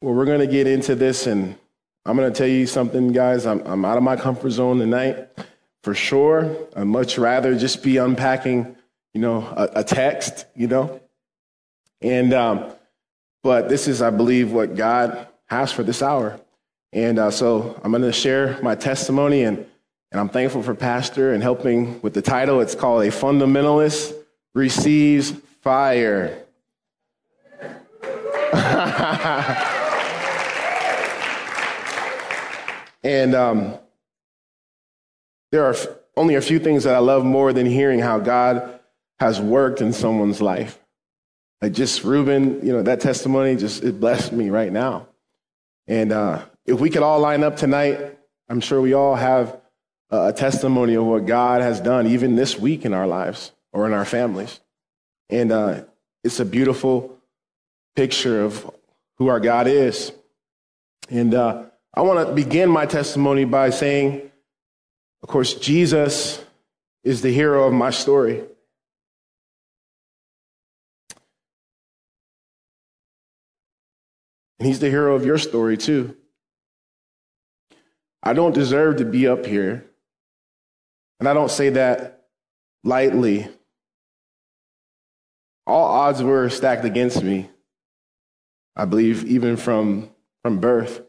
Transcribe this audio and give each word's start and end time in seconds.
Well, 0.00 0.14
we're 0.14 0.26
going 0.26 0.38
to 0.38 0.46
get 0.46 0.68
into 0.68 0.94
this, 0.94 1.26
and 1.26 1.56
I'm 2.06 2.16
going 2.16 2.32
to 2.32 2.38
tell 2.38 2.46
you 2.46 2.68
something, 2.68 3.10
guys. 3.10 3.46
I'm, 3.46 3.60
I'm 3.66 3.84
out 3.84 3.96
of 3.96 4.04
my 4.04 4.14
comfort 4.14 4.50
zone 4.50 4.78
tonight, 4.78 5.28
for 5.82 5.92
sure. 5.92 6.56
I'd 6.76 6.84
much 6.84 7.18
rather 7.18 7.58
just 7.58 7.82
be 7.82 7.96
unpacking, 7.96 8.76
you 9.12 9.20
know, 9.20 9.38
a, 9.38 9.80
a 9.80 9.84
text, 9.84 10.46
you 10.54 10.68
know. 10.68 11.00
And, 12.00 12.32
um, 12.32 12.70
but 13.42 13.68
this 13.68 13.88
is, 13.88 14.00
I 14.00 14.10
believe, 14.10 14.52
what 14.52 14.76
God 14.76 15.26
has 15.46 15.72
for 15.72 15.82
this 15.82 16.00
hour. 16.00 16.38
And 16.92 17.18
uh, 17.18 17.32
so 17.32 17.80
I'm 17.82 17.90
going 17.90 18.02
to 18.02 18.12
share 18.12 18.56
my 18.62 18.76
testimony, 18.76 19.42
and, 19.42 19.58
and 20.12 20.20
I'm 20.20 20.28
thankful 20.28 20.62
for 20.62 20.76
Pastor 20.76 21.32
and 21.32 21.42
helping 21.42 22.00
with 22.02 22.14
the 22.14 22.22
title. 22.22 22.60
It's 22.60 22.76
called 22.76 23.02
A 23.02 23.08
Fundamentalist 23.08 24.14
Receives 24.54 25.32
Fire. 25.60 26.44
And 33.08 33.34
um, 33.34 33.78
there 35.50 35.64
are 35.64 35.74
only 36.14 36.34
a 36.34 36.42
few 36.42 36.58
things 36.58 36.84
that 36.84 36.94
I 36.94 36.98
love 36.98 37.24
more 37.24 37.54
than 37.54 37.64
hearing 37.64 38.00
how 38.00 38.18
God 38.18 38.80
has 39.18 39.40
worked 39.40 39.80
in 39.80 39.94
someone's 39.94 40.42
life. 40.42 40.78
Like 41.62 41.72
just 41.72 42.04
Reuben, 42.04 42.60
you 42.62 42.70
know, 42.70 42.82
that 42.82 43.00
testimony 43.00 43.56
just 43.56 43.82
it 43.82 43.98
blessed 43.98 44.32
me 44.32 44.50
right 44.50 44.70
now. 44.70 45.08
And 45.86 46.12
uh, 46.12 46.44
if 46.66 46.78
we 46.80 46.90
could 46.90 47.02
all 47.02 47.18
line 47.18 47.42
up 47.42 47.56
tonight, 47.56 48.18
I'm 48.46 48.60
sure 48.60 48.78
we 48.78 48.92
all 48.92 49.14
have 49.14 49.58
a 50.10 50.34
testimony 50.34 50.92
of 50.92 51.04
what 51.06 51.24
God 51.24 51.62
has 51.62 51.80
done, 51.80 52.08
even 52.08 52.36
this 52.36 52.58
week 52.58 52.84
in 52.84 52.92
our 52.92 53.06
lives 53.06 53.52
or 53.72 53.86
in 53.86 53.94
our 53.94 54.04
families. 54.04 54.60
And 55.30 55.50
uh, 55.50 55.84
it's 56.22 56.40
a 56.40 56.44
beautiful 56.44 57.16
picture 57.96 58.42
of 58.44 58.70
who 59.16 59.28
our 59.28 59.40
God 59.40 59.66
is. 59.66 60.12
And 61.08 61.32
uh, 61.32 61.64
I 61.98 62.02
want 62.02 62.28
to 62.28 62.32
begin 62.32 62.70
my 62.70 62.86
testimony 62.86 63.44
by 63.44 63.70
saying, 63.70 64.30
of 65.20 65.28
course, 65.28 65.54
Jesus 65.54 66.40
is 67.02 67.22
the 67.22 67.32
hero 67.32 67.66
of 67.66 67.72
my 67.72 67.90
story. 67.90 68.44
And 74.60 74.68
he's 74.68 74.78
the 74.78 74.88
hero 74.88 75.16
of 75.16 75.26
your 75.26 75.38
story, 75.38 75.76
too. 75.76 76.16
I 78.22 78.32
don't 78.32 78.54
deserve 78.54 78.98
to 78.98 79.04
be 79.04 79.26
up 79.26 79.44
here. 79.44 79.84
And 81.18 81.28
I 81.28 81.34
don't 81.34 81.50
say 81.50 81.70
that 81.70 82.26
lightly. 82.84 83.48
All 85.66 85.84
odds 85.84 86.22
were 86.22 86.48
stacked 86.48 86.84
against 86.84 87.24
me, 87.24 87.50
I 88.76 88.84
believe, 88.84 89.24
even 89.24 89.56
from, 89.56 90.10
from 90.44 90.60
birth. 90.60 91.02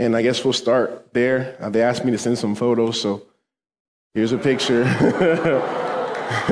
And 0.00 0.16
I 0.16 0.22
guess 0.22 0.42
we'll 0.42 0.54
start 0.54 1.12
there. 1.12 1.58
Uh, 1.60 1.68
they 1.68 1.82
asked 1.82 2.06
me 2.06 2.10
to 2.12 2.16
send 2.16 2.38
some 2.38 2.54
photos, 2.54 2.98
so 2.98 3.26
here's 4.14 4.32
a 4.32 4.38
picture. 4.38 4.84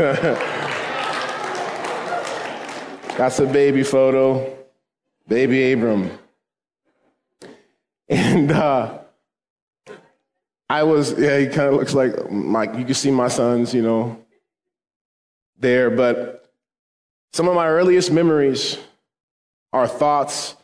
That's 3.17 3.39
a 3.39 3.47
baby 3.47 3.85
photo, 3.85 4.55
baby 5.27 5.73
Abram. 5.73 6.11
And 8.07 8.53
uh, 8.53 8.99
I 10.69 10.83
was, 10.83 11.19
yeah, 11.19 11.39
he 11.39 11.47
kind 11.47 11.69
of 11.69 11.75
looks 11.77 11.95
like 11.95 12.31
my, 12.31 12.65
you 12.77 12.85
can 12.85 12.93
see 12.93 13.11
my 13.11 13.29
sons, 13.29 13.73
you 13.73 13.81
know, 13.81 14.23
there. 15.59 15.89
But 15.89 16.53
some 17.33 17.49
of 17.49 17.55
my 17.55 17.67
earliest 17.67 18.13
memories 18.13 18.77
are 19.73 19.89
thoughts 19.89 20.55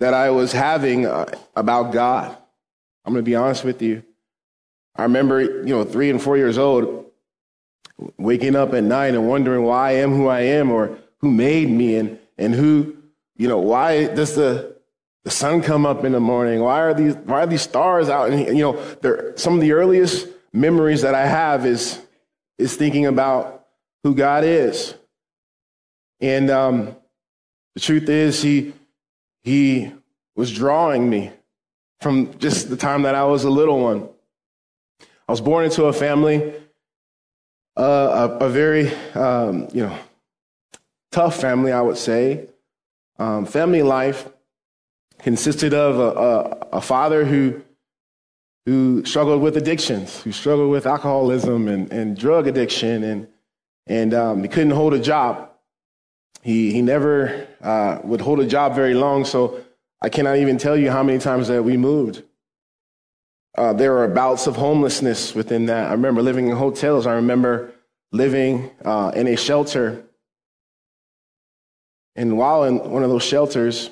that 0.00 0.14
I 0.14 0.30
was 0.30 0.52
having 0.52 1.06
uh, 1.06 1.26
about 1.54 1.92
God. 1.92 2.36
I'm 3.04 3.12
going 3.12 3.24
to 3.24 3.30
be 3.30 3.36
honest 3.36 3.64
with 3.64 3.80
you. 3.80 4.02
I 4.96 5.04
remember, 5.04 5.40
you 5.40 5.74
know, 5.74 5.84
three 5.84 6.10
and 6.10 6.20
four 6.20 6.36
years 6.36 6.58
old, 6.58 7.06
waking 8.18 8.56
up 8.56 8.74
at 8.74 8.82
night 8.82 9.14
and 9.14 9.28
wondering 9.28 9.62
why 9.62 9.90
I 9.90 9.92
am 9.92 10.10
who 10.10 10.26
I 10.26 10.40
am 10.40 10.70
or 10.70 10.98
who 11.18 11.30
made 11.30 11.70
me 11.70 11.96
and, 11.96 12.18
and 12.38 12.54
who, 12.54 12.96
you 13.36 13.46
know, 13.46 13.58
why 13.58 14.06
does 14.06 14.34
the, 14.34 14.74
the 15.24 15.30
sun 15.30 15.62
come 15.62 15.84
up 15.86 16.04
in 16.04 16.12
the 16.12 16.20
morning? 16.20 16.60
Why 16.60 16.80
are 16.80 16.94
these, 16.94 17.14
why 17.16 17.42
are 17.42 17.46
these 17.46 17.62
stars 17.62 18.08
out? 18.08 18.30
And, 18.30 18.56
you 18.56 18.64
know, 18.64 19.32
some 19.36 19.54
of 19.54 19.60
the 19.60 19.72
earliest 19.72 20.28
memories 20.52 21.02
that 21.02 21.14
I 21.14 21.26
have 21.26 21.66
is, 21.66 22.00
is 22.58 22.74
thinking 22.74 23.06
about 23.06 23.66
who 24.02 24.14
God 24.14 24.44
is. 24.44 24.94
And 26.20 26.50
um, 26.50 26.96
the 27.74 27.80
truth 27.80 28.08
is, 28.08 28.42
He, 28.42 28.72
he 29.42 29.92
was 30.36 30.52
drawing 30.52 31.08
me 31.08 31.32
from 32.00 32.38
just 32.38 32.70
the 32.70 32.76
time 32.76 33.02
that 33.02 33.14
I 33.14 33.24
was 33.24 33.44
a 33.44 33.50
little 33.50 33.80
one. 33.80 34.08
I 35.28 35.32
was 35.32 35.40
born 35.40 35.64
into 35.64 35.84
a 35.84 35.92
family, 35.92 36.54
uh, 37.76 38.38
a, 38.40 38.46
a, 38.46 38.48
very, 38.48 38.92
um, 39.14 39.68
you 39.72 39.84
know, 39.86 39.96
tough 41.12 41.40
family, 41.40 41.72
I 41.72 41.80
would 41.80 41.98
say. 41.98 42.48
Um, 43.18 43.44
family 43.44 43.82
life 43.82 44.28
consisted 45.18 45.74
of 45.74 45.98
a, 45.98 46.18
a, 46.18 46.78
a, 46.78 46.80
father 46.80 47.24
who, 47.24 47.60
who 48.64 49.04
struggled 49.04 49.42
with 49.42 49.56
addictions, 49.56 50.22
who 50.22 50.32
struggled 50.32 50.70
with 50.70 50.86
alcoholism 50.86 51.68
and, 51.68 51.92
and 51.92 52.16
drug 52.16 52.46
addiction, 52.46 53.04
and, 53.04 53.28
and 53.86 54.14
um, 54.14 54.42
he 54.42 54.48
couldn't 54.48 54.70
hold 54.70 54.94
a 54.94 54.98
job. 54.98 55.49
He, 56.42 56.72
he 56.72 56.82
never 56.82 57.46
uh, 57.60 57.98
would 58.02 58.20
hold 58.20 58.40
a 58.40 58.46
job 58.46 58.74
very 58.74 58.94
long, 58.94 59.24
so 59.24 59.60
I 60.00 60.08
cannot 60.08 60.36
even 60.36 60.56
tell 60.56 60.76
you 60.76 60.90
how 60.90 61.02
many 61.02 61.18
times 61.18 61.48
that 61.48 61.62
we 61.62 61.76
moved. 61.76 62.22
Uh, 63.56 63.72
there 63.72 63.92
were 63.92 64.08
bouts 64.08 64.46
of 64.46 64.56
homelessness 64.56 65.34
within 65.34 65.66
that. 65.66 65.88
I 65.88 65.92
remember 65.92 66.22
living 66.22 66.48
in 66.48 66.56
hotels. 66.56 67.06
I 67.06 67.14
remember 67.14 67.72
living 68.12 68.70
uh, 68.84 69.12
in 69.14 69.26
a 69.26 69.36
shelter. 69.36 70.04
And 72.16 72.38
while 72.38 72.64
in 72.64 72.90
one 72.90 73.02
of 73.02 73.10
those 73.10 73.24
shelters, 73.24 73.90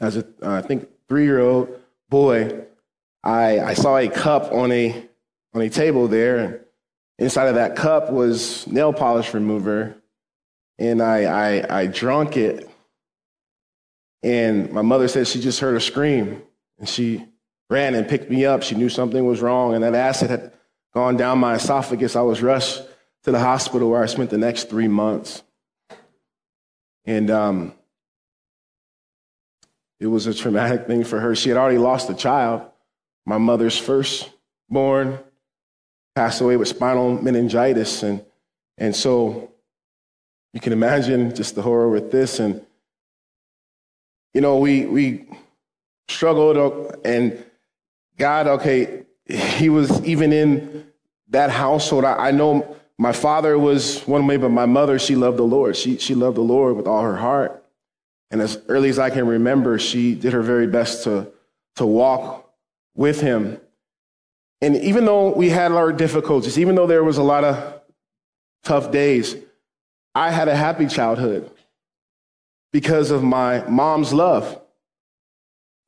as 0.00 0.16
a, 0.16 0.24
uh, 0.42 0.52
I 0.52 0.62
think, 0.62 0.88
three 1.08 1.24
year 1.24 1.40
old 1.40 1.68
boy, 2.08 2.64
I, 3.22 3.60
I 3.60 3.74
saw 3.74 3.98
a 3.98 4.08
cup 4.08 4.52
on 4.52 4.72
a, 4.72 5.06
on 5.52 5.60
a 5.60 5.68
table 5.68 6.08
there. 6.08 6.38
And 6.38 6.60
inside 7.18 7.48
of 7.48 7.56
that 7.56 7.76
cup 7.76 8.10
was 8.10 8.66
nail 8.66 8.92
polish 8.92 9.34
remover 9.34 9.96
and 10.78 11.02
I, 11.02 11.24
I, 11.24 11.80
I 11.80 11.86
drunk 11.86 12.36
it. 12.36 12.68
And 14.22 14.72
my 14.72 14.82
mother 14.82 15.08
said 15.08 15.28
she 15.28 15.40
just 15.40 15.60
heard 15.60 15.76
a 15.76 15.80
scream 15.80 16.42
and 16.78 16.88
she 16.88 17.24
ran 17.70 17.94
and 17.94 18.08
picked 18.08 18.30
me 18.30 18.44
up. 18.44 18.62
She 18.62 18.74
knew 18.74 18.88
something 18.88 19.24
was 19.24 19.40
wrong 19.40 19.74
and 19.74 19.84
that 19.84 19.94
acid 19.94 20.30
had 20.30 20.52
gone 20.92 21.16
down 21.16 21.38
my 21.38 21.54
esophagus. 21.54 22.16
I 22.16 22.22
was 22.22 22.42
rushed 22.42 22.82
to 23.24 23.32
the 23.32 23.38
hospital 23.38 23.90
where 23.90 24.02
I 24.02 24.06
spent 24.06 24.30
the 24.30 24.38
next 24.38 24.70
three 24.70 24.88
months. 24.88 25.42
And 27.04 27.30
um, 27.30 27.72
it 30.00 30.06
was 30.06 30.26
a 30.26 30.34
traumatic 30.34 30.86
thing 30.86 31.04
for 31.04 31.20
her. 31.20 31.34
She 31.34 31.48
had 31.48 31.58
already 31.58 31.78
lost 31.78 32.10
a 32.10 32.14
child. 32.14 32.62
My 33.24 33.38
mother's 33.38 33.78
firstborn 33.78 35.18
passed 36.14 36.40
away 36.40 36.56
with 36.56 36.68
spinal 36.68 37.20
meningitis. 37.20 38.02
And, 38.02 38.24
and 38.78 38.94
so 38.94 39.52
you 40.56 40.60
can 40.60 40.72
imagine 40.72 41.34
just 41.34 41.54
the 41.54 41.60
horror 41.60 41.90
with 41.90 42.10
this. 42.10 42.40
And, 42.40 42.64
you 44.32 44.40
know, 44.40 44.56
we, 44.56 44.86
we 44.86 45.26
struggled 46.08 46.96
and 47.04 47.44
God, 48.16 48.46
okay, 48.46 49.02
he 49.28 49.68
was 49.68 50.02
even 50.02 50.32
in 50.32 50.86
that 51.28 51.50
household. 51.50 52.06
I, 52.06 52.28
I 52.28 52.30
know 52.30 52.74
my 52.96 53.12
father 53.12 53.58
was 53.58 54.00
one 54.04 54.26
way, 54.26 54.38
but 54.38 54.48
my 54.48 54.64
mother, 54.64 54.98
she 54.98 55.14
loved 55.14 55.36
the 55.36 55.42
Lord. 55.42 55.76
She, 55.76 55.98
she 55.98 56.14
loved 56.14 56.38
the 56.38 56.40
Lord 56.40 56.74
with 56.74 56.86
all 56.86 57.02
her 57.02 57.16
heart. 57.16 57.62
And 58.30 58.40
as 58.40 58.58
early 58.66 58.88
as 58.88 58.98
I 58.98 59.10
can 59.10 59.26
remember, 59.26 59.78
she 59.78 60.14
did 60.14 60.32
her 60.32 60.40
very 60.40 60.66
best 60.66 61.04
to, 61.04 61.30
to 61.74 61.84
walk 61.84 62.50
with 62.94 63.20
him. 63.20 63.60
And 64.62 64.74
even 64.76 65.04
though 65.04 65.34
we 65.34 65.50
had 65.50 65.72
our 65.72 65.92
difficulties, 65.92 66.58
even 66.58 66.76
though 66.76 66.86
there 66.86 67.04
was 67.04 67.18
a 67.18 67.22
lot 67.22 67.44
of 67.44 67.82
tough 68.64 68.90
days, 68.90 69.36
I 70.16 70.30
had 70.30 70.48
a 70.48 70.56
happy 70.56 70.86
childhood 70.86 71.50
because 72.72 73.10
of 73.10 73.22
my 73.22 73.62
mom's 73.68 74.14
love. 74.14 74.58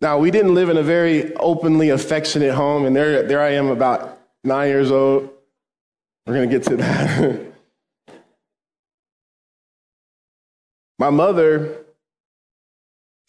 Now, 0.02 0.18
we 0.18 0.30
didn't 0.30 0.54
live 0.54 0.68
in 0.68 0.76
a 0.76 0.82
very 0.82 1.34
openly 1.36 1.88
affectionate 1.88 2.52
home, 2.52 2.84
and 2.84 2.94
there, 2.94 3.22
there 3.22 3.40
I 3.40 3.52
am 3.52 3.68
about 3.68 4.20
nine 4.44 4.68
years 4.68 4.90
old. 4.90 5.30
We're 6.26 6.34
going 6.34 6.50
to 6.50 6.58
get 6.58 6.66
to 6.66 6.76
that. 6.76 7.52
my 10.98 11.08
mother, 11.08 11.86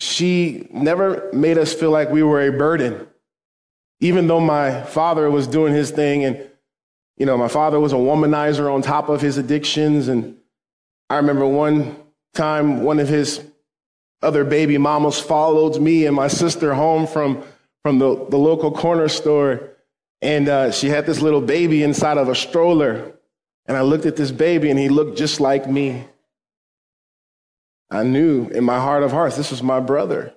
she 0.01 0.67
never 0.69 1.29
made 1.31 1.57
us 1.57 1.73
feel 1.73 1.91
like 1.91 2.09
we 2.09 2.23
were 2.23 2.45
a 2.45 2.51
burden, 2.51 3.07
even 4.01 4.27
though 4.27 4.41
my 4.41 4.83
father 4.83 5.31
was 5.31 5.47
doing 5.47 5.73
his 5.73 5.91
thing. 5.91 6.25
And, 6.25 6.45
you 7.15 7.25
know, 7.25 7.37
my 7.37 7.47
father 7.47 7.79
was 7.79 7.93
a 7.93 7.95
womanizer 7.95 8.69
on 8.69 8.81
top 8.81 9.07
of 9.07 9.21
his 9.21 9.37
addictions 9.37 10.09
and 10.09 10.35
I 11.09 11.17
remember 11.17 11.47
one 11.47 11.95
time 12.33 12.83
one 12.83 12.99
of 12.99 13.07
his 13.07 13.43
other 14.21 14.43
baby 14.43 14.77
mamas 14.77 15.19
followed 15.19 15.81
me 15.81 16.05
and 16.05 16.15
my 16.15 16.27
sister 16.27 16.73
home 16.73 17.07
from, 17.07 17.43
from 17.83 17.99
the, 17.99 18.25
the 18.29 18.37
local 18.37 18.71
corner 18.71 19.07
store. 19.07 19.69
And 20.21 20.49
uh, 20.49 20.71
she 20.71 20.89
had 20.89 21.05
this 21.05 21.21
little 21.21 21.41
baby 21.41 21.83
inside 21.83 22.17
of 22.17 22.27
a 22.27 22.35
stroller. 22.35 23.13
And 23.65 23.77
I 23.77 23.81
looked 23.81 24.05
at 24.05 24.17
this 24.17 24.31
baby 24.31 24.69
and 24.69 24.77
he 24.77 24.89
looked 24.89 25.17
just 25.17 25.39
like 25.39 25.69
me. 25.69 26.05
I 27.89 28.03
knew 28.03 28.47
in 28.49 28.63
my 28.63 28.79
heart 28.79 29.03
of 29.03 29.11
hearts, 29.11 29.37
this 29.37 29.51
was 29.51 29.63
my 29.63 29.79
brother. 29.79 30.33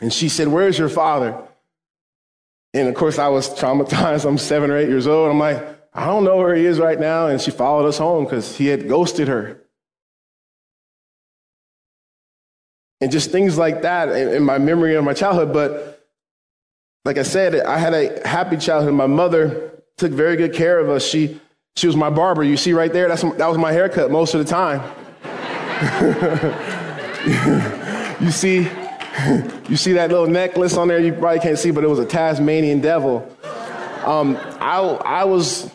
And 0.00 0.12
she 0.12 0.28
said, 0.28 0.48
Where's 0.48 0.78
your 0.78 0.88
father? 0.88 1.40
And 2.74 2.88
of 2.88 2.94
course, 2.94 3.18
I 3.18 3.28
was 3.28 3.48
traumatized. 3.48 4.24
I'm 4.28 4.38
seven 4.38 4.70
or 4.70 4.76
eight 4.76 4.88
years 4.88 5.06
old. 5.06 5.30
I'm 5.30 5.38
like, 5.38 5.77
I 5.92 6.06
don't 6.06 6.24
know 6.24 6.36
where 6.36 6.54
he 6.54 6.64
is 6.64 6.78
right 6.78 6.98
now. 6.98 7.26
And 7.26 7.40
she 7.40 7.50
followed 7.50 7.86
us 7.86 7.98
home 7.98 8.24
because 8.24 8.56
he 8.56 8.66
had 8.66 8.88
ghosted 8.88 9.28
her. 9.28 9.60
And 13.00 13.12
just 13.12 13.30
things 13.30 13.56
like 13.56 13.82
that 13.82 14.08
in 14.08 14.42
my 14.42 14.58
memory 14.58 14.96
of 14.96 15.04
my 15.04 15.14
childhood. 15.14 15.52
But 15.52 16.06
like 17.04 17.16
I 17.16 17.22
said, 17.22 17.54
I 17.54 17.78
had 17.78 17.94
a 17.94 18.26
happy 18.28 18.56
childhood. 18.56 18.94
My 18.94 19.06
mother 19.06 19.82
took 19.96 20.12
very 20.12 20.36
good 20.36 20.52
care 20.52 20.78
of 20.78 20.88
us. 20.88 21.06
She, 21.06 21.40
she 21.76 21.86
was 21.86 21.96
my 21.96 22.10
barber. 22.10 22.42
You 22.42 22.56
see 22.56 22.72
right 22.72 22.92
there, 22.92 23.08
that's, 23.08 23.22
that 23.22 23.46
was 23.46 23.56
my 23.56 23.72
haircut 23.72 24.10
most 24.10 24.34
of 24.34 24.44
the 24.44 24.50
time. 24.50 24.82
you 28.20 28.30
see, 28.30 28.58
you 29.68 29.76
see 29.76 29.92
that 29.92 30.10
little 30.10 30.26
necklace 30.26 30.76
on 30.76 30.88
there? 30.88 30.98
You 30.98 31.12
probably 31.12 31.40
can't 31.40 31.58
see, 31.58 31.70
but 31.70 31.84
it 31.84 31.88
was 31.88 32.00
a 32.00 32.06
Tasmanian 32.06 32.80
devil. 32.80 33.30
Um, 34.04 34.36
I, 34.60 34.78
I 34.78 35.24
was 35.24 35.70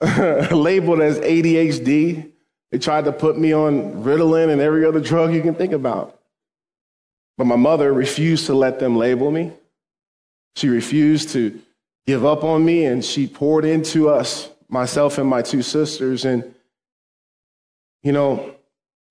labeled 0.50 1.00
as 1.00 1.18
ADHD. 1.20 2.30
They 2.70 2.78
tried 2.78 3.06
to 3.06 3.12
put 3.12 3.38
me 3.38 3.52
on 3.52 4.04
Ritalin 4.04 4.50
and 4.50 4.60
every 4.60 4.84
other 4.84 5.00
drug 5.00 5.32
you 5.32 5.42
can 5.42 5.54
think 5.54 5.72
about. 5.72 6.20
But 7.36 7.46
my 7.46 7.56
mother 7.56 7.92
refused 7.92 8.46
to 8.46 8.54
let 8.54 8.78
them 8.78 8.96
label 8.96 9.30
me. 9.30 9.52
She 10.56 10.68
refused 10.68 11.30
to 11.30 11.60
give 12.06 12.24
up 12.24 12.42
on 12.42 12.64
me, 12.64 12.84
and 12.84 13.04
she 13.04 13.26
poured 13.26 13.64
into 13.64 14.08
us, 14.08 14.50
myself 14.68 15.18
and 15.18 15.28
my 15.28 15.42
two 15.42 15.62
sisters. 15.62 16.24
And, 16.24 16.54
you 18.02 18.12
know, 18.12 18.54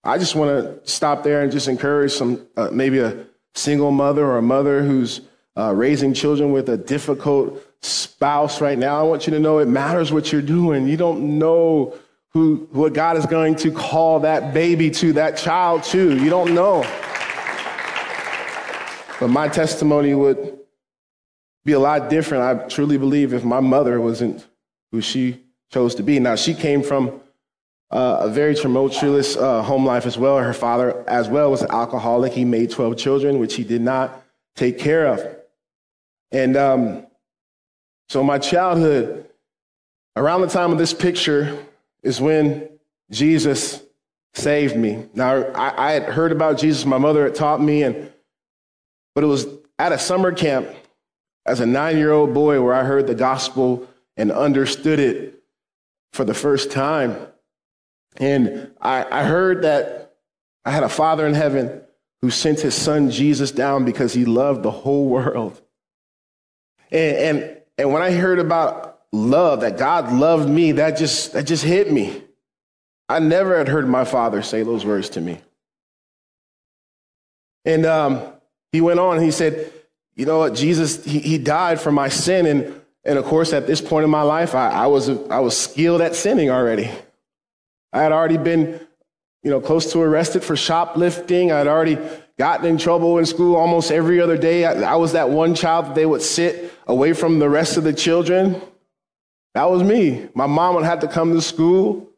I 0.04 0.18
just 0.18 0.36
want 0.36 0.50
to 0.52 0.90
stop 0.90 1.24
there 1.24 1.42
and 1.42 1.52
just 1.52 1.68
encourage 1.68 2.12
some, 2.12 2.46
uh, 2.56 2.70
maybe 2.72 3.00
a 3.00 3.26
single 3.56 3.92
mother 3.92 4.26
or 4.26 4.38
a 4.38 4.42
mother 4.42 4.84
who's 4.84 5.22
uh, 5.58 5.74
raising 5.74 6.14
children 6.14 6.52
with 6.52 6.70
a 6.70 6.78
difficult 6.78 7.62
spouse 7.82 8.62
right 8.62 8.78
now. 8.78 9.00
I 9.00 9.04
want 9.04 9.28
you 9.28 9.34
to 9.34 9.40
know 9.40 9.60
it 9.60 9.68
matters 9.68 10.12
what 10.12 10.32
you're 10.32 10.42
doing. 10.42 10.88
You 10.88 10.98
don't 10.98 11.38
know 11.40 11.96
who, 12.30 12.68
what 12.72 12.94
God 12.94 13.18
is 13.18 13.26
going 13.26 13.56
to 13.58 13.72
call 13.72 14.22
that 14.22 14.54
baby 14.54 14.92
to, 14.92 15.14
that 15.14 15.38
child 15.38 15.84
to. 15.86 16.18
You 16.18 16.30
don't 16.30 16.54
know. 16.54 16.82
But 19.20 19.30
my 19.30 19.48
testimony 19.48 20.14
would 20.14 20.60
be 21.66 21.74
a 21.74 21.80
lot 21.80 22.10
different, 22.10 22.44
I 22.44 22.68
truly 22.68 22.98
believe, 22.98 23.34
if 23.34 23.44
my 23.44 23.60
mother 23.60 24.00
wasn't 24.00 24.46
who 24.92 25.02
she 25.02 25.42
chose 25.72 25.96
to 25.96 26.04
be. 26.04 26.20
Now, 26.20 26.36
she 26.36 26.54
came 26.54 26.84
from 26.84 27.20
uh, 27.90 28.18
a 28.22 28.30
very 28.30 28.54
tumultuous 28.54 29.36
uh, 29.36 29.64
home 29.64 29.86
life 29.86 30.06
as 30.06 30.18
well. 30.18 30.38
Her 30.38 30.54
father, 30.54 31.04
as 31.10 31.28
well, 31.28 31.50
was 31.50 31.62
an 31.62 31.72
alcoholic. 31.72 32.34
He 32.34 32.46
made 32.46 32.70
12 32.70 32.98
children, 32.98 33.40
which 33.40 33.56
he 33.56 33.64
did 33.64 33.82
not 33.82 34.24
take 34.56 34.78
care 34.78 35.08
of. 35.08 35.26
And 36.32 36.56
um, 36.56 37.07
so, 38.10 38.24
my 38.24 38.38
childhood, 38.38 39.28
around 40.16 40.42
the 40.42 40.48
time 40.48 40.72
of 40.72 40.78
this 40.78 40.94
picture, 40.94 41.58
is 42.04 42.22
when 42.22 42.70
Jesus 43.12 43.84
saved 44.34 44.78
me. 44.78 45.06
Now, 45.14 45.44
I, 45.54 45.90
I 45.90 45.92
had 45.92 46.04
heard 46.04 46.32
about 46.32 46.58
Jesus. 46.58 46.86
My 46.86 46.98
mother 46.98 47.24
had 47.26 47.36
taught 47.36 47.62
me, 47.62 47.84
and 47.84 48.12
but 49.14 49.24
it 49.24 49.28
was 49.28 49.48
at 49.78 49.92
a 49.92 50.00
summer 50.00 50.32
camp 50.32 50.70
as 51.46 51.60
a 51.60 51.66
nine 51.66 51.98
year 51.98 52.12
old 52.12 52.34
boy 52.34 52.62
where 52.62 52.74
I 52.74 52.84
heard 52.84 53.08
the 53.08 53.16
gospel 53.16 53.88
and 54.16 54.32
understood 54.32 55.00
it 55.00 55.42
for 56.14 56.24
the 56.24 56.34
first 56.34 56.72
time. 56.72 57.16
And 58.18 58.72
I, 58.82 59.06
I 59.10 59.24
heard 59.24 59.64
that 59.64 60.16
I 60.66 60.72
had 60.72 60.84
a 60.84 60.90
father 60.90 61.28
in 61.28 61.34
heaven 61.34 61.82
who 62.22 62.32
sent 62.32 62.62
his 62.62 62.74
son 62.74 63.12
Jesus 63.12 63.52
down 63.52 63.86
because 63.86 64.14
he 64.14 64.26
loved 64.26 64.64
the 64.64 64.72
whole 64.72 65.08
world. 65.08 65.62
And, 66.92 67.18
and, 67.18 67.57
and 67.78 67.94
when 67.94 68.02
I 68.02 68.12
heard 68.12 68.40
about 68.40 69.00
love, 69.12 69.62
that 69.62 69.78
God 69.78 70.12
loved 70.12 70.50
me, 70.50 70.74
that 70.74 70.98
just, 70.98 71.34
that 71.34 71.46
just 71.46 71.64
hit 71.64 71.92
me. 71.92 72.24
I 73.10 73.20
never 73.20 73.58
had 73.58 73.68
heard 73.68 73.88
my 73.88 74.04
father 74.04 74.42
say 74.42 74.64
those 74.64 74.86
words 74.86 75.10
to 75.12 75.22
me. 75.22 75.40
And 77.64 77.86
um, 77.86 78.22
he 78.72 78.82
went 78.82 79.00
on 79.00 79.18
and 79.18 79.26
he 79.26 79.32
said, 79.32 79.72
You 80.16 80.26
know 80.26 80.40
what? 80.40 80.56
Jesus, 80.56 81.04
he, 81.06 81.20
he 81.20 81.38
died 81.38 81.80
for 81.80 81.92
my 81.92 82.10
sin. 82.10 82.46
And, 82.46 82.82
and 83.06 83.18
of 83.18 83.26
course, 83.26 83.54
at 83.54 83.68
this 83.68 83.82
point 83.82 84.04
in 84.04 84.10
my 84.10 84.24
life, 84.24 84.56
I, 84.56 84.70
I, 84.70 84.88
was, 84.88 85.10
I 85.10 85.40
was 85.40 85.56
skilled 85.58 86.02
at 86.02 86.16
sinning 86.16 86.50
already. 86.50 86.90
I 87.94 88.02
had 88.02 88.12
already 88.12 88.38
been, 88.38 88.80
you 89.44 89.52
know, 89.52 89.62
close 89.62 89.92
to 89.94 90.02
arrested 90.02 90.44
for 90.44 90.56
shoplifting. 90.56 91.52
I 91.52 91.60
had 91.60 91.68
already 91.68 91.98
gotten 92.38 92.66
in 92.66 92.78
trouble 92.78 93.18
in 93.18 93.26
school 93.26 93.56
almost 93.56 93.92
every 93.92 94.20
other 94.20 94.38
day. 94.38 94.66
I, 94.66 94.94
I 94.94 94.96
was 94.96 95.14
that 95.14 95.30
one 95.30 95.56
child 95.56 95.88
that 95.88 95.96
they 95.96 96.06
would 96.06 96.22
sit 96.22 96.67
away 96.88 97.14
from 97.14 97.40
the 97.40 97.50
rest 97.50 97.78
of 97.78 97.84
the 97.84 97.94
children. 97.94 98.62
That 99.54 99.70
was 99.70 99.84
me. 99.84 100.28
My 100.34 100.48
mom 100.48 100.76
would 100.76 100.86
have 100.86 101.02
to 101.02 101.08
come 101.08 101.34
to 101.34 101.42
school. 101.42 102.10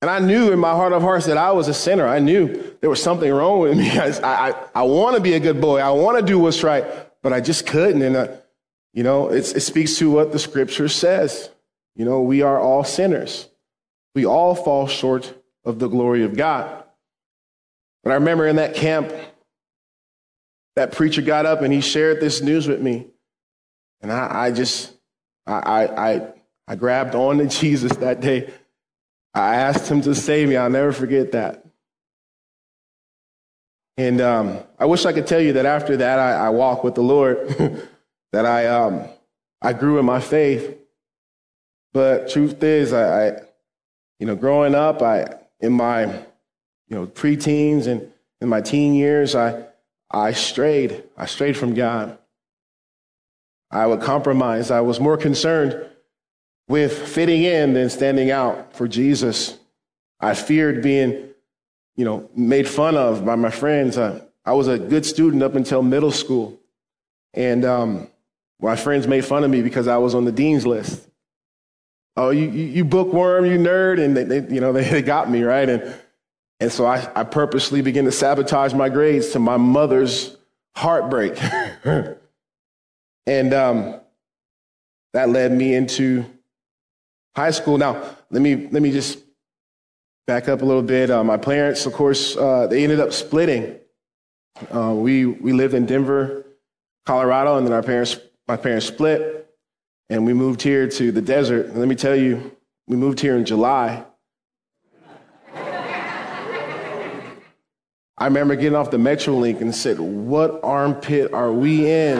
And 0.00 0.10
I 0.10 0.18
knew 0.18 0.52
in 0.52 0.58
my 0.58 0.72
heart 0.72 0.92
of 0.92 1.02
hearts 1.02 1.26
that 1.26 1.38
I 1.38 1.52
was 1.52 1.68
a 1.68 1.74
sinner. 1.74 2.06
I 2.06 2.18
knew 2.18 2.76
there 2.80 2.90
was 2.90 3.02
something 3.02 3.30
wrong 3.32 3.60
with 3.60 3.76
me. 3.78 3.90
I, 3.98 4.10
I, 4.22 4.54
I 4.74 4.82
want 4.82 5.16
to 5.16 5.22
be 5.22 5.34
a 5.34 5.40
good 5.40 5.60
boy. 5.60 5.80
I 5.80 5.90
want 5.90 6.18
to 6.18 6.24
do 6.24 6.38
what's 6.38 6.62
right, 6.62 6.84
but 7.22 7.32
I 7.32 7.40
just 7.40 7.66
couldn't. 7.66 8.02
And, 8.02 8.16
uh, 8.16 8.28
you 8.92 9.02
know, 9.02 9.28
it 9.28 9.44
speaks 9.44 9.96
to 9.98 10.10
what 10.10 10.30
the 10.30 10.38
scripture 10.38 10.88
says. 10.88 11.50
You 11.96 12.04
know, 12.04 12.20
we 12.20 12.42
are 12.42 12.60
all 12.60 12.84
sinners. 12.84 13.48
We 14.14 14.26
all 14.26 14.54
fall 14.54 14.86
short 14.86 15.32
of 15.64 15.78
the 15.78 15.88
glory 15.88 16.22
of 16.22 16.36
God. 16.36 16.84
But 18.02 18.10
I 18.10 18.14
remember 18.14 18.46
in 18.46 18.56
that 18.56 18.74
camp, 18.74 19.12
that 20.76 20.92
preacher 20.92 21.22
got 21.22 21.46
up 21.46 21.62
and 21.62 21.72
he 21.72 21.80
shared 21.80 22.20
this 22.20 22.42
news 22.42 22.68
with 22.68 22.80
me. 22.80 23.06
And 24.04 24.12
I, 24.12 24.44
I 24.44 24.50
just, 24.50 24.92
I, 25.46 25.86
I, 25.86 26.32
I 26.68 26.76
grabbed 26.76 27.14
on 27.14 27.38
to 27.38 27.46
Jesus 27.46 27.96
that 27.96 28.20
day. 28.20 28.52
I 29.32 29.54
asked 29.54 29.90
him 29.90 30.02
to 30.02 30.14
save 30.14 30.50
me. 30.50 30.56
I'll 30.56 30.68
never 30.68 30.92
forget 30.92 31.32
that. 31.32 31.64
And 33.96 34.20
um, 34.20 34.58
I 34.78 34.84
wish 34.84 35.06
I 35.06 35.14
could 35.14 35.26
tell 35.26 35.40
you 35.40 35.54
that 35.54 35.64
after 35.64 35.96
that, 35.96 36.18
I, 36.18 36.32
I 36.32 36.48
walked 36.50 36.84
with 36.84 36.96
the 36.96 37.02
Lord, 37.02 37.48
that 38.32 38.44
I, 38.44 38.66
um, 38.66 39.08
I 39.62 39.72
grew 39.72 39.98
in 39.98 40.04
my 40.04 40.20
faith. 40.20 40.76
But 41.94 42.28
truth 42.28 42.62
is, 42.62 42.92
I, 42.92 43.28
I 43.28 43.40
you 44.18 44.26
know, 44.26 44.36
growing 44.36 44.74
up, 44.74 45.00
I 45.00 45.34
in 45.60 45.72
my 45.72 46.04
you 46.04 46.90
know 46.90 47.06
preteens 47.06 47.86
and 47.86 48.12
in 48.42 48.50
my 48.50 48.60
teen 48.60 48.92
years, 48.92 49.34
I 49.34 49.64
I 50.10 50.32
strayed. 50.32 51.04
I 51.16 51.24
strayed 51.24 51.56
from 51.56 51.72
God. 51.72 52.18
I 53.74 53.86
would 53.86 54.00
compromise. 54.00 54.70
I 54.70 54.80
was 54.80 55.00
more 55.00 55.16
concerned 55.16 55.86
with 56.68 56.96
fitting 56.96 57.42
in 57.42 57.74
than 57.74 57.90
standing 57.90 58.30
out 58.30 58.74
for 58.74 58.88
Jesus. 58.88 59.58
I 60.20 60.34
feared 60.34 60.82
being, 60.82 61.30
you 61.96 62.04
know, 62.04 62.30
made 62.34 62.68
fun 62.68 62.96
of 62.96 63.24
by 63.24 63.34
my 63.34 63.50
friends. 63.50 63.98
I, 63.98 64.22
I 64.46 64.52
was 64.52 64.68
a 64.68 64.78
good 64.78 65.04
student 65.04 65.42
up 65.42 65.54
until 65.54 65.82
middle 65.82 66.12
school, 66.12 66.58
and 67.34 67.64
um, 67.64 68.08
my 68.60 68.76
friends 68.76 69.06
made 69.06 69.24
fun 69.24 69.44
of 69.44 69.50
me 69.50 69.60
because 69.60 69.88
I 69.88 69.98
was 69.98 70.14
on 70.14 70.24
the 70.24 70.32
dean's 70.32 70.66
list 70.66 71.08
oh, 72.16 72.30
you, 72.30 72.48
you 72.48 72.84
bookworm, 72.84 73.46
you 73.46 73.58
nerd. 73.58 74.02
And 74.02 74.16
they, 74.16 74.24
they 74.24 74.54
you 74.54 74.60
know, 74.60 74.72
they, 74.72 74.84
they 74.90 75.02
got 75.02 75.30
me, 75.30 75.42
right? 75.42 75.68
And, 75.68 75.94
and 76.60 76.72
so 76.72 76.86
I, 76.86 77.08
I 77.14 77.24
purposely 77.24 77.82
began 77.82 78.04
to 78.04 78.12
sabotage 78.12 78.72
my 78.74 78.88
grades 78.88 79.30
to 79.30 79.38
my 79.38 79.56
mother's 79.56 80.36
heartbreak. 80.76 81.38
and 83.26 83.54
um, 83.54 84.00
that 85.12 85.28
led 85.28 85.52
me 85.52 85.74
into 85.74 86.24
high 87.36 87.50
school. 87.50 87.78
Now, 87.78 88.16
let 88.30 88.42
me, 88.42 88.68
let 88.70 88.82
me 88.82 88.90
just 88.90 89.18
back 90.26 90.48
up 90.48 90.62
a 90.62 90.64
little 90.64 90.82
bit. 90.82 91.10
Uh, 91.10 91.24
my 91.24 91.36
parents, 91.36 91.86
of 91.86 91.92
course, 91.92 92.36
uh, 92.36 92.66
they 92.66 92.82
ended 92.82 93.00
up 93.00 93.12
splitting. 93.12 93.78
Uh, 94.74 94.94
we, 94.94 95.26
we 95.26 95.52
lived 95.52 95.74
in 95.74 95.86
Denver, 95.86 96.46
Colorado, 97.06 97.56
and 97.58 97.66
then 97.66 97.72
our 97.72 97.82
parents, 97.82 98.18
my 98.46 98.56
parents 98.56 98.86
split 98.86 99.44
and 100.10 100.24
we 100.24 100.32
moved 100.32 100.62
here 100.62 100.88
to 100.88 101.12
the 101.12 101.22
desert. 101.22 101.66
And 101.66 101.78
let 101.78 101.88
me 101.88 101.94
tell 101.94 102.16
you, 102.16 102.52
we 102.86 102.96
moved 102.96 103.20
here 103.20 103.36
in 103.36 103.44
July. 103.44 104.04
I 108.16 108.26
remember 108.26 108.54
getting 108.54 108.76
off 108.76 108.90
the 108.90 108.96
Metrolink 108.96 109.60
and 109.60 109.74
said, 109.74 109.98
What 109.98 110.60
armpit 110.62 111.32
are 111.32 111.52
we 111.52 111.90
in? 111.90 112.18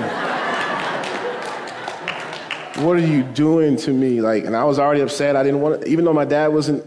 What 2.76 2.96
are 2.96 3.06
you 3.06 3.22
doing 3.22 3.76
to 3.78 3.92
me? 3.92 4.20
Like, 4.20 4.44
and 4.44 4.56
I 4.56 4.64
was 4.64 4.78
already 4.78 5.00
upset. 5.00 5.36
I 5.36 5.42
didn't 5.42 5.60
want 5.60 5.82
to, 5.82 5.88
even 5.88 6.04
though 6.04 6.12
my 6.12 6.24
dad 6.24 6.48
wasn't 6.48 6.84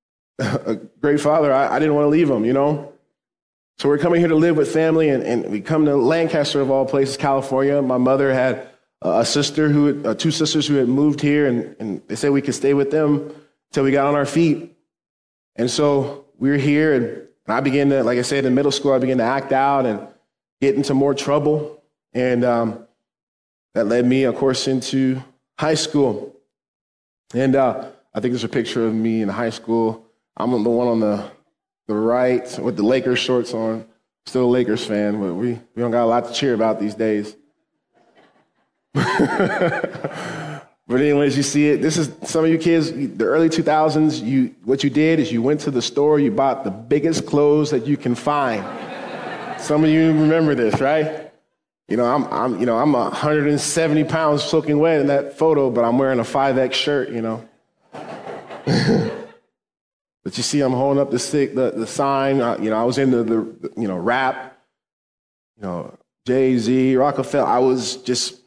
a 0.38 0.74
great 1.00 1.20
father, 1.20 1.52
I, 1.52 1.76
I 1.76 1.78
didn't 1.78 1.94
want 1.94 2.04
to 2.04 2.10
leave 2.10 2.30
him, 2.30 2.44
you 2.44 2.52
know? 2.52 2.92
So 3.78 3.88
we're 3.88 3.98
coming 3.98 4.20
here 4.20 4.28
to 4.28 4.34
live 4.34 4.56
with 4.56 4.70
family, 4.70 5.08
and, 5.08 5.22
and 5.22 5.50
we 5.50 5.62
come 5.62 5.86
to 5.86 5.96
Lancaster, 5.96 6.60
of 6.60 6.70
all 6.70 6.84
places, 6.84 7.16
California. 7.16 7.80
My 7.80 7.96
mother 7.96 8.32
had 8.32 8.68
a 9.00 9.24
sister 9.24 9.70
who, 9.70 9.86
had, 9.86 10.06
uh, 10.06 10.14
two 10.14 10.30
sisters 10.30 10.66
who 10.66 10.74
had 10.74 10.88
moved 10.88 11.22
here, 11.22 11.46
and, 11.46 11.76
and 11.80 12.02
they 12.06 12.16
said 12.16 12.30
we 12.30 12.42
could 12.42 12.54
stay 12.54 12.74
with 12.74 12.90
them 12.90 13.34
until 13.70 13.84
we 13.84 13.92
got 13.92 14.06
on 14.06 14.14
our 14.14 14.26
feet. 14.26 14.76
And 15.56 15.70
so 15.70 16.26
we 16.38 16.50
were 16.50 16.58
here, 16.58 16.92
and, 16.92 17.04
and 17.06 17.56
I 17.56 17.60
began 17.60 17.88
to, 17.88 18.04
like 18.04 18.18
I 18.18 18.22
said, 18.22 18.44
in 18.44 18.54
middle 18.54 18.70
school, 18.70 18.92
I 18.92 18.98
began 18.98 19.16
to 19.16 19.24
act 19.24 19.52
out 19.52 19.86
and 19.86 20.06
get 20.60 20.74
into 20.74 20.92
more 20.92 21.14
trouble. 21.14 21.82
And 22.12 22.44
um, 22.44 22.86
that 23.72 23.86
led 23.86 24.04
me, 24.04 24.24
of 24.24 24.36
course, 24.36 24.68
into 24.68 25.22
high 25.60 25.74
school. 25.74 26.34
And 27.34 27.54
uh, 27.54 27.90
I 28.14 28.20
think 28.20 28.32
there's 28.32 28.44
a 28.44 28.48
picture 28.48 28.86
of 28.86 28.94
me 28.94 29.20
in 29.20 29.28
high 29.28 29.50
school. 29.50 30.06
I'm 30.34 30.50
the 30.50 30.70
one 30.70 30.88
on 30.88 31.00
the 31.00 31.30
the 31.86 31.94
right 31.94 32.58
with 32.58 32.76
the 32.76 32.82
Lakers 32.82 33.18
shorts 33.18 33.52
on. 33.52 33.84
Still 34.24 34.46
a 34.46 34.52
Lakers 34.58 34.86
fan, 34.86 35.20
but 35.20 35.34
we, 35.34 35.48
we 35.74 35.82
don't 35.82 35.90
got 35.90 36.04
a 36.04 36.06
lot 36.06 36.24
to 36.28 36.32
cheer 36.32 36.54
about 36.54 36.80
these 36.80 36.94
days. 36.94 37.36
but 38.94 40.62
anyways, 40.88 41.36
you 41.36 41.42
see 41.42 41.68
it. 41.68 41.82
This 41.82 41.98
is 41.98 42.10
some 42.22 42.44
of 42.44 42.50
you 42.50 42.56
kids, 42.56 42.92
the 42.92 43.24
early 43.24 43.48
2000s, 43.48 44.22
you, 44.22 44.54
what 44.64 44.82
you 44.82 44.88
did 44.88 45.18
is 45.18 45.32
you 45.32 45.42
went 45.42 45.60
to 45.62 45.70
the 45.70 45.82
store, 45.82 46.20
you 46.20 46.30
bought 46.30 46.64
the 46.64 46.70
biggest 46.70 47.26
clothes 47.26 47.70
that 47.70 47.86
you 47.86 47.96
can 47.96 48.14
find. 48.14 48.64
some 49.60 49.84
of 49.84 49.90
you 49.90 50.08
remember 50.08 50.54
this, 50.54 50.80
right? 50.80 51.29
You 51.90 51.96
know, 51.96 52.04
I'm, 52.04 52.24
I'm, 52.32 52.60
you 52.60 52.66
know, 52.66 52.78
I'm 52.78 52.92
170 52.92 54.04
pounds 54.04 54.42
soaking 54.42 54.78
wet 54.78 55.00
in 55.00 55.08
that 55.08 55.36
photo, 55.36 55.70
but 55.70 55.84
I'm 55.84 55.98
wearing 55.98 56.20
a 56.20 56.24
5X 56.24 56.72
shirt, 56.72 57.10
you 57.10 57.20
know. 57.20 57.48
But 60.22 60.36
you 60.36 60.42
see, 60.42 60.60
I'm 60.60 60.72
holding 60.72 61.00
up 61.00 61.10
the 61.10 61.18
stick, 61.18 61.54
the, 61.54 61.70
the 61.70 61.86
sign. 61.86 62.36
You 62.62 62.70
know, 62.70 62.80
I 62.80 62.84
was 62.84 62.98
into 62.98 63.22
the, 63.22 63.34
the, 63.34 63.72
you 63.76 63.88
know, 63.88 63.96
rap, 63.96 64.58
you 65.56 65.62
know, 65.62 65.98
Jay 66.26 66.58
Z, 66.58 66.96
Roc-A-Fella. 66.96 67.48
I 67.48 67.58
was 67.58 67.96
just, 67.96 68.40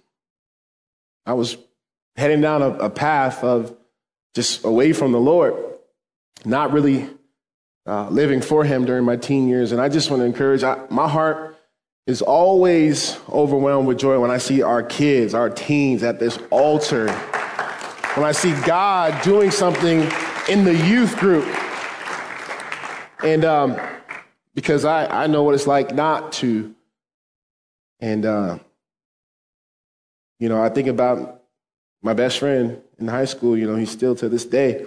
I 1.25 1.33
was 1.33 1.57
heading 2.15 2.41
down 2.41 2.61
a, 2.61 2.69
a 2.73 2.89
path 2.89 3.43
of 3.43 3.75
just 4.35 4.63
away 4.63 4.93
from 4.93 5.11
the 5.11 5.19
Lord, 5.19 5.55
not 6.45 6.71
really 6.71 7.09
uh, 7.87 8.07
living 8.09 8.41
for 8.41 8.63
Him 8.63 8.85
during 8.85 9.03
my 9.03 9.15
teen 9.15 9.47
years. 9.47 9.71
And 9.71 9.81
I 9.81 9.89
just 9.89 10.11
want 10.11 10.21
to 10.21 10.25
encourage, 10.25 10.63
I, 10.63 10.85
my 10.89 11.09
heart 11.09 11.52
is 12.05 12.21
always 12.21 13.17
overwhelmed 13.29 13.87
with 13.87 13.97
joy 13.97 14.19
when 14.19 14.31
I 14.31 14.37
see 14.37 14.61
our 14.61 14.83
kids, 14.83 15.33
our 15.33 15.49
teens 15.49 16.03
at 16.03 16.19
this 16.19 16.37
altar. 16.49 17.11
When 18.15 18.25
I 18.25 18.31
see 18.31 18.53
God 18.65 19.23
doing 19.23 19.51
something 19.51 20.01
in 20.49 20.65
the 20.65 20.75
youth 20.87 21.17
group 21.17 21.45
and 23.23 23.45
um, 23.45 23.79
because 24.53 24.85
I, 24.85 25.23
I 25.23 25.27
know 25.27 25.43
what 25.43 25.55
it's 25.55 25.67
like 25.67 25.93
not 25.93 26.33
to. 26.33 26.75
And, 27.99 28.25
uh, 28.25 28.59
you 30.39 30.49
know, 30.49 30.61
I 30.61 30.69
think 30.69 30.87
about 30.87 31.41
my 32.01 32.13
best 32.13 32.39
friend 32.39 32.81
in 32.99 33.07
high 33.07 33.25
school, 33.25 33.57
you 33.57 33.65
know, 33.65 33.75
he's 33.75 33.89
still 33.91 34.15
to 34.15 34.27
this 34.27 34.45
day, 34.45 34.85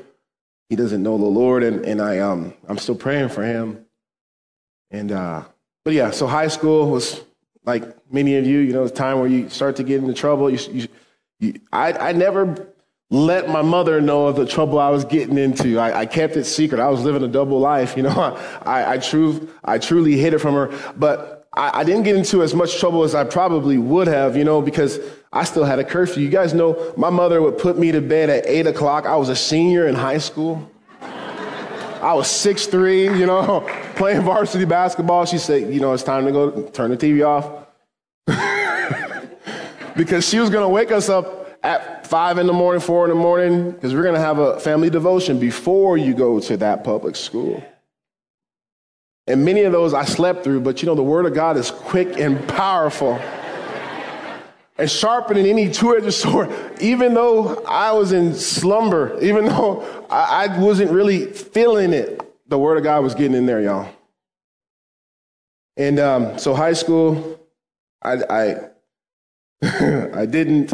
he 0.69 0.77
doesn't 0.77 1.03
know 1.03 1.17
the 1.17 1.25
Lord, 1.25 1.63
and, 1.63 1.85
and 1.87 2.03
I, 2.03 2.19
um, 2.19 2.53
I'm 2.69 2.79
still 2.79 2.95
praying 2.95 3.31
for 3.31 3.43
him. 3.43 3.87
And, 4.91 5.13
uh, 5.13 5.45
but 5.87 5.95
yeah, 5.95 6.11
so 6.11 6.27
high 6.27 6.49
school 6.49 6.91
was 6.91 7.21
like 7.65 7.85
many 8.13 8.35
of 8.35 8.45
you, 8.45 8.59
you 8.59 8.73
know, 8.73 8.83
the 8.83 8.91
time 8.93 9.21
where 9.21 9.29
you 9.29 9.49
start 9.49 9.77
to 9.77 9.85
get 9.85 10.01
into 10.01 10.15
trouble. 10.15 10.51
You, 10.51 10.59
you, 10.73 10.89
you 11.39 11.61
I, 11.73 11.93
I 11.93 12.11
never 12.11 12.75
let 13.09 13.49
my 13.49 13.63
mother 13.63 14.01
know 14.01 14.27
of 14.27 14.35
the 14.35 14.47
trouble 14.47 14.81
I 14.81 14.91
was 14.91 15.05
getting 15.05 15.39
into. 15.39 15.79
I, 15.79 16.01
I 16.01 16.07
kept 16.07 16.37
it 16.37 16.43
secret. 16.43 16.81
I 16.81 16.89
was 16.89 17.05
living 17.05 17.23
a 17.23 17.29
double 17.29 17.61
life, 17.61 17.97
you 17.97 18.03
know. 18.03 18.37
I, 18.67 18.95
I, 18.95 18.99
true, 18.99 19.49
I 19.65 19.79
truly 19.79 20.17
hid 20.17 20.35
it 20.35 20.41
from 20.41 20.55
her, 20.55 20.77
but 20.97 21.49
I, 21.57 21.83
I 21.83 21.85
didn't 21.85 22.03
get 22.03 22.17
into 22.17 22.43
as 22.43 22.53
much 22.53 22.81
trouble 22.81 23.05
as 23.05 23.15
I 23.15 23.23
probably 23.23 23.79
would 23.79 24.09
have, 24.09 24.37
you 24.37 24.43
know, 24.43 24.61
because 24.61 24.99
I 25.33 25.45
still 25.45 25.63
had 25.63 25.79
a 25.79 25.85
curfew. 25.85 26.21
You 26.21 26.31
guys 26.31 26.53
know 26.53 26.95
my 26.97 27.11
mother 27.11 27.41
would 27.41 27.59
put 27.59 27.79
me 27.79 27.93
to 27.93 28.01
bed 28.01 28.29
at 28.29 28.45
eight 28.49 28.67
o'clock. 28.67 29.07
I 29.07 29.15
was 29.15 29.29
a 29.29 29.37
senior 29.37 29.87
in 29.87 29.95
high 29.95 30.19
school. 30.19 30.69
I 31.01 32.13
was 32.13 32.29
six 32.29 32.67
three, 32.67 33.05
you 33.05 33.27
know, 33.27 33.65
playing 33.97 34.23
varsity 34.23 34.65
basketball. 34.65 35.25
She 35.25 35.39
said, 35.39 35.73
you 35.73 35.81
know, 35.81 35.93
it's 35.93 36.03
time 36.03 36.27
to 36.27 36.33
go 36.33 36.63
turn 36.69 36.91
the 36.91 36.97
TV 36.97 37.27
off. 37.27 37.67
because 39.97 40.29
she 40.29 40.39
was 40.39 40.51
going 40.51 40.63
to 40.63 40.69
wake 40.69 40.93
us 40.93 41.09
up 41.09 41.59
at 41.63 42.07
five 42.07 42.39
in 42.39 42.47
the 42.47 42.53
morning, 42.53 42.81
four 42.81 43.05
in 43.05 43.11
the 43.11 43.17
morning, 43.17 43.73
because 43.73 43.95
we're 43.95 44.03
going 44.03 44.15
to 44.15 44.21
have 44.21 44.39
a 44.39 44.61
family 44.61 44.91
devotion 44.91 45.41
before 45.41 45.97
you 45.97 46.15
go 46.15 46.39
to 46.39 46.57
that 46.59 46.85
public 46.85 47.17
school. 47.17 47.65
And 49.27 49.45
many 49.45 49.63
of 49.63 49.73
those 49.73 49.93
I 49.93 50.05
slept 50.05 50.45
through, 50.45 50.61
but 50.61 50.83
you 50.83 50.87
know, 50.87 50.95
the 50.95 51.03
Word 51.03 51.27
of 51.27 51.35
God 51.35 51.57
is 51.57 51.73
quick 51.73 52.19
and 52.21 52.47
powerful 52.49 53.15
and 54.79 54.89
sharper 54.89 55.35
than 55.35 55.47
any 55.47 55.71
two 55.71 55.97
edged 55.97 56.13
sword. 56.15 56.53
Even 56.81 57.15
though 57.15 57.65
I 57.65 57.91
was 57.93 58.13
in 58.13 58.35
slumber, 58.35 59.19
even 59.21 59.47
though 59.47 60.07
I, 60.09 60.45
I 60.45 60.59
wasn't 60.61 60.93
really 60.93 61.27
feeling 61.33 61.93
it, 61.93 62.21
the 62.49 62.59
Word 62.59 62.79
of 62.79 62.85
God 62.85 63.03
was 63.03 63.15
getting 63.15 63.37
in 63.37 63.47
there, 63.47 63.61
y'all. 63.61 63.89
And 65.77 65.99
um, 65.99 66.39
so, 66.39 66.55
high 66.55 66.73
school, 66.73 67.41
I, 68.03 68.23
I, 68.31 68.57
I 70.21 70.27
didn't 70.27 70.73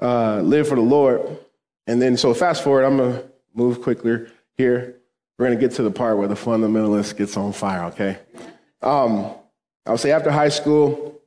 uh, 0.00 0.40
live 0.40 0.68
for 0.68 0.74
the 0.74 0.80
Lord. 0.80 1.38
And 1.86 2.00
then, 2.00 2.16
so 2.16 2.34
fast 2.34 2.64
forward, 2.64 2.84
I'm 2.84 2.98
to 2.98 3.24
move 3.54 3.82
quickly 3.82 4.26
here. 4.56 4.96
We're 5.38 5.50
to 5.50 5.56
get 5.56 5.72
to 5.72 5.82
the 5.82 5.90
part 5.90 6.18
where 6.18 6.28
the 6.28 6.34
fundamentalist 6.34 7.16
gets 7.16 7.36
on 7.36 7.52
fire, 7.52 7.84
okay? 7.84 8.18
Um, 8.82 9.32
I 9.86 9.92
would 9.92 10.00
say 10.00 10.12
after 10.12 10.30
high 10.30 10.50
school, 10.50 11.20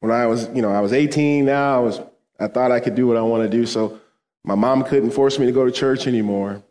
when 0.00 0.12
I 0.12 0.26
was, 0.26 0.48
you 0.54 0.62
know, 0.62 0.70
I 0.70 0.80
was 0.80 0.92
18 0.92 1.44
now, 1.44 1.76
I 1.76 1.80
was, 1.80 2.00
I 2.38 2.46
thought 2.46 2.70
I 2.70 2.78
could 2.78 2.94
do 2.94 3.06
what 3.06 3.16
I 3.16 3.22
want 3.22 3.42
to 3.42 3.48
do. 3.48 3.66
So 3.66 4.00
my 4.44 4.54
mom 4.54 4.84
couldn't 4.84 5.10
force 5.10 5.38
me 5.38 5.46
to 5.46 5.52
go 5.52 5.64
to 5.64 5.72
church 5.72 6.06
anymore. 6.06 6.62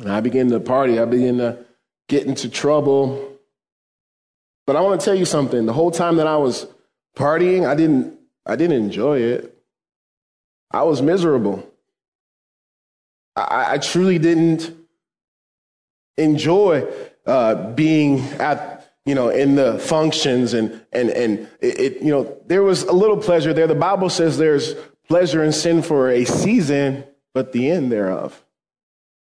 And 0.00 0.10
I 0.10 0.20
began 0.20 0.48
to 0.48 0.60
party. 0.60 0.98
I 0.98 1.04
began 1.04 1.38
to 1.38 1.58
get 2.08 2.26
into 2.26 2.48
trouble. 2.48 3.36
But 4.66 4.76
I 4.76 4.80
want 4.80 5.00
to 5.00 5.04
tell 5.04 5.14
you 5.14 5.24
something. 5.26 5.66
The 5.66 5.72
whole 5.72 5.90
time 5.90 6.16
that 6.16 6.26
I 6.26 6.36
was 6.36 6.66
partying, 7.16 7.66
I 7.66 7.74
didn't, 7.74 8.18
I 8.46 8.56
didn't 8.56 8.76
enjoy 8.76 9.18
it. 9.20 9.56
I 10.70 10.84
was 10.84 11.02
miserable. 11.02 11.68
I, 13.36 13.74
I 13.74 13.78
truly 13.78 14.18
didn't 14.18 14.74
enjoy 16.16 16.86
uh, 17.26 17.72
being 17.72 18.20
at 18.38 18.92
you 19.06 19.14
know 19.14 19.28
in 19.28 19.54
the 19.54 19.78
functions 19.78 20.52
and 20.52 20.84
and 20.92 21.10
and 21.10 21.48
it, 21.60 21.80
it, 21.80 22.02
you 22.02 22.10
know 22.10 22.36
there 22.46 22.62
was 22.62 22.82
a 22.84 22.92
little 22.92 23.16
pleasure 23.16 23.52
there. 23.52 23.66
The 23.66 23.74
Bible 23.74 24.10
says 24.10 24.38
there's 24.38 24.74
pleasure 25.08 25.42
in 25.42 25.52
sin 25.52 25.82
for 25.82 26.10
a 26.10 26.24
season, 26.24 27.04
but 27.34 27.52
the 27.52 27.70
end 27.70 27.90
thereof. 27.90 28.44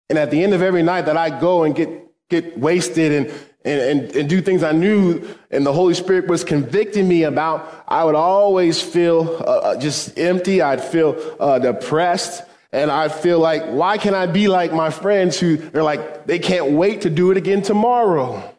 And 0.08 0.18
at 0.18 0.30
the 0.30 0.42
end 0.42 0.54
of 0.54 0.62
every 0.62 0.82
night 0.82 1.06
that 1.06 1.16
I 1.16 1.38
go 1.40 1.64
and 1.64 1.74
get 1.74 1.90
get 2.28 2.58
wasted 2.58 3.12
and 3.12 3.34
and, 3.66 3.80
and, 3.80 4.16
and 4.16 4.28
do 4.28 4.40
things 4.40 4.62
I 4.62 4.72
knew 4.72 5.26
and 5.50 5.66
the 5.66 5.72
Holy 5.72 5.94
Spirit 5.94 6.28
was 6.28 6.44
convicting 6.44 7.08
me 7.08 7.24
about, 7.24 7.84
I 7.88 8.04
would 8.04 8.14
always 8.14 8.80
feel 8.80 9.28
uh, 9.40 9.42
uh, 9.42 9.80
just 9.80 10.16
empty. 10.16 10.62
I'd 10.62 10.82
feel 10.82 11.16
uh, 11.40 11.58
depressed. 11.58 12.44
And 12.72 12.90
I'd 12.90 13.12
feel 13.12 13.40
like, 13.40 13.64
why 13.64 13.98
can 13.98 14.14
I 14.14 14.26
be 14.26 14.48
like 14.48 14.72
my 14.72 14.90
friends 14.90 15.40
who 15.40 15.58
are 15.74 15.82
like, 15.82 16.26
they 16.26 16.38
can't 16.38 16.72
wait 16.72 17.02
to 17.02 17.10
do 17.10 17.30
it 17.30 17.36
again 17.36 17.62
tomorrow? 17.62 18.54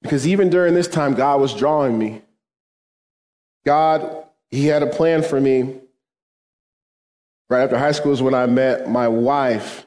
Because 0.00 0.26
even 0.26 0.48
during 0.48 0.74
this 0.74 0.88
time, 0.88 1.14
God 1.14 1.40
was 1.40 1.54
drawing 1.54 1.98
me. 1.98 2.22
God, 3.66 4.24
He 4.50 4.66
had 4.66 4.82
a 4.82 4.86
plan 4.86 5.22
for 5.22 5.40
me. 5.40 5.74
Right 7.50 7.64
after 7.64 7.78
high 7.78 7.92
school 7.92 8.12
is 8.12 8.22
when 8.22 8.34
I 8.34 8.46
met 8.46 8.88
my 8.88 9.08
wife. 9.08 9.86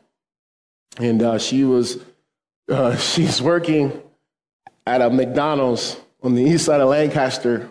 And 0.98 1.22
uh, 1.22 1.38
she 1.40 1.64
was 1.64 2.00
uh, 2.70 2.96
she's 2.98 3.42
working 3.42 4.02
at 4.86 5.02
a 5.02 5.10
McDonald's 5.10 5.98
on 6.24 6.36
the 6.36 6.44
east 6.44 6.66
side 6.66 6.82
of 6.82 6.90
Lancaster. 6.90 7.70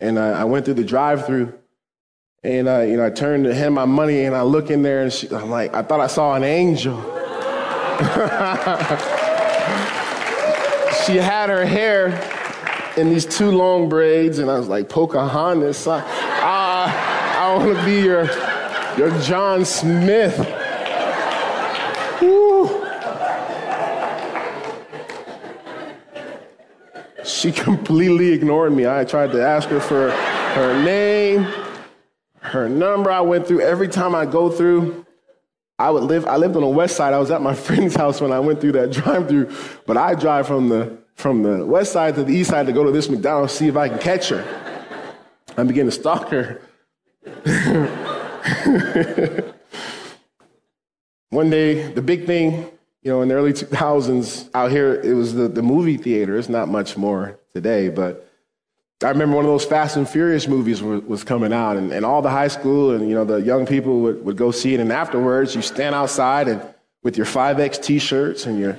And 0.00 0.18
I, 0.18 0.40
I 0.40 0.44
went 0.44 0.64
through 0.64 0.74
the 0.74 0.84
drive 0.84 1.26
through 1.26 1.52
and 2.42 2.70
I, 2.70 2.84
you 2.84 2.96
know, 2.96 3.04
I 3.04 3.10
turned 3.10 3.44
to 3.44 3.54
hand 3.54 3.74
my 3.74 3.84
money 3.84 4.24
and 4.24 4.34
I 4.34 4.42
look 4.42 4.70
in 4.70 4.82
there 4.82 5.02
and 5.02 5.12
she, 5.12 5.28
I'm 5.28 5.50
like, 5.50 5.74
I 5.74 5.82
thought 5.82 6.00
I 6.00 6.06
saw 6.06 6.34
an 6.34 6.42
angel. 6.42 6.96
she 11.04 11.16
had 11.16 11.50
her 11.50 11.66
hair 11.66 12.08
in 12.96 13.10
these 13.10 13.26
two 13.26 13.50
long 13.50 13.90
braids 13.90 14.38
and 14.38 14.50
I 14.50 14.58
was 14.58 14.68
like, 14.68 14.88
Pocahontas, 14.88 15.86
I, 15.86 16.00
I, 16.00 17.36
I 17.38 17.56
want 17.56 17.78
to 17.78 17.84
be 17.84 18.00
your, 18.00 18.24
your 18.96 19.20
John 19.20 19.66
Smith. 19.66 20.59
Woo. 22.20 22.86
She 27.24 27.52
completely 27.52 28.32
ignored 28.32 28.72
me. 28.72 28.86
I 28.86 29.04
tried 29.04 29.32
to 29.32 29.42
ask 29.42 29.68
her 29.68 29.80
for 29.80 30.10
her 30.10 30.82
name, 30.82 31.46
her 32.40 32.68
number. 32.68 33.10
I 33.10 33.20
went 33.20 33.46
through 33.46 33.60
every 33.60 33.88
time 33.88 34.14
I 34.14 34.26
go 34.26 34.50
through. 34.50 35.06
I 35.78 35.90
would 35.90 36.02
live. 36.02 36.26
I 36.26 36.36
lived 36.36 36.56
on 36.56 36.62
the 36.62 36.68
west 36.68 36.96
side. 36.96 37.14
I 37.14 37.18
was 37.18 37.30
at 37.30 37.40
my 37.40 37.54
friend's 37.66 37.94
house 37.94 38.20
when 38.20 38.32
I 38.32 38.40
went 38.40 38.60
through 38.60 38.72
that 38.72 38.90
drive-through, 38.90 39.50
but 39.86 39.96
I 39.96 40.14
drive 40.14 40.46
from 40.46 40.68
the 40.68 40.98
from 41.14 41.42
the 41.42 41.64
west 41.66 41.92
side 41.92 42.14
to 42.16 42.24
the 42.24 42.32
east 42.32 42.50
side 42.50 42.66
to 42.66 42.72
go 42.72 42.82
to 42.82 42.90
this 42.90 43.08
McDonald's, 43.08 43.52
see 43.52 43.68
if 43.68 43.76
I 43.76 43.88
can 43.88 43.98
catch 43.98 44.30
her. 44.30 44.44
I 45.56 45.64
begin 45.64 45.86
to 45.86 45.92
stalk 45.92 46.30
her. 46.30 46.62
One 51.30 51.48
day, 51.48 51.90
the 51.92 52.02
big 52.02 52.26
thing, 52.26 52.66
you 53.02 53.10
know, 53.10 53.22
in 53.22 53.28
the 53.28 53.34
early 53.34 53.52
2000s 53.52 54.50
out 54.52 54.70
here, 54.70 55.00
it 55.00 55.14
was 55.14 55.34
the, 55.34 55.48
the 55.48 55.62
movie 55.62 55.96
theater. 55.96 56.36
It's 56.36 56.48
not 56.48 56.68
much 56.68 56.96
more 56.96 57.38
today, 57.54 57.88
but 57.88 58.28
I 59.02 59.08
remember 59.08 59.36
one 59.36 59.44
of 59.44 59.50
those 59.50 59.64
Fast 59.64 59.96
and 59.96 60.08
Furious 60.08 60.46
movies 60.46 60.82
was, 60.82 61.02
was 61.04 61.24
coming 61.24 61.52
out, 61.52 61.76
and, 61.76 61.92
and 61.92 62.04
all 62.04 62.20
the 62.20 62.30
high 62.30 62.48
school 62.48 62.90
and 62.90 63.08
you 63.08 63.14
know 63.14 63.24
the 63.24 63.36
young 63.36 63.64
people 63.64 64.00
would, 64.00 64.22
would 64.24 64.36
go 64.36 64.50
see 64.50 64.74
it. 64.74 64.80
And 64.80 64.92
afterwards, 64.92 65.54
you 65.54 65.62
stand 65.62 65.94
outside 65.94 66.48
and 66.48 66.62
with 67.02 67.16
your 67.16 67.24
5X 67.24 67.82
T-shirts 67.82 68.44
and 68.44 68.58
your 68.58 68.78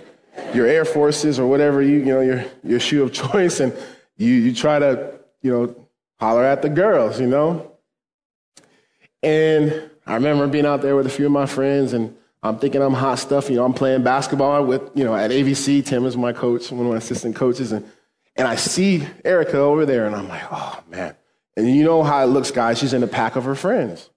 your 0.53 0.67
Air 0.67 0.85
Forces 0.85 1.39
or 1.39 1.47
whatever 1.47 1.81
you 1.81 1.97
you 1.97 2.05
know 2.05 2.21
your 2.21 2.45
your 2.63 2.79
shoe 2.79 3.01
of 3.01 3.11
choice, 3.31 3.61
and 3.61 3.73
you 4.17 4.31
you 4.31 4.53
try 4.53 4.77
to 4.77 5.19
you 5.41 5.51
know 5.51 5.87
holler 6.19 6.43
at 6.43 6.61
the 6.61 6.69
girls, 6.69 7.19
you 7.19 7.27
know. 7.27 7.71
And 9.23 9.89
I 10.05 10.13
remember 10.13 10.45
being 10.47 10.67
out 10.67 10.83
there 10.83 10.95
with 10.95 11.07
a 11.07 11.09
few 11.09 11.25
of 11.25 11.31
my 11.31 11.47
friends, 11.47 11.93
and 11.93 12.15
I'm 12.43 12.57
thinking 12.57 12.81
I'm 12.81 12.93
hot 12.93 13.19
stuff. 13.19 13.49
You 13.49 13.57
know, 13.57 13.65
I'm 13.65 13.73
playing 13.73 14.03
basketball 14.03 14.65
with 14.65 14.81
you 14.95 15.03
know 15.03 15.15
at 15.15 15.31
AVC. 15.31 15.85
Tim 15.85 16.05
is 16.05 16.17
my 16.17 16.33
coach, 16.33 16.71
one 16.71 16.85
of 16.85 16.91
my 16.91 16.97
assistant 16.97 17.35
coaches, 17.35 17.71
and 17.71 17.85
and 18.35 18.47
I 18.47 18.55
see 18.55 19.07
Erica 19.23 19.57
over 19.57 19.85
there, 19.85 20.05
and 20.05 20.15
I'm 20.15 20.27
like, 20.27 20.43
oh 20.51 20.81
man. 20.89 21.15
And 21.57 21.69
you 21.69 21.83
know 21.83 22.01
how 22.01 22.23
it 22.23 22.27
looks, 22.27 22.49
guys. 22.49 22.79
She's 22.79 22.93
in 22.93 23.03
a 23.03 23.07
pack 23.07 23.35
of 23.35 23.43
her 23.43 23.55
friends. 23.55 24.09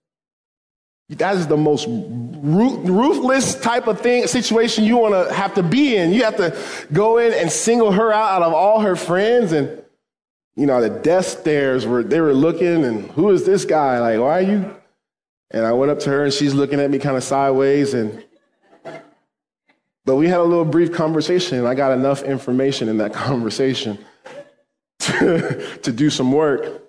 That 1.11 1.37
is 1.37 1.47
the 1.47 1.57
most 1.57 1.87
ruthless 1.89 3.61
type 3.61 3.89
of 3.89 4.01
thing, 4.01 4.27
situation 4.27 4.85
you 4.85 4.97
want 4.97 5.15
to 5.15 5.35
have 5.35 5.55
to 5.55 5.63
be 5.63 5.97
in. 5.97 6.13
You 6.13 6.25
have 6.25 6.37
to 6.39 6.57
go 6.93 7.19
in 7.19 7.35
and 7.35 7.51
single 7.53 7.93
her 7.93 8.11
out 8.13 8.37
out 8.37 8.43
of 8.43 8.55
all 8.55 8.81
her 8.81 8.97
friends. 8.97 9.53
And, 9.53 9.83
you 10.57 10.65
know, 10.65 10.81
the 10.81 10.89
desk 10.89 11.41
stares 11.41 11.87
were, 11.87 12.03
they 12.03 12.21
were 12.21 12.33
looking 12.33 12.85
and 12.85 13.11
who 13.11 13.31
is 13.31 13.45
this 13.45 13.67
guy? 13.67 13.99
Like, 13.99 14.19
why 14.19 14.39
are 14.39 14.43
you? 14.43 14.77
And 15.51 15.65
I 15.65 15.73
went 15.73 15.91
up 15.91 16.01
to 16.01 16.11
her 16.11 16.25
and 16.25 16.33
she's 16.33 16.55
looking 16.55 16.81
at 16.81 16.91
me 16.91 16.99
kind 16.99 17.17
of 17.17 17.23
sideways. 17.23 17.95
And, 17.95 18.25
but 20.05 20.17
we 20.17 20.29
had 20.29 20.41
a 20.41 20.45
little 20.45 20.65
brief 20.65 20.93
conversation 20.93 21.59
and 21.59 21.69
I 21.69 21.75
got 21.75 21.93
enough 21.93 22.23
information 22.23 22.89
in 22.89 22.99
that 22.99 23.13
conversation 23.15 23.99
to, 25.01 25.79
to 25.83 25.93
do 25.93 26.11
some 26.11 26.33
work. 26.33 26.83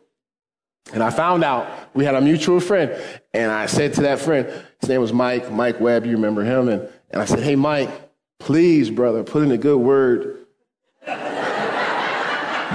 And 0.94 1.04
I 1.04 1.10
found 1.10 1.44
out 1.44 1.68
we 1.94 2.06
had 2.06 2.16
a 2.16 2.22
mutual 2.22 2.60
friend. 2.60 2.96
And 3.34 3.52
I 3.52 3.66
said 3.66 3.94
to 3.96 4.02
that 4.02 4.20
friend, 4.20 4.48
his 4.80 4.90
name 4.90 5.02
was 5.02 5.12
Mike, 5.12 5.52
Mike 5.52 5.80
Webb, 5.80 6.06
you 6.06 6.14
remember 6.14 6.44
him. 6.44 6.70
And, 6.70 6.88
and 7.10 7.22
I 7.22 7.26
said, 7.26 7.40
hey, 7.40 7.56
Mike, 7.56 7.90
please, 8.40 8.90
brother, 8.90 9.24
put 9.24 9.44
in 9.44 9.52
a 9.52 9.58
good 9.58 9.78
word. 9.78 10.46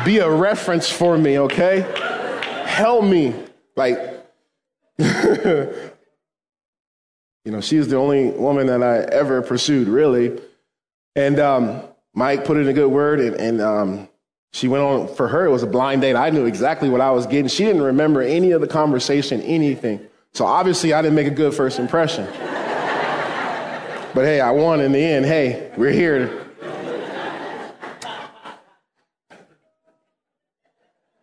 Be 0.05 0.19
a 0.19 0.31
reference 0.31 0.91
for 0.91 1.19
me, 1.19 1.39
okay? 1.39 1.81
Help 2.67 3.05
me. 3.05 3.35
Like, 3.77 4.20
you 7.45 7.53
know, 7.53 7.63
she 7.63 7.79
was 7.79 7.89
the 7.89 7.97
only 7.97 8.33
woman 8.33 8.67
that 8.67 8.83
I 8.83 8.99
ever 8.99 9.41
pursued, 9.41 9.89
really. 9.89 10.39
And 11.17 11.41
um, 11.41 11.83
Mike 12.13 12.45
put 12.45 12.59
in 12.59 12.69
a 12.69 12.75
good 12.75 12.91
word, 12.91 13.21
and, 13.21 13.35
and 13.37 13.63
um, 13.63 14.09
she 14.53 14.69
went 14.69 14.85
on, 14.85 15.15
for 15.15 15.27
her, 15.29 15.47
it 15.47 15.51
was 15.51 15.63
a 15.63 15.67
blind 15.67 16.03
date. 16.03 16.17
I 16.17 16.29
knew 16.29 16.45
exactly 16.45 16.91
what 16.91 17.01
I 17.01 17.13
was 17.13 17.27
getting. 17.27 17.49
She 17.49 17.65
didn't 17.65 17.83
remember 17.83 18.21
any 18.21 18.51
of 18.51 18.61
the 18.61 18.67
conversation, 18.67 19.41
anything. 19.41 20.07
So 20.33 20.45
obviously, 20.45 20.93
I 20.93 21.01
didn't 21.01 21.15
make 21.15 21.29
a 21.29 21.31
good 21.31 21.55
first 21.55 21.79
impression. 21.79 22.27
but 24.15 24.27
hey, 24.27 24.41
I 24.41 24.51
won 24.51 24.81
in 24.81 24.93
the 24.93 25.03
end. 25.03 25.25
Hey, 25.25 25.73
we're 25.79 25.93
here. 25.93 26.47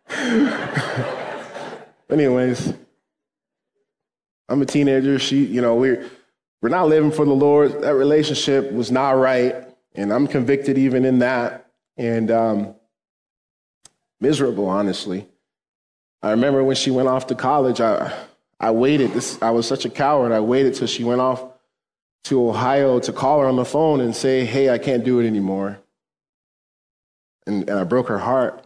Anyways, 2.10 2.72
I'm 4.48 4.62
a 4.62 4.66
teenager. 4.66 5.18
She, 5.18 5.44
you 5.44 5.60
know, 5.60 5.74
we're 5.76 6.08
we're 6.62 6.68
not 6.68 6.88
living 6.88 7.12
for 7.12 7.24
the 7.24 7.32
Lord. 7.32 7.82
That 7.82 7.94
relationship 7.94 8.72
was 8.72 8.90
not 8.90 9.12
right, 9.12 9.54
and 9.94 10.12
I'm 10.12 10.26
convicted 10.26 10.78
even 10.78 11.04
in 11.04 11.20
that. 11.20 11.66
And 11.96 12.30
um, 12.30 12.74
miserable, 14.20 14.66
honestly. 14.66 15.26
I 16.22 16.30
remember 16.30 16.64
when 16.64 16.76
she 16.76 16.90
went 16.90 17.08
off 17.08 17.28
to 17.28 17.34
college, 17.34 17.80
I, 17.80 18.12
I 18.58 18.70
waited. 18.72 19.12
This, 19.12 19.40
I 19.40 19.50
was 19.50 19.66
such 19.66 19.84
a 19.84 19.90
coward. 19.90 20.32
I 20.32 20.40
waited 20.40 20.74
till 20.74 20.88
she 20.88 21.04
went 21.04 21.20
off 21.20 21.44
to 22.24 22.48
Ohio 22.48 22.98
to 23.00 23.12
call 23.12 23.40
her 23.40 23.46
on 23.46 23.56
the 23.56 23.64
phone 23.64 24.00
and 24.00 24.14
say, 24.14 24.44
hey, 24.44 24.70
I 24.70 24.78
can't 24.78 25.04
do 25.04 25.20
it 25.20 25.26
anymore. 25.26 25.78
And, 27.46 27.68
and 27.68 27.78
I 27.78 27.84
broke 27.84 28.08
her 28.08 28.18
heart. 28.18 28.64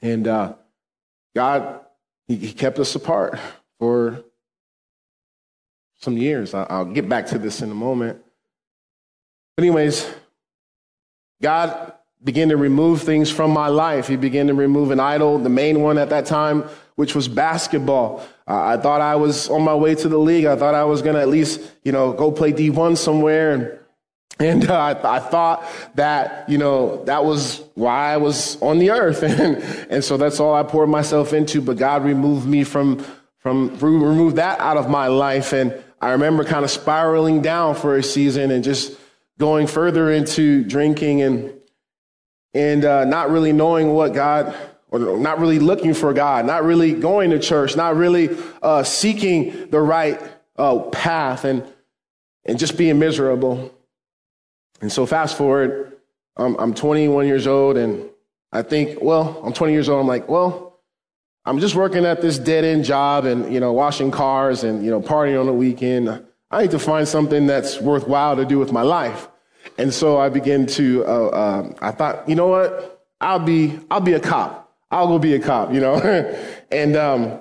And 0.00 0.26
uh, 0.26 0.54
God, 1.34 1.80
he, 2.28 2.36
he, 2.36 2.52
kept 2.52 2.78
us 2.78 2.94
apart 2.94 3.38
for 3.78 4.24
some 6.02 6.18
years. 6.18 6.52
I'll 6.52 6.84
get 6.84 7.08
back 7.08 7.26
to 7.28 7.38
this 7.38 7.62
in 7.62 7.70
a 7.70 7.74
moment. 7.74 8.20
But 9.56 9.64
anyways, 9.64 10.08
God 11.40 11.92
began 12.22 12.50
to 12.50 12.56
remove 12.56 13.02
things 13.02 13.30
from 13.30 13.50
my 13.50 13.68
life. 13.68 14.08
He 14.08 14.16
began 14.16 14.46
to 14.48 14.54
remove 14.54 14.90
an 14.90 15.00
idol, 15.00 15.38
the 15.38 15.48
main 15.48 15.80
one 15.80 15.98
at 15.98 16.10
that 16.10 16.26
time, 16.26 16.64
which 16.94 17.14
was 17.14 17.28
basketball. 17.28 18.24
I 18.46 18.76
thought 18.76 19.00
I 19.00 19.16
was 19.16 19.48
on 19.48 19.62
my 19.62 19.74
way 19.74 19.94
to 19.94 20.08
the 20.08 20.18
league. 20.18 20.44
I 20.44 20.56
thought 20.56 20.74
I 20.74 20.84
was 20.84 21.02
going 21.02 21.14
to 21.14 21.22
at 21.22 21.28
least, 21.28 21.60
you 21.84 21.92
know, 21.92 22.12
go 22.12 22.30
play 22.30 22.52
D1 22.52 22.96
somewhere. 22.96 23.52
And, 23.52 23.78
and 24.38 24.70
uh, 24.70 24.84
I, 24.84 24.94
th- 24.94 25.04
I, 25.04 25.18
thought 25.20 25.64
that, 25.94 26.48
you 26.48 26.58
know, 26.58 27.04
that 27.04 27.24
was 27.24 27.62
why 27.74 28.12
I 28.12 28.16
was 28.16 28.60
on 28.60 28.78
the 28.78 28.90
earth. 28.90 29.22
and, 29.22 29.56
and 29.90 30.04
so 30.04 30.16
that's 30.16 30.40
all 30.40 30.54
I 30.54 30.62
poured 30.62 30.88
myself 30.88 31.32
into. 31.32 31.60
But 31.60 31.76
God 31.76 32.04
removed 32.04 32.46
me 32.46 32.64
from, 32.64 33.04
from, 33.38 33.76
removed 33.78 34.36
that 34.36 34.60
out 34.60 34.76
of 34.76 34.88
my 34.88 35.08
life. 35.08 35.52
And 35.52 35.82
I 36.02 36.10
remember 36.10 36.42
kind 36.42 36.64
of 36.64 36.70
spiraling 36.70 37.42
down 37.42 37.76
for 37.76 37.96
a 37.96 38.02
season 38.02 38.50
and 38.50 38.64
just 38.64 38.98
going 39.38 39.68
further 39.68 40.10
into 40.10 40.64
drinking 40.64 41.22
and 41.22 41.54
and 42.54 42.84
uh, 42.84 43.04
not 43.04 43.30
really 43.30 43.52
knowing 43.52 43.94
what 43.94 44.12
God, 44.12 44.54
or 44.90 44.98
not 45.16 45.38
really 45.38 45.58
looking 45.58 45.94
for 45.94 46.12
God, 46.12 46.44
not 46.44 46.64
really 46.64 46.92
going 46.92 47.30
to 47.30 47.38
church, 47.38 47.76
not 47.76 47.96
really 47.96 48.36
uh, 48.62 48.82
seeking 48.82 49.70
the 49.70 49.80
right 49.80 50.20
uh, 50.56 50.80
path, 50.80 51.44
and 51.44 51.64
and 52.44 52.58
just 52.58 52.76
being 52.76 52.98
miserable. 52.98 53.72
And 54.80 54.90
so, 54.90 55.06
fast 55.06 55.38
forward, 55.38 55.96
um, 56.36 56.56
I'm 56.58 56.74
21 56.74 57.26
years 57.26 57.46
old, 57.46 57.76
and 57.76 58.10
I 58.50 58.62
think, 58.62 59.00
well, 59.00 59.40
I'm 59.44 59.52
20 59.52 59.72
years 59.72 59.88
old. 59.88 60.00
I'm 60.00 60.08
like, 60.08 60.28
well, 60.28 60.71
I'm 61.44 61.58
just 61.58 61.74
working 61.74 62.04
at 62.04 62.22
this 62.22 62.38
dead 62.38 62.64
end 62.64 62.84
job, 62.84 63.24
and 63.24 63.52
you 63.52 63.60
know, 63.60 63.72
washing 63.72 64.10
cars, 64.10 64.64
and 64.64 64.84
you 64.84 64.90
know, 64.90 65.00
partying 65.00 65.38
on 65.38 65.46
the 65.46 65.52
weekend. 65.52 66.24
I 66.52 66.62
need 66.62 66.70
to 66.72 66.78
find 66.78 67.08
something 67.08 67.46
that's 67.46 67.80
worthwhile 67.80 68.36
to 68.36 68.44
do 68.44 68.58
with 68.58 68.72
my 68.72 68.82
life. 68.82 69.28
And 69.78 69.92
so 69.92 70.18
I 70.18 70.28
began 70.28 70.66
to, 70.66 71.04
uh, 71.06 71.26
uh, 71.28 71.74
I 71.80 71.90
thought, 71.92 72.28
you 72.28 72.34
know 72.34 72.48
what? 72.48 73.02
I'll 73.22 73.38
be, 73.38 73.78
I'll 73.90 74.00
be 74.00 74.12
a 74.12 74.20
cop. 74.20 74.70
I'll 74.90 75.08
go 75.08 75.18
be 75.18 75.34
a 75.34 75.40
cop, 75.40 75.72
you 75.72 75.80
know? 75.80 75.94
and, 76.70 76.94
um, 76.94 77.40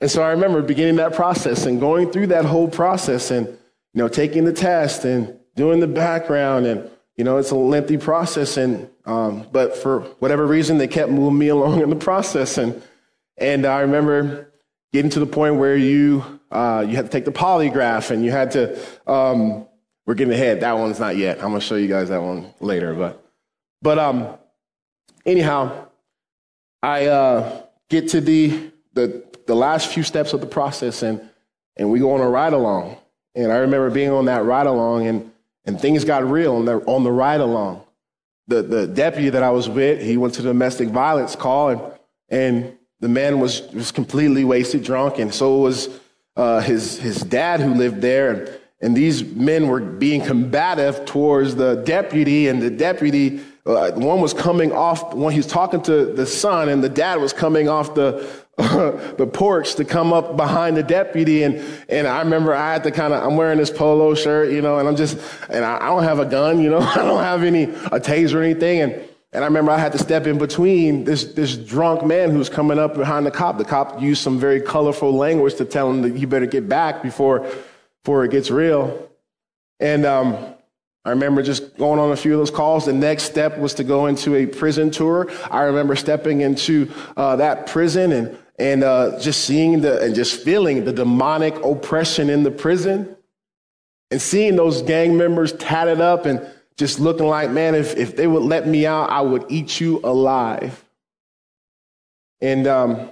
and 0.00 0.08
so 0.08 0.22
I 0.22 0.30
remember 0.30 0.62
beginning 0.62 0.96
that 0.96 1.14
process 1.14 1.66
and 1.66 1.80
going 1.80 2.12
through 2.12 2.28
that 2.28 2.44
whole 2.44 2.68
process 2.68 3.32
and, 3.32 3.48
you 3.48 3.56
know, 3.94 4.06
taking 4.06 4.44
the 4.44 4.52
test 4.52 5.04
and 5.04 5.36
doing 5.56 5.80
the 5.80 5.88
background 5.88 6.66
and, 6.66 6.88
you 7.16 7.24
know, 7.24 7.38
it's 7.38 7.50
a 7.50 7.56
lengthy 7.56 7.96
process. 7.96 8.56
And, 8.56 8.88
um, 9.06 9.48
but 9.50 9.76
for 9.76 10.02
whatever 10.20 10.46
reason, 10.46 10.78
they 10.78 10.86
kept 10.86 11.10
moving 11.10 11.38
me 11.38 11.48
along 11.56 11.80
in 11.80 11.90
the 11.90 11.96
process. 11.96 12.56
And, 12.56 12.80
and 13.40 13.66
I 13.66 13.80
remember 13.80 14.52
getting 14.92 15.10
to 15.10 15.20
the 15.20 15.26
point 15.26 15.56
where 15.56 15.76
you, 15.76 16.40
uh, 16.50 16.84
you 16.88 16.96
had 16.96 17.04
to 17.04 17.10
take 17.10 17.24
the 17.24 17.32
polygraph 17.32 18.10
and 18.10 18.24
you 18.24 18.30
had 18.30 18.52
to, 18.52 18.78
um, 19.06 19.66
we're 20.08 20.14
getting 20.14 20.32
ahead. 20.32 20.60
That 20.60 20.78
one's 20.78 20.98
not 20.98 21.18
yet. 21.18 21.36
I'm 21.36 21.50
gonna 21.50 21.60
show 21.60 21.74
you 21.74 21.86
guys 21.86 22.08
that 22.08 22.22
one 22.22 22.54
later. 22.60 22.94
But 22.94 23.22
but 23.82 23.98
um 23.98 24.38
anyhow, 25.26 25.88
I 26.82 27.06
uh, 27.06 27.62
get 27.90 28.08
to 28.08 28.22
the 28.22 28.70
the 28.94 29.22
the 29.46 29.54
last 29.54 29.88
few 29.88 30.02
steps 30.02 30.32
of 30.32 30.40
the 30.40 30.46
process 30.46 31.02
and 31.02 31.20
and 31.76 31.90
we 31.90 32.00
go 32.00 32.12
on 32.12 32.22
a 32.22 32.28
ride 32.28 32.54
along. 32.54 32.96
And 33.34 33.52
I 33.52 33.56
remember 33.58 33.90
being 33.90 34.10
on 34.10 34.24
that 34.24 34.46
ride 34.46 34.66
along 34.66 35.06
and 35.06 35.30
and 35.66 35.78
things 35.78 36.04
got 36.06 36.24
real 36.24 36.56
on 36.56 36.64
the 36.64 36.78
on 36.86 37.04
the 37.04 37.12
ride 37.12 37.40
along. 37.40 37.84
The 38.46 38.62
the 38.62 38.86
deputy 38.86 39.28
that 39.28 39.42
I 39.42 39.50
was 39.50 39.68
with, 39.68 40.00
he 40.00 40.16
went 40.16 40.32
to 40.34 40.42
the 40.42 40.48
domestic 40.48 40.88
violence 40.88 41.36
call 41.36 41.68
and 41.68 41.82
and 42.30 42.77
the 43.00 43.08
man 43.08 43.40
was 43.40 43.62
was 43.72 43.92
completely 43.92 44.44
wasted, 44.44 44.82
drunk, 44.82 45.18
and 45.18 45.32
so 45.32 45.58
was 45.58 45.88
uh, 46.36 46.60
his 46.60 46.98
his 46.98 47.20
dad 47.20 47.60
who 47.60 47.74
lived 47.74 48.00
there. 48.00 48.60
And 48.80 48.96
these 48.96 49.24
men 49.24 49.66
were 49.66 49.80
being 49.80 50.24
combative 50.24 51.04
towards 51.04 51.56
the 51.56 51.82
deputy, 51.84 52.46
and 52.46 52.62
the 52.62 52.70
deputy, 52.70 53.40
uh, 53.66 53.90
one 53.90 54.20
was 54.20 54.32
coming 54.32 54.70
off, 54.70 55.14
one 55.14 55.32
he 55.32 55.38
was 55.40 55.48
talking 55.48 55.82
to 55.82 56.12
the 56.12 56.24
son, 56.24 56.68
and 56.68 56.82
the 56.82 56.88
dad 56.88 57.20
was 57.20 57.32
coming 57.32 57.68
off 57.68 57.96
the 57.96 58.28
the 59.16 59.30
porch 59.32 59.76
to 59.76 59.84
come 59.84 60.12
up 60.12 60.36
behind 60.36 60.76
the 60.76 60.82
deputy. 60.82 61.44
And, 61.44 61.64
and 61.88 62.08
I 62.08 62.18
remember 62.18 62.52
I 62.52 62.72
had 62.72 62.82
to 62.84 62.90
kind 62.90 63.14
of, 63.14 63.22
I'm 63.22 63.36
wearing 63.36 63.58
this 63.58 63.70
polo 63.70 64.16
shirt, 64.16 64.50
you 64.50 64.60
know, 64.60 64.80
and 64.80 64.88
I'm 64.88 64.96
just, 64.96 65.16
and 65.48 65.64
I, 65.64 65.76
I 65.76 65.86
don't 65.86 66.02
have 66.02 66.18
a 66.18 66.24
gun, 66.24 66.60
you 66.60 66.68
know, 66.68 66.80
I 66.96 66.96
don't 66.96 67.22
have 67.22 67.44
any, 67.44 67.64
a 67.64 68.00
taser 68.00 68.34
or 68.34 68.42
anything. 68.42 68.80
And, 68.80 69.08
And 69.32 69.44
I 69.44 69.46
remember 69.46 69.70
I 69.70 69.78
had 69.78 69.92
to 69.92 69.98
step 69.98 70.26
in 70.26 70.38
between 70.38 71.04
this, 71.04 71.24
this 71.24 71.56
drunk 71.56 72.04
man 72.04 72.30
who 72.30 72.38
was 72.38 72.48
coming 72.48 72.78
up 72.78 72.94
behind 72.94 73.26
the 73.26 73.30
cop. 73.30 73.58
The 73.58 73.64
cop 73.64 74.00
used 74.00 74.22
some 74.22 74.38
very 74.38 74.60
colorful 74.60 75.12
language 75.12 75.56
to 75.56 75.66
tell 75.66 75.90
him 75.90 76.02
that 76.02 76.18
you 76.18 76.26
better 76.26 76.46
get 76.46 76.68
back 76.68 77.02
before, 77.02 77.46
before 78.02 78.24
it 78.24 78.30
gets 78.30 78.50
real. 78.50 79.10
And 79.80 80.06
um, 80.06 80.54
I 81.04 81.10
remember 81.10 81.42
just 81.42 81.76
going 81.76 82.00
on 82.00 82.10
a 82.10 82.16
few 82.16 82.32
of 82.32 82.38
those 82.38 82.50
calls. 82.50 82.86
The 82.86 82.94
next 82.94 83.24
step 83.24 83.58
was 83.58 83.74
to 83.74 83.84
go 83.84 84.06
into 84.06 84.34
a 84.34 84.46
prison 84.46 84.90
tour. 84.90 85.30
I 85.50 85.64
remember 85.64 85.94
stepping 85.94 86.40
into 86.40 86.90
uh, 87.16 87.36
that 87.36 87.66
prison 87.66 88.12
and, 88.12 88.38
and 88.58 88.82
uh, 88.82 89.20
just 89.20 89.44
seeing 89.44 89.82
the, 89.82 90.00
and 90.00 90.14
just 90.14 90.42
feeling 90.42 90.86
the 90.86 90.92
demonic 90.92 91.54
oppression 91.62 92.30
in 92.30 92.44
the 92.44 92.50
prison 92.50 93.14
and 94.10 94.22
seeing 94.22 94.56
those 94.56 94.80
gang 94.80 95.18
members 95.18 95.52
tatted 95.52 96.00
up 96.00 96.24
and 96.24 96.46
just 96.78 97.00
looking 97.00 97.26
like, 97.26 97.50
man, 97.50 97.74
if, 97.74 97.96
if 97.96 98.16
they 98.16 98.26
would 98.26 98.44
let 98.44 98.66
me 98.66 98.86
out, 98.86 99.10
I 99.10 99.20
would 99.20 99.46
eat 99.48 99.80
you 99.80 100.00
alive. 100.04 100.82
And, 102.40 102.68
um, 102.68 103.10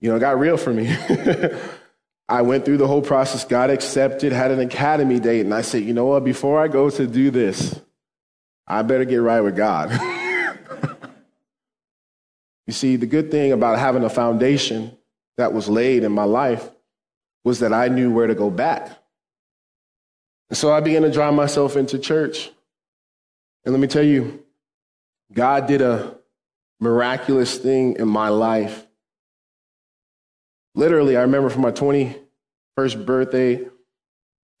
you 0.00 0.10
know, 0.10 0.16
it 0.16 0.20
got 0.20 0.40
real 0.40 0.56
for 0.56 0.72
me. 0.72 0.94
I 2.28 2.42
went 2.42 2.64
through 2.64 2.78
the 2.78 2.88
whole 2.88 3.00
process, 3.00 3.44
got 3.44 3.70
accepted, 3.70 4.32
had 4.32 4.50
an 4.50 4.58
academy 4.58 5.20
date, 5.20 5.42
and 5.42 5.54
I 5.54 5.62
said, 5.62 5.84
you 5.84 5.94
know 5.94 6.06
what, 6.06 6.24
before 6.24 6.60
I 6.60 6.66
go 6.66 6.90
to 6.90 7.06
do 7.06 7.30
this, 7.30 7.80
I 8.66 8.82
better 8.82 9.04
get 9.04 9.16
right 9.18 9.40
with 9.40 9.56
God. 9.56 9.92
you 12.66 12.72
see, 12.72 12.96
the 12.96 13.06
good 13.06 13.30
thing 13.30 13.52
about 13.52 13.78
having 13.78 14.02
a 14.02 14.10
foundation 14.10 14.98
that 15.38 15.52
was 15.52 15.68
laid 15.68 16.02
in 16.02 16.10
my 16.10 16.24
life 16.24 16.68
was 17.44 17.60
that 17.60 17.72
I 17.72 17.86
knew 17.86 18.10
where 18.10 18.26
to 18.26 18.34
go 18.34 18.50
back. 18.50 18.97
So 20.52 20.72
I 20.72 20.80
began 20.80 21.02
to 21.02 21.10
drive 21.10 21.34
myself 21.34 21.76
into 21.76 21.98
church. 21.98 22.50
And 23.64 23.74
let 23.74 23.80
me 23.80 23.86
tell 23.86 24.02
you, 24.02 24.42
God 25.32 25.66
did 25.66 25.82
a 25.82 26.16
miraculous 26.80 27.58
thing 27.58 27.96
in 27.96 28.08
my 28.08 28.28
life. 28.28 28.86
Literally, 30.74 31.16
I 31.16 31.22
remember 31.22 31.50
for 31.50 31.60
my 31.60 31.72
21st 31.72 33.04
birthday, 33.04 33.66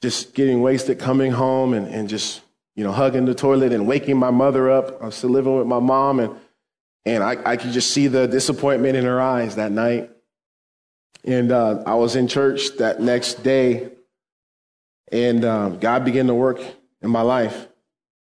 just 0.02 0.34
getting 0.34 0.60
wasted, 0.60 0.98
coming 0.98 1.32
home 1.32 1.72
and, 1.72 1.86
and 1.88 2.08
just, 2.08 2.42
you 2.76 2.84
know, 2.84 2.92
hugging 2.92 3.24
the 3.24 3.34
toilet 3.34 3.72
and 3.72 3.86
waking 3.86 4.16
my 4.16 4.30
mother 4.30 4.70
up. 4.70 5.02
I 5.02 5.06
was 5.06 5.14
still 5.14 5.30
living 5.30 5.56
with 5.56 5.66
my 5.66 5.80
mom, 5.80 6.20
and, 6.20 6.36
and 7.06 7.24
I, 7.24 7.36
I 7.44 7.56
could 7.56 7.72
just 7.72 7.90
see 7.90 8.08
the 8.08 8.26
disappointment 8.26 8.96
in 8.96 9.04
her 9.04 9.20
eyes 9.20 9.56
that 9.56 9.72
night. 9.72 10.10
And 11.24 11.50
uh, 11.50 11.82
I 11.86 11.94
was 11.94 12.14
in 12.14 12.28
church 12.28 12.76
that 12.78 13.00
next 13.00 13.42
day, 13.42 13.90
and 15.12 15.44
um, 15.44 15.78
God 15.78 16.04
began 16.04 16.26
to 16.26 16.34
work 16.34 16.60
in 17.02 17.10
my 17.10 17.22
life. 17.22 17.68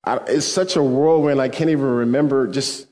I, 0.05 0.19
it's 0.27 0.47
such 0.47 0.77
a 0.77 0.83
whirlwind, 0.83 1.41
I 1.41 1.49
can't 1.49 1.71
even 1.71 1.85
remember 1.85 2.47
just 2.49 2.87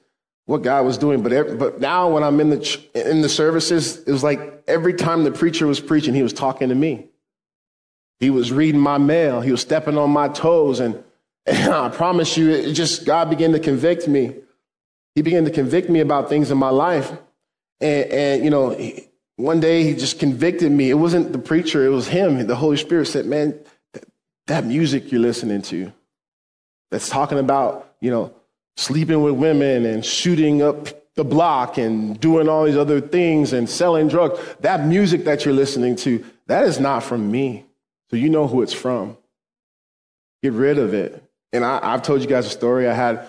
what 0.47 0.63
God 0.63 0.85
was 0.85 0.99
doing. 0.99 1.23
But, 1.23 1.59
but 1.59 1.81
now 1.81 2.11
when 2.11 2.23
I'm 2.23 2.41
in 2.41 2.51
the, 2.51 2.81
in 2.95 3.21
the 3.21 3.29
services, 3.29 3.99
it 3.99 4.11
was 4.11 4.23
like 4.25 4.65
every 4.67 4.95
time 4.95 5.25
the 5.25 5.31
preacher 5.31 5.67
was 5.67 5.81
preaching, 5.81 6.15
he 6.15 6.23
was 6.23 6.33
talking 6.33 6.69
to 6.69 6.75
me. 6.75 7.07
He 8.19 8.31
was 8.31 8.53
reading 8.53 8.81
my 8.81 8.99
mail. 8.99 9.41
He 9.41 9.51
was 9.51 9.61
stepping 9.61 9.97
on 9.97 10.11
my 10.11 10.29
toes. 10.29 10.81
And, 10.81 11.03
and 11.47 11.73
I 11.73 11.89
promise 11.89 12.37
you, 12.37 12.51
it 12.51 12.75
just, 12.75 13.07
God 13.07 13.31
began 13.31 13.53
to 13.53 13.59
convict 13.59 14.07
me. 14.07 14.37
He 15.15 15.23
began 15.23 15.45
to 15.45 15.51
convict 15.51 15.89
me 15.89 16.01
about 16.01 16.29
things 16.29 16.51
in 16.51 16.59
my 16.59 16.71
life. 16.71 17.11
And, 17.81 18.11
and 18.11 18.45
you 18.45 18.51
know, 18.51 18.77
one 19.41 19.61
day 19.61 19.83
he 19.85 19.95
just 19.95 20.19
convicted 20.19 20.71
me. 20.71 20.91
It 20.91 20.95
wasn't 20.95 21.33
the 21.33 21.39
preacher, 21.39 21.85
it 21.85 21.91
was 21.91 22.09
him. 22.09 22.47
The 22.47 22.57
Holy 22.57 22.77
Spirit 22.77 23.07
said, 23.07 23.27
Man, 23.27 23.59
that 24.47 24.65
music 24.65 25.11
you're 25.11 25.21
listening 25.21 25.63
to 25.63 25.93
that's 26.91 27.09
talking 27.09 27.39
about, 27.39 27.95
you 28.01 28.11
know, 28.11 28.35
sleeping 28.77 29.23
with 29.23 29.35
women 29.35 29.87
and 29.87 30.05
shooting 30.05 30.63
up 30.63 30.89
the 31.15 31.25
block 31.25 31.79
and 31.79 32.19
doing 32.21 32.49
all 32.49 32.65
these 32.65 32.77
other 32.77 33.01
things 33.01 33.53
and 33.53 33.69
selling 33.69 34.09
drugs, 34.09 34.39
that 34.61 34.87
music 34.87 35.25
that 35.25 35.45
you're 35.45 35.55
listening 35.55 35.97
to, 35.97 36.25
that 36.47 36.65
is 36.65 36.81
not 36.81 37.03
from 37.03 37.31
me. 37.31 37.65
So 38.11 38.17
you 38.17 38.29
know 38.29 38.47
who 38.47 38.63
it's 38.63 38.73
from. 38.73 39.17
Get 40.43 40.53
rid 40.53 40.79
of 40.79 40.95
it. 40.95 41.23
And 41.53 41.65
I, 41.65 41.93
have 41.93 42.03
told 42.03 42.23
you 42.23 42.27
guys 42.27 42.47
a 42.47 42.51
story. 42.51 42.89
I 42.89 42.95
had, 42.95 43.29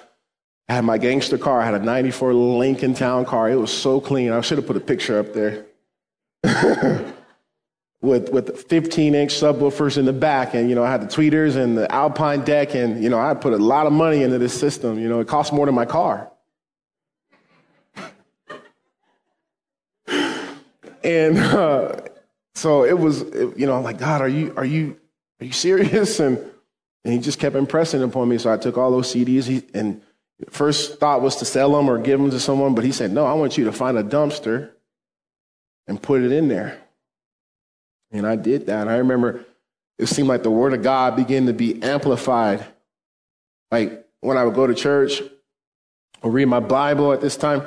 I 0.69 0.73
had 0.73 0.85
my 0.85 0.97
gangster 0.97 1.37
car. 1.37 1.61
I 1.61 1.65
had 1.65 1.73
a 1.73 1.79
94 1.79 2.33
Lincoln 2.33 2.93
Town 2.93 3.25
car. 3.25 3.49
It 3.49 3.55
was 3.55 3.71
so 3.71 3.99
clean. 3.99 4.31
I 4.31 4.41
should 4.41 4.57
have 4.57 4.67
put 4.67 4.77
a 4.77 4.81
picture 4.81 5.19
up 5.19 5.33
there. 5.33 5.65
with 8.01 8.29
with 8.29 8.63
15 8.67 9.15
inch 9.15 9.33
subwoofers 9.33 9.97
in 9.97 10.05
the 10.05 10.13
back, 10.13 10.53
and 10.53 10.69
you 10.69 10.75
know 10.75 10.83
I 10.83 10.91
had 10.91 11.01
the 11.01 11.07
tweeters 11.07 11.55
and 11.55 11.77
the 11.77 11.91
Alpine 11.91 12.43
deck, 12.43 12.75
and 12.75 13.03
you 13.03 13.09
know 13.09 13.19
I 13.19 13.33
put 13.33 13.53
a 13.53 13.57
lot 13.57 13.87
of 13.87 13.93
money 13.93 14.23
into 14.23 14.39
this 14.39 14.57
system. 14.57 14.99
You 14.99 15.07
know 15.09 15.19
it 15.19 15.27
cost 15.27 15.53
more 15.53 15.65
than 15.65 15.75
my 15.75 15.85
car. 15.85 16.31
and 21.03 21.37
uh, 21.37 22.01
so 22.55 22.83
it 22.83 22.97
was, 22.97 23.21
you 23.55 23.65
know, 23.65 23.79
like 23.81 23.97
God, 23.97 24.21
are 24.21 24.27
you 24.27 24.53
are 24.57 24.65
you 24.65 24.97
are 25.39 25.45
you 25.45 25.53
serious? 25.53 26.19
And 26.31 26.39
and 27.03 27.13
he 27.13 27.19
just 27.19 27.39
kept 27.39 27.55
impressing 27.55 28.03
upon 28.03 28.29
me. 28.29 28.37
So 28.37 28.53
I 28.53 28.57
took 28.57 28.77
all 28.77 28.91
those 28.91 29.11
CDs, 29.11 29.45
he, 29.45 29.63
and 29.73 30.01
first 30.49 30.99
thought 30.99 31.21
was 31.21 31.37
to 31.37 31.45
sell 31.45 31.71
them 31.71 31.89
or 31.89 31.97
give 31.97 32.19
them 32.19 32.29
to 32.29 32.39
someone, 32.39 32.75
but 32.75 32.83
he 32.83 32.91
said, 32.91 33.11
No, 33.11 33.25
I 33.25 33.33
want 33.33 33.57
you 33.57 33.65
to 33.65 33.71
find 33.71 33.97
a 33.97 34.03
dumpster 34.03 34.71
and 35.87 36.01
put 36.01 36.21
it 36.21 36.31
in 36.31 36.47
there. 36.47 36.79
And 38.11 38.25
I 38.27 38.35
did 38.35 38.67
that. 38.67 38.87
I 38.87 38.97
remember 38.97 39.45
it 39.97 40.07
seemed 40.07 40.27
like 40.27 40.43
the 40.43 40.51
word 40.51 40.73
of 40.73 40.81
God 40.81 41.15
began 41.15 41.45
to 41.45 41.53
be 41.53 41.81
amplified. 41.83 42.65
Like 43.69 44.05
when 44.21 44.37
I 44.37 44.43
would 44.43 44.55
go 44.55 44.67
to 44.67 44.73
church 44.73 45.21
or 46.21 46.31
read 46.31 46.45
my 46.45 46.59
Bible 46.59 47.13
at 47.13 47.21
this 47.21 47.37
time. 47.37 47.63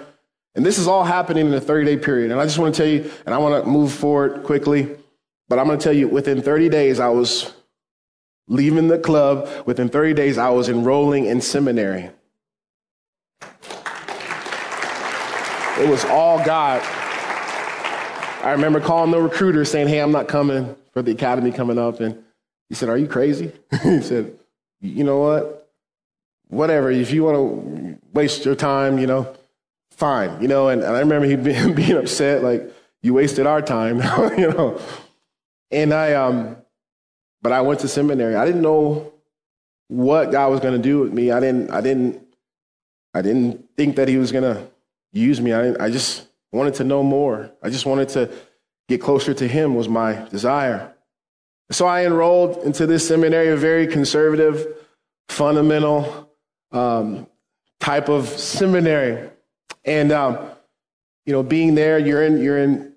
And 0.55 0.65
this 0.65 0.79
is 0.79 0.87
all 0.87 1.05
happening 1.05 1.47
in 1.47 1.55
a 1.55 1.61
30 1.61 1.85
day 1.85 1.97
period. 1.97 2.31
And 2.31 2.41
I 2.41 2.45
just 2.45 2.59
want 2.59 2.75
to 2.75 2.83
tell 2.83 2.91
you, 2.91 3.11
and 3.27 3.35
I 3.35 3.39
want 3.39 3.65
to 3.65 3.71
move 3.71 3.93
forward 3.93 4.45
quickly, 4.45 4.97
but 5.49 5.59
I'm 5.59 5.67
going 5.67 5.79
to 5.79 5.83
tell 5.83 5.93
you 5.93 6.09
within 6.09 6.43
30 6.43 6.69
days, 6.69 7.01
I 7.01 7.09
was 7.09 7.53
leaving 8.47 8.89
the 8.89 8.99
club. 8.99 9.49
Within 9.67 9.89
30 9.89 10.15
days, 10.15 10.39
I 10.39 10.51
was 10.51 10.69
enrolling 10.69 11.27
in 11.27 11.41
seminary. 11.41 12.11
It 15.77 15.89
was 15.89 16.05
all 16.05 16.45
God. 16.45 16.83
I 18.45 18.53
remember 18.53 18.79
calling 18.79 19.11
the 19.11 19.21
recruiter 19.21 19.65
saying, 19.65 19.89
Hey, 19.89 20.01
I'm 20.01 20.13
not 20.13 20.29
coming 20.29 20.77
for 20.93 21.01
the 21.01 21.13
academy 21.13 21.51
coming 21.51 21.79
up. 21.79 22.01
And 22.01 22.23
he 22.69 22.75
said, 22.75 22.91
Are 22.91 22.99
you 22.99 23.09
crazy? 23.09 23.53
he 23.83 24.03
said, 24.03 24.37
You 24.81 25.03
know 25.03 25.19
what? 25.19 25.71
Whatever. 26.49 26.91
If 26.91 27.11
you 27.11 27.25
want 27.25 27.37
to 27.37 27.99
waste 28.13 28.45
your 28.45 28.55
time, 28.55 28.99
you 28.99 29.07
know, 29.07 29.35
fine. 29.91 30.43
You 30.43 30.49
know, 30.49 30.69
and, 30.69 30.83
and 30.83 30.95
I 30.95 31.01
remember 31.01 31.27
he 31.27 31.37
being, 31.53 31.75
being 31.75 31.97
upset, 31.97 32.45
like, 32.45 32.71
You 33.03 33.15
wasted 33.15 33.47
our 33.47 33.63
time, 33.63 33.97
you 34.39 34.51
know. 34.51 34.79
And 35.71 35.95
I, 35.95 36.13
um, 36.13 36.59
but 37.41 37.53
I 37.53 37.63
went 37.63 37.81
to 37.81 37.89
seminary. 37.89 38.37
I 38.37 38.45
didn't 38.45 38.63
know 38.63 39.11
what 39.89 40.31
God 40.31 40.51
was 40.51 40.61
going 40.61 40.75
to 40.75 40.83
do 40.83 41.01
with 41.01 41.13
me. 41.13 41.31
I 41.31 41.41
didn't, 41.41 41.71
I 41.71 41.81
didn't, 41.81 42.23
I 43.15 43.23
didn't 43.23 43.71
think 43.77 43.97
that 43.97 44.09
he 44.09 44.19
was 44.19 44.33
going 44.33 44.45
to 44.45 44.67
use 45.13 45.41
me. 45.41 45.53
I, 45.53 45.75
I 45.83 45.91
just, 45.91 46.27
I 46.55 46.57
wanted 46.57 46.75
to 46.75 46.85
know 46.85 47.03
more. 47.03 47.51
I 47.65 47.69
just 47.69 47.85
wanted 47.85 48.11
to 48.11 48.31
get 48.89 49.01
closer 49.01 49.35
to 49.35 49.49
him 49.49 49.75
was 49.75 49.89
my 49.89 50.29
desire. 50.29 50.95
So 51.73 51.85
I 51.87 52.07
enrolled 52.07 52.59
into 52.65 52.87
this 52.87 53.09
seminary, 53.09 53.49
a 53.49 53.57
very 53.57 53.89
conservative, 53.89 54.65
fundamental 55.29 56.31
um, 56.71 57.27
type 57.81 58.09
of 58.09 58.29
seminary. 58.29 59.31
And 59.85 60.13
um, 60.13 60.39
you 61.27 61.33
know, 61.33 61.43
being 61.43 61.75
there, 61.75 61.99
you're 61.99 62.23
in 62.23 62.41
you're 62.41 62.59
in 62.59 62.93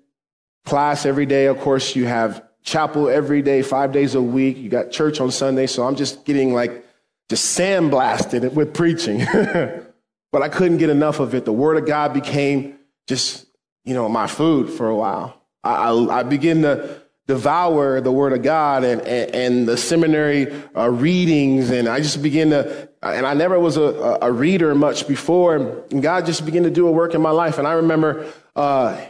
class 0.64 1.04
every 1.04 1.26
day. 1.26 1.46
Of 1.46 1.58
course, 1.58 1.96
you 1.96 2.06
have 2.06 2.44
chapel 2.62 3.08
every 3.08 3.42
day, 3.42 3.62
five 3.62 3.90
days 3.90 4.14
a 4.14 4.22
week. 4.22 4.56
You 4.56 4.68
got 4.68 4.92
church 4.92 5.20
on 5.20 5.32
Sunday. 5.32 5.66
So 5.66 5.84
I'm 5.84 5.96
just 5.96 6.24
getting 6.24 6.54
like 6.54 6.86
just 7.28 7.58
sandblasted 7.58 8.52
with 8.52 8.72
preaching. 8.72 9.18
but 10.30 10.42
I 10.42 10.48
couldn't 10.48 10.78
get 10.78 10.90
enough 10.90 11.18
of 11.18 11.34
it. 11.34 11.44
The 11.44 11.52
word 11.52 11.76
of 11.76 11.86
God 11.86 12.14
became 12.14 12.78
just 13.08 13.47
you 13.84 13.94
know, 13.94 14.08
my 14.08 14.26
food 14.26 14.70
for 14.70 14.88
a 14.88 14.96
while. 14.96 15.40
I, 15.64 15.90
I, 15.92 16.22
begin 16.22 16.62
to 16.62 17.02
devour 17.26 18.00
the 18.00 18.12
Word 18.12 18.32
of 18.32 18.42
God 18.42 18.84
and, 18.84 19.02
and, 19.02 19.34
and 19.34 19.68
the 19.68 19.76
seminary 19.76 20.52
uh, 20.76 20.88
readings, 20.88 21.70
and 21.70 21.88
I 21.88 22.00
just 22.00 22.22
begin 22.22 22.50
to, 22.50 22.88
and 23.02 23.26
I 23.26 23.34
never 23.34 23.58
was 23.58 23.76
a, 23.76 24.18
a 24.22 24.32
reader 24.32 24.74
much 24.74 25.06
before, 25.08 25.56
and 25.90 26.02
God 26.02 26.26
just 26.26 26.44
began 26.44 26.62
to 26.62 26.70
do 26.70 26.88
a 26.88 26.92
work 26.92 27.14
in 27.14 27.20
my 27.20 27.30
life. 27.30 27.58
And 27.58 27.66
I 27.66 27.74
remember 27.74 28.26
uh, 28.56 29.00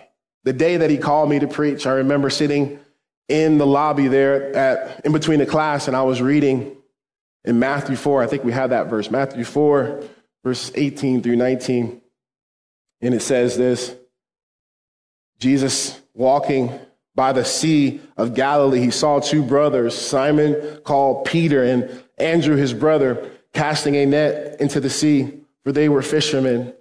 the 0.45 0.53
day 0.53 0.79
that 0.79 0.91
He 0.91 0.99
called 0.99 1.31
me 1.31 1.39
to 1.39 1.47
preach, 1.47 1.87
I 1.87 1.93
remember 1.93 2.31
sitting 2.31 2.81
in 3.29 3.59
the 3.59 3.67
lobby 3.67 4.09
there 4.09 4.57
at, 4.57 5.05
in 5.05 5.13
between 5.13 5.39
the 5.39 5.47
class, 5.47 5.87
and 5.87 5.97
I 5.97 6.03
was 6.03 6.23
reading 6.23 6.77
in 7.45 7.59
Matthew 7.59 7.97
4. 7.97 8.23
I 8.23 8.27
think 8.27 8.43
we 8.43 8.53
have 8.53 8.71
that 8.71 8.89
verse, 8.89 9.11
Matthew 9.11 9.45
4, 9.45 10.03
verses 10.45 10.73
18 10.75 11.23
through 11.23 11.37
19. 11.37 12.01
And 13.01 13.15
it 13.15 13.23
says 13.23 13.57
this. 13.57 13.95
Jesus 15.39 16.01
walking 16.15 16.79
by 17.15 17.33
the 17.33 17.45
Sea 17.45 18.01
of 18.17 18.35
Galilee, 18.35 18.81
he 18.81 18.91
saw 18.91 19.21
two 19.21 19.43
brothers, 19.43 19.97
Simon 19.97 20.81
called 20.85 21.25
Peter 21.25 21.65
and 21.65 22.03
Andrew, 22.17 22.57
his 22.57 22.73
brother, 22.73 23.31
casting 23.53 23.97
a 23.97 24.07
net 24.07 24.61
into 24.61 24.81
the 24.81 24.91
sea, 24.91 25.41
for 25.65 25.73
they 25.73 25.89
were 25.89 26.03
fishermen. 26.03 26.73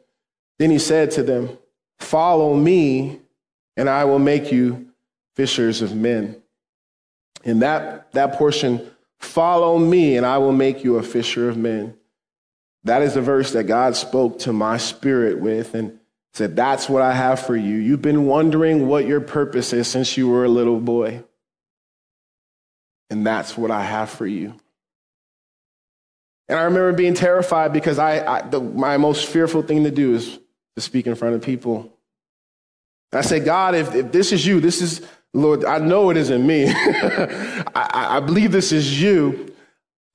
Then 0.59 0.71
he 0.71 0.79
said 0.79 1.11
to 1.11 1.23
them, 1.23 1.57
Follow 1.99 2.55
me, 2.55 3.19
and 3.75 3.89
I 3.89 4.05
will 4.05 4.19
make 4.19 4.51
you 4.51 4.87
fishers 5.35 5.81
of 5.81 5.95
men. 5.95 6.41
In 7.43 7.59
that, 7.59 8.11
that 8.11 8.33
portion, 8.33 8.89
follow 9.19 9.77
me, 9.77 10.17
and 10.17 10.25
I 10.25 10.37
will 10.37 10.51
make 10.51 10.83
you 10.83 10.97
a 10.97 11.03
fisher 11.03 11.49
of 11.49 11.57
men. 11.57 11.95
That 12.83 13.01
is 13.01 13.15
the 13.15 13.21
verse 13.21 13.53
that 13.53 13.63
God 13.63 13.95
spoke 13.95 14.39
to 14.39 14.53
my 14.53 14.77
spirit 14.77 15.39
with 15.39 15.73
and 15.73 15.99
said, 16.33 16.55
That's 16.55 16.89
what 16.89 17.01
I 17.01 17.13
have 17.13 17.39
for 17.39 17.55
you. 17.55 17.77
You've 17.77 18.01
been 18.01 18.25
wondering 18.25 18.87
what 18.87 19.05
your 19.05 19.21
purpose 19.21 19.73
is 19.73 19.87
since 19.87 20.17
you 20.17 20.29
were 20.29 20.45
a 20.45 20.49
little 20.49 20.79
boy. 20.79 21.23
And 23.09 23.25
that's 23.25 23.57
what 23.57 23.71
I 23.71 23.83
have 23.83 24.09
for 24.09 24.27
you. 24.27 24.53
And 26.49 26.57
I 26.57 26.63
remember 26.63 26.93
being 26.93 27.13
terrified 27.13 27.73
because 27.73 27.99
I, 27.99 28.25
I 28.25 28.41
the, 28.41 28.61
my 28.61 28.97
most 28.97 29.27
fearful 29.27 29.61
thing 29.61 29.83
to 29.83 29.91
do 29.91 30.15
is 30.15 30.39
to 30.75 30.81
speak 30.81 31.07
in 31.07 31.15
front 31.15 31.35
of 31.35 31.41
people. 31.41 31.91
I 33.13 33.21
said, 33.21 33.45
God, 33.45 33.75
if, 33.75 33.95
if 33.95 34.11
this 34.11 34.31
is 34.31 34.45
you, 34.45 34.59
this 34.59 34.81
is, 34.81 35.05
Lord, 35.33 35.65
I 35.65 35.79
know 35.79 36.09
it 36.09 36.17
isn't 36.17 36.45
me. 36.45 36.65
I, 36.69 38.17
I 38.17 38.19
believe 38.19 38.51
this 38.51 38.71
is 38.71 39.01
you. 39.01 39.53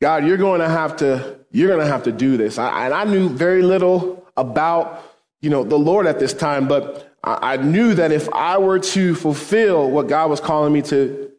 God, 0.00 0.26
you're 0.26 0.36
going 0.36 0.60
to 0.60 0.68
have 0.68 0.96
to, 0.96 1.38
you're 1.50 1.68
going 1.68 1.80
to 1.80 1.86
have 1.86 2.04
to 2.04 2.12
do 2.12 2.36
this. 2.36 2.58
I, 2.58 2.86
and 2.86 2.94
I 2.94 3.04
knew 3.04 3.28
very 3.28 3.62
little 3.62 4.26
about, 4.36 5.02
you 5.42 5.50
know, 5.50 5.64
the 5.64 5.78
Lord 5.78 6.06
at 6.06 6.18
this 6.18 6.32
time, 6.32 6.68
but 6.68 7.12
I, 7.24 7.56
knew 7.56 7.94
that 7.94 8.10
if 8.10 8.32
I 8.32 8.58
were 8.58 8.78
to 8.78 9.14
fulfill 9.14 9.90
what 9.90 10.08
God 10.08 10.30
was 10.30 10.40
calling 10.40 10.72
me 10.72 10.82
to, 10.82 11.30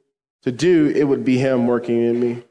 to 0.44 0.52
do, 0.52 0.94
it 0.96 1.04
would 1.06 1.26
be 1.26 1.38
Him 1.38 1.68
working 1.68 2.02
in 2.02 2.20
me. 2.20 2.44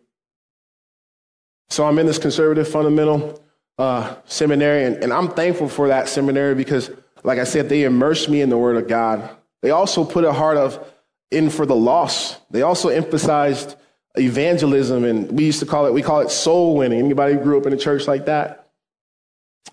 So 1.70 1.86
I'm 1.86 1.98
in 1.98 2.06
this 2.06 2.18
conservative 2.18 2.68
fundamental 2.68 3.42
uh, 3.78 4.16
seminary, 4.24 4.84
and, 4.84 4.96
and 4.96 5.12
I'm 5.12 5.28
thankful 5.28 5.68
for 5.68 5.88
that 5.88 6.08
seminary 6.08 6.54
because, 6.54 6.90
like 7.22 7.38
I 7.38 7.44
said, 7.44 7.68
they 7.68 7.84
immersed 7.84 8.28
me 8.28 8.42
in 8.42 8.50
the 8.50 8.58
Word 8.58 8.76
of 8.76 8.88
God. 8.88 9.30
They 9.62 9.70
also 9.70 10.04
put 10.04 10.24
a 10.24 10.32
heart 10.32 10.56
of 10.56 10.84
in 11.30 11.48
for 11.48 11.64
the 11.64 11.76
lost. 11.76 12.38
They 12.50 12.62
also 12.62 12.88
emphasized 12.90 13.76
evangelism, 14.14 15.04
and 15.04 15.32
we 15.32 15.46
used 15.46 15.60
to 15.60 15.66
call 15.66 15.86
it 15.86 15.94
we 15.94 16.02
call 16.02 16.20
it 16.20 16.30
soul 16.30 16.76
winning. 16.76 16.98
Anybody 16.98 17.34
who 17.34 17.40
grew 17.40 17.58
up 17.58 17.66
in 17.66 17.72
a 17.72 17.78
church 17.78 18.06
like 18.06 18.26
that? 18.26 18.68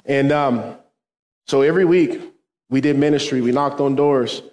And 0.06 0.32
um, 0.32 0.78
so 1.50 1.64
every 1.64 1.84
week 1.84 2.22
we 2.70 2.80
did 2.80 2.96
ministry. 2.96 3.42
We 3.42 3.52
knocked 3.52 3.80
on 3.80 3.96
doors. 3.96 4.44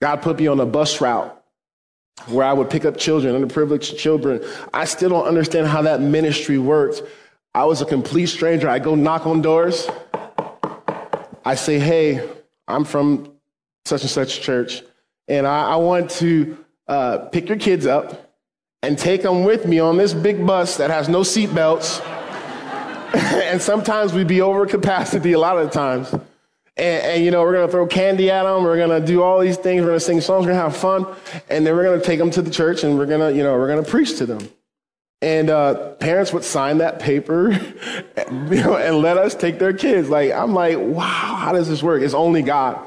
God 0.00 0.22
put 0.22 0.38
me 0.38 0.46
on 0.46 0.60
a 0.60 0.64
bus 0.64 1.00
route 1.00 1.36
where 2.28 2.46
I 2.46 2.52
would 2.52 2.70
pick 2.70 2.84
up 2.84 2.96
children, 2.96 3.34
underprivileged 3.34 3.98
children. 3.98 4.44
I 4.72 4.84
still 4.84 5.10
don't 5.10 5.26
understand 5.26 5.66
how 5.66 5.82
that 5.82 6.00
ministry 6.00 6.56
worked. 6.56 7.02
I 7.52 7.64
was 7.64 7.82
a 7.82 7.84
complete 7.84 8.26
stranger. 8.26 8.68
I 8.68 8.78
go 8.78 8.94
knock 8.94 9.26
on 9.26 9.42
doors. 9.42 9.88
I 11.44 11.56
say, 11.56 11.80
hey, 11.80 12.24
I'm 12.68 12.84
from 12.84 13.32
such 13.84 14.02
and 14.02 14.10
such 14.10 14.40
church, 14.40 14.84
and 15.26 15.48
I, 15.48 15.70
I 15.70 15.76
want 15.76 16.12
to 16.12 16.64
uh, 16.86 17.18
pick 17.32 17.48
your 17.48 17.58
kids 17.58 17.86
up 17.86 18.32
and 18.84 18.96
take 18.96 19.22
them 19.22 19.42
with 19.42 19.66
me 19.66 19.80
on 19.80 19.96
this 19.96 20.14
big 20.14 20.46
bus 20.46 20.76
that 20.76 20.90
has 20.90 21.08
no 21.08 21.24
seat 21.24 21.52
belts. 21.52 22.00
and 23.16 23.60
sometimes 23.60 24.12
we'd 24.12 24.28
be 24.28 24.40
over 24.40 24.64
capacity 24.64 25.32
a 25.32 25.40
lot 25.40 25.58
of 25.58 25.66
the 25.66 25.72
times. 25.72 26.14
And, 26.76 27.04
and, 27.04 27.24
you 27.24 27.30
know, 27.30 27.40
we're 27.42 27.54
going 27.54 27.66
to 27.66 27.72
throw 27.72 27.86
candy 27.86 28.30
at 28.30 28.42
them. 28.42 28.62
We're 28.62 28.76
going 28.76 29.00
to 29.00 29.06
do 29.06 29.22
all 29.22 29.40
these 29.40 29.56
things. 29.56 29.80
We're 29.80 29.88
going 29.88 29.98
to 29.98 30.04
sing 30.04 30.20
songs. 30.20 30.44
We're 30.44 30.52
going 30.52 30.62
to 30.62 30.70
have 30.70 30.76
fun. 30.76 31.06
And 31.48 31.66
then 31.66 31.74
we're 31.74 31.84
going 31.84 31.98
to 31.98 32.04
take 32.04 32.18
them 32.18 32.30
to 32.32 32.42
the 32.42 32.50
church 32.50 32.84
and 32.84 32.98
we're 32.98 33.06
going 33.06 33.20
to, 33.20 33.34
you 33.34 33.42
know, 33.42 33.54
we're 33.54 33.68
going 33.68 33.82
to 33.82 33.90
preach 33.90 34.18
to 34.18 34.26
them. 34.26 34.46
And 35.22 35.48
uh, 35.48 35.92
parents 35.92 36.34
would 36.34 36.44
sign 36.44 36.78
that 36.78 37.00
paper 37.00 37.52
you 38.30 38.62
know, 38.62 38.76
and 38.76 38.98
let 38.98 39.16
us 39.16 39.34
take 39.34 39.58
their 39.58 39.72
kids. 39.72 40.10
Like, 40.10 40.32
I'm 40.32 40.52
like, 40.52 40.76
wow, 40.78 41.02
how 41.04 41.52
does 41.52 41.68
this 41.68 41.82
work? 41.82 42.02
It's 42.02 42.12
only 42.14 42.42
God. 42.42 42.86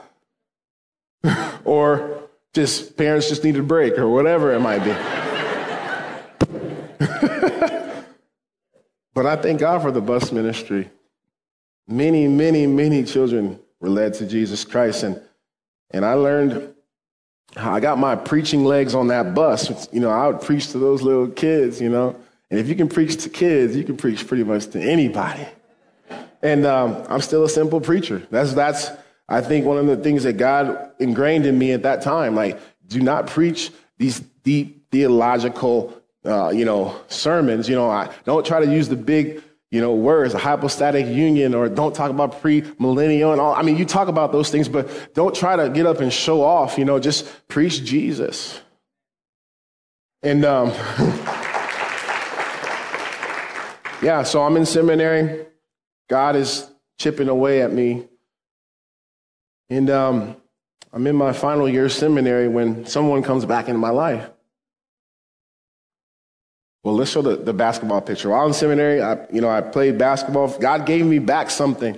or 1.66 2.22
just 2.54 2.96
parents 2.98 3.28
just 3.28 3.44
need 3.44 3.56
a 3.56 3.64
break 3.64 3.98
or 3.98 4.08
whatever 4.08 4.54
it 4.54 4.60
might 4.60 4.84
be. 4.84 4.92
but 9.14 9.26
I 9.26 9.36
thank 9.36 9.60
God 9.60 9.82
for 9.82 9.92
the 9.92 10.02
bus 10.02 10.32
ministry. 10.32 10.90
Many, 11.88 12.28
many, 12.28 12.68
many 12.68 13.04
children 13.04 13.60
were 13.80 13.90
led 13.90 14.14
to 14.16 14.26
Jesus 14.26 14.64
Christ. 14.66 15.04
And, 15.04 15.22
and 15.92 16.06
I 16.06 16.14
learned 16.14 16.74
how 17.56 17.74
I 17.74 17.80
got 17.80 17.98
my 17.98 18.16
preaching 18.16 18.66
legs 18.66 18.94
on 18.94 19.08
that 19.08 19.34
bus. 19.34 19.88
You 19.92 20.00
know, 20.00 20.10
I 20.10 20.28
would 20.28 20.42
preach 20.42 20.72
to 20.72 20.80
those 20.80 21.02
little 21.02 21.28
kids, 21.28 21.82
you 21.82 21.90
know. 21.90 22.16
And 22.52 22.60
if 22.60 22.68
you 22.68 22.76
can 22.76 22.90
preach 22.90 23.24
to 23.24 23.30
kids, 23.30 23.76
you 23.76 23.84
can 23.84 23.98
preach 23.98 24.28
pretty 24.28 24.44
much 24.44 24.68
to 24.68 24.82
anybody. 24.82 25.48
And 26.42 26.66
um, 26.66 27.04
I'm 27.10 27.22
still 27.22 27.44
a 27.44 27.50
simple 27.50 27.82
preacher. 27.82 28.26
That's, 28.32 28.54
that's, 28.54 28.92
I 29.28 29.42
think, 29.42 29.66
one 29.66 29.78
of 29.78 29.88
the 29.88 29.98
things 29.98 30.24
that 30.24 30.34
God 30.34 30.92
ingrained 31.00 31.46
in 31.46 31.58
me 31.58 31.74
at 31.74 31.84
that 31.84 32.02
time. 32.02 32.36
Like, 32.36 32.60
do 32.88 33.02
not 33.02 33.28
preach 33.28 33.72
these 33.98 34.20
deep 34.44 34.90
theological, 34.90 35.94
uh, 36.26 36.50
you 36.50 36.66
know, 36.66 37.00
sermons. 37.08 37.70
You 37.70 37.76
know, 37.76 37.90
I 37.90 38.10
don't 38.26 38.46
try 38.46 38.64
to 38.64 38.72
use 38.72 38.90
the 38.90 38.96
big 38.96 39.44
you 39.72 39.80
know, 39.82 39.94
words, 39.94 40.34
a 40.34 40.40
hypostatic 40.40 41.06
union, 41.06 41.54
or 41.54 41.70
don't 41.70 41.94
talk 41.94 42.10
about 42.10 42.42
pre-millennial 42.42 43.32
and 43.32 43.40
all. 43.40 43.54
I 43.54 43.62
mean, 43.62 43.78
you 43.78 43.86
talk 43.86 44.08
about 44.08 44.32
those 44.32 44.50
things, 44.50 44.68
but 44.68 45.14
don't 45.14 45.36
try 45.36 45.56
to 45.56 45.70
get 45.70 45.86
up 45.86 46.00
and 46.00 46.12
show 46.12 46.42
off, 46.42 46.78
you 46.78 46.86
know, 46.86 47.00
just 47.00 47.48
preach 47.48 47.84
Jesus. 47.84 48.60
And 50.24 50.44
um, 50.44 50.70
yeah, 54.02 54.24
so 54.24 54.42
I'm 54.44 54.58
in 54.58 54.66
seminary. 54.66 55.46
God 56.10 56.36
is 56.36 56.68
chipping 56.98 57.30
away 57.30 57.62
at 57.62 57.72
me. 57.72 58.08
And 59.70 59.90
um, 59.92 60.36
I'm 60.92 61.06
in 61.06 61.16
my 61.16 61.32
final 61.32 61.70
year 61.70 61.86
of 61.86 61.92
seminary 61.92 62.48
when 62.48 62.88
someone 62.88 63.22
comes 63.22 63.46
back 63.46 63.68
into 63.68 63.80
my 63.80 63.92
life. 63.92 64.28
Well, 66.84 66.96
let's 66.96 67.12
show 67.12 67.22
the, 67.22 67.36
the 67.36 67.54
basketball 67.54 68.02
picture. 68.02 68.30
While 68.30 68.48
in 68.48 68.54
seminary, 68.54 69.02
I, 69.02 69.28
you 69.32 69.42
know, 69.42 69.50
I 69.50 69.62
played 69.62 69.98
basketball. 69.98 70.58
God 70.60 70.86
gave 70.86 71.06
me 71.06 71.20
back 71.20 71.50
something. 71.50 71.98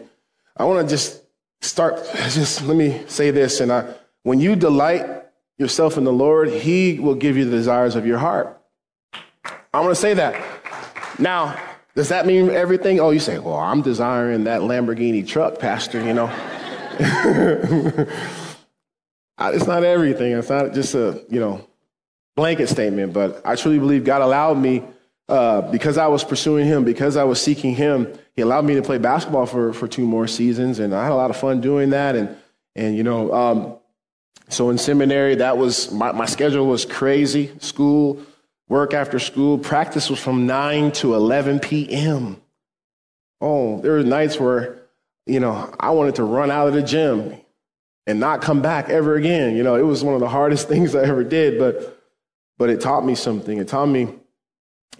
I 0.58 0.66
want 0.66 0.88
to 0.88 0.94
just 0.94 1.22
start, 1.62 1.98
just 2.30 2.64
let 2.64 2.76
me 2.76 3.04
say 3.08 3.32
this. 3.32 3.60
And 3.60 3.72
I, 3.72 3.94
when 4.24 4.40
you 4.40 4.56
delight 4.56 5.06
yourself 5.58 5.98
in 5.98 6.04
the 6.04 6.14
Lord, 6.14 6.50
He 6.50 7.00
will 7.00 7.16
give 7.16 7.38
you 7.38 7.46
the 7.46 7.52
desires 7.52 7.96
of 7.96 8.08
your 8.08 8.18
heart. 8.18 8.60
I 9.74 9.80
want 9.80 9.92
to 9.92 9.96
say 9.96 10.16
that. 10.16 10.42
Now, 11.20 11.58
does 11.96 12.10
that 12.10 12.26
mean 12.26 12.50
everything? 12.50 13.00
Oh, 13.00 13.12
you 13.12 13.20
say, 13.20 13.38
well, 13.38 13.56
I'm 13.56 13.82
desiring 13.82 14.46
that 14.46 14.62
Lamborghini 14.62 15.28
truck, 15.28 15.60
Pastor, 15.60 16.04
you 16.04 16.14
know. 16.14 16.28
it's 19.40 19.68
not 19.68 19.84
everything. 19.84 20.34
It's 20.34 20.50
not 20.50 20.74
just 20.74 20.96
a, 20.96 21.24
you 21.30 21.40
know, 21.40 21.68
blanket 22.36 22.68
statement, 22.68 23.14
but 23.14 23.42
I 23.46 23.56
truly 23.56 23.80
believe 23.80 24.04
God 24.04 24.22
allowed 24.22 24.58
me, 24.58 24.84
uh, 25.28 25.62
because 25.72 25.98
I 25.98 26.08
was 26.08 26.24
pursuing 26.24 26.66
Him, 26.66 26.84
because 26.84 27.16
I 27.18 27.24
was 27.24 27.42
seeking 27.42 27.76
Him, 27.76 28.12
He 28.36 28.42
allowed 28.42 28.66
me 28.66 28.76
to 28.76 28.82
play 28.82 28.98
basketball 28.98 29.46
for, 29.46 29.74
for 29.74 29.88
two 29.88 30.06
more 30.06 30.28
seasons. 30.28 30.80
And 30.80 30.94
I 30.94 31.04
had 31.04 31.12
a 31.12 31.16
lot 31.16 31.30
of 31.30 31.38
fun 31.38 31.62
doing 31.62 31.92
that. 31.92 32.16
And, 32.16 32.36
and 32.76 32.96
you 32.96 33.04
know, 33.04 33.34
um, 33.34 33.78
so 34.50 34.70
in 34.70 34.78
seminary, 34.78 35.36
that 35.36 35.58
was 35.58 35.92
my, 35.92 36.12
my 36.12 36.26
schedule 36.26 36.68
was 36.68 36.84
crazy. 36.84 37.52
School, 37.60 38.22
work 38.68 38.94
after 38.94 39.20
school, 39.20 39.58
practice 39.58 40.10
was 40.10 40.20
from 40.20 40.46
9 40.46 40.92
to 40.94 41.16
11 41.16 41.60
p.m. 41.60 42.42
Oh, 43.40 43.80
there 43.82 43.94
were 43.94 44.04
nights 44.04 44.40
where, 44.40 44.82
you 45.26 45.40
know, 45.40 45.74
I 45.80 45.92
wanted 45.92 46.16
to 46.16 46.24
run 46.24 46.52
out 46.52 46.68
of 46.68 46.74
the 46.74 46.84
gym 46.84 47.36
and 48.06 48.20
not 48.20 48.42
come 48.42 48.62
back 48.62 48.90
ever 48.90 49.16
again. 49.16 49.56
You 49.56 49.64
know, 49.64 49.76
it 49.76 49.84
was 49.84 50.04
one 50.04 50.14
of 50.14 50.20
the 50.20 50.30
hardest 50.30 50.68
things 50.70 50.96
I 50.96 51.04
ever 51.04 51.24
did, 51.24 51.58
but 51.58 52.01
but 52.62 52.70
it 52.70 52.80
taught 52.80 53.04
me 53.04 53.16
something. 53.16 53.58
It 53.58 53.70
taught 53.70 53.88
me 53.88 54.08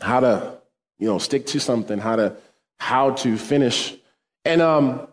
how 0.02 0.20
to, 0.22 0.58
you 0.98 1.08
know, 1.08 1.20
stick 1.20 1.46
to 1.46 1.60
something, 1.60 2.00
how 2.00 2.16
to 2.16 2.36
how 2.80 3.12
to 3.12 3.38
finish. 3.38 3.96
And 4.44 4.64
um, 4.64 5.08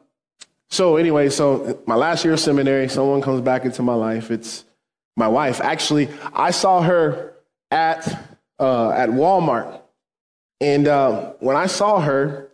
so 0.71 0.97
anyway, 0.97 1.29
so 1.29 1.79
my 1.85 1.95
last 1.95 2.25
year 2.25 2.33
of 2.33 2.41
seminary, 2.41 2.89
someone 2.89 3.21
comes 3.21 3.43
back 3.43 3.67
into 3.67 3.83
my 3.83 3.93
life. 3.93 4.31
It's 4.31 4.65
my 5.15 5.29
wife. 5.29 5.61
Actually, 5.61 6.09
I 6.33 6.51
saw 6.51 6.81
her 6.81 7.35
at 7.71 8.09
uh, 8.59 8.93
at 8.93 9.11
Walmart, 9.11 9.83
and 10.59 10.89
uh, 10.89 11.33
when 11.41 11.55
I 11.55 11.67
saw 11.67 12.01
her, 12.01 12.49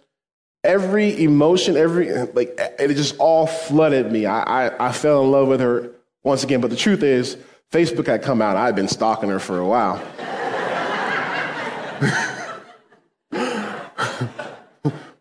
every 0.65 1.23
emotion, 1.23 1.77
every 1.77 2.13
like, 2.33 2.59
it 2.81 2.89
just 2.97 3.17
all 3.19 3.47
flooded 3.47 4.11
me. 4.11 4.27
I, 4.27 4.67
I 4.67 4.89
I 4.89 4.91
fell 4.91 5.23
in 5.23 5.31
love 5.31 5.47
with 5.47 5.61
her 5.61 5.93
once 6.25 6.43
again. 6.43 6.61
But 6.61 6.71
the 6.71 6.77
truth 6.77 7.05
is, 7.05 7.37
Facebook 7.73 8.07
had 8.07 8.23
come 8.23 8.41
out. 8.41 8.57
I'd 8.57 8.77
been 8.77 8.89
stalking 8.89 9.29
her 9.31 9.39
for 9.39 9.59
a 9.59 9.67
while. 9.67 10.03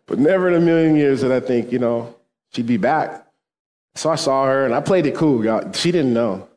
but 0.06 0.18
never 0.18 0.48
in 0.48 0.54
a 0.54 0.60
million 0.60 0.96
years 0.96 1.20
did 1.22 1.32
I 1.32 1.40
think, 1.40 1.72
you 1.72 1.78
know, 1.78 2.14
she'd 2.52 2.66
be 2.66 2.76
back. 2.76 3.26
So 3.96 4.10
I 4.10 4.16
saw 4.16 4.46
her 4.46 4.64
and 4.64 4.74
I 4.74 4.80
played 4.80 5.06
it 5.06 5.14
cool, 5.14 5.44
y'all. 5.44 5.72
She 5.72 5.92
didn't 5.92 6.14
know. 6.14 6.48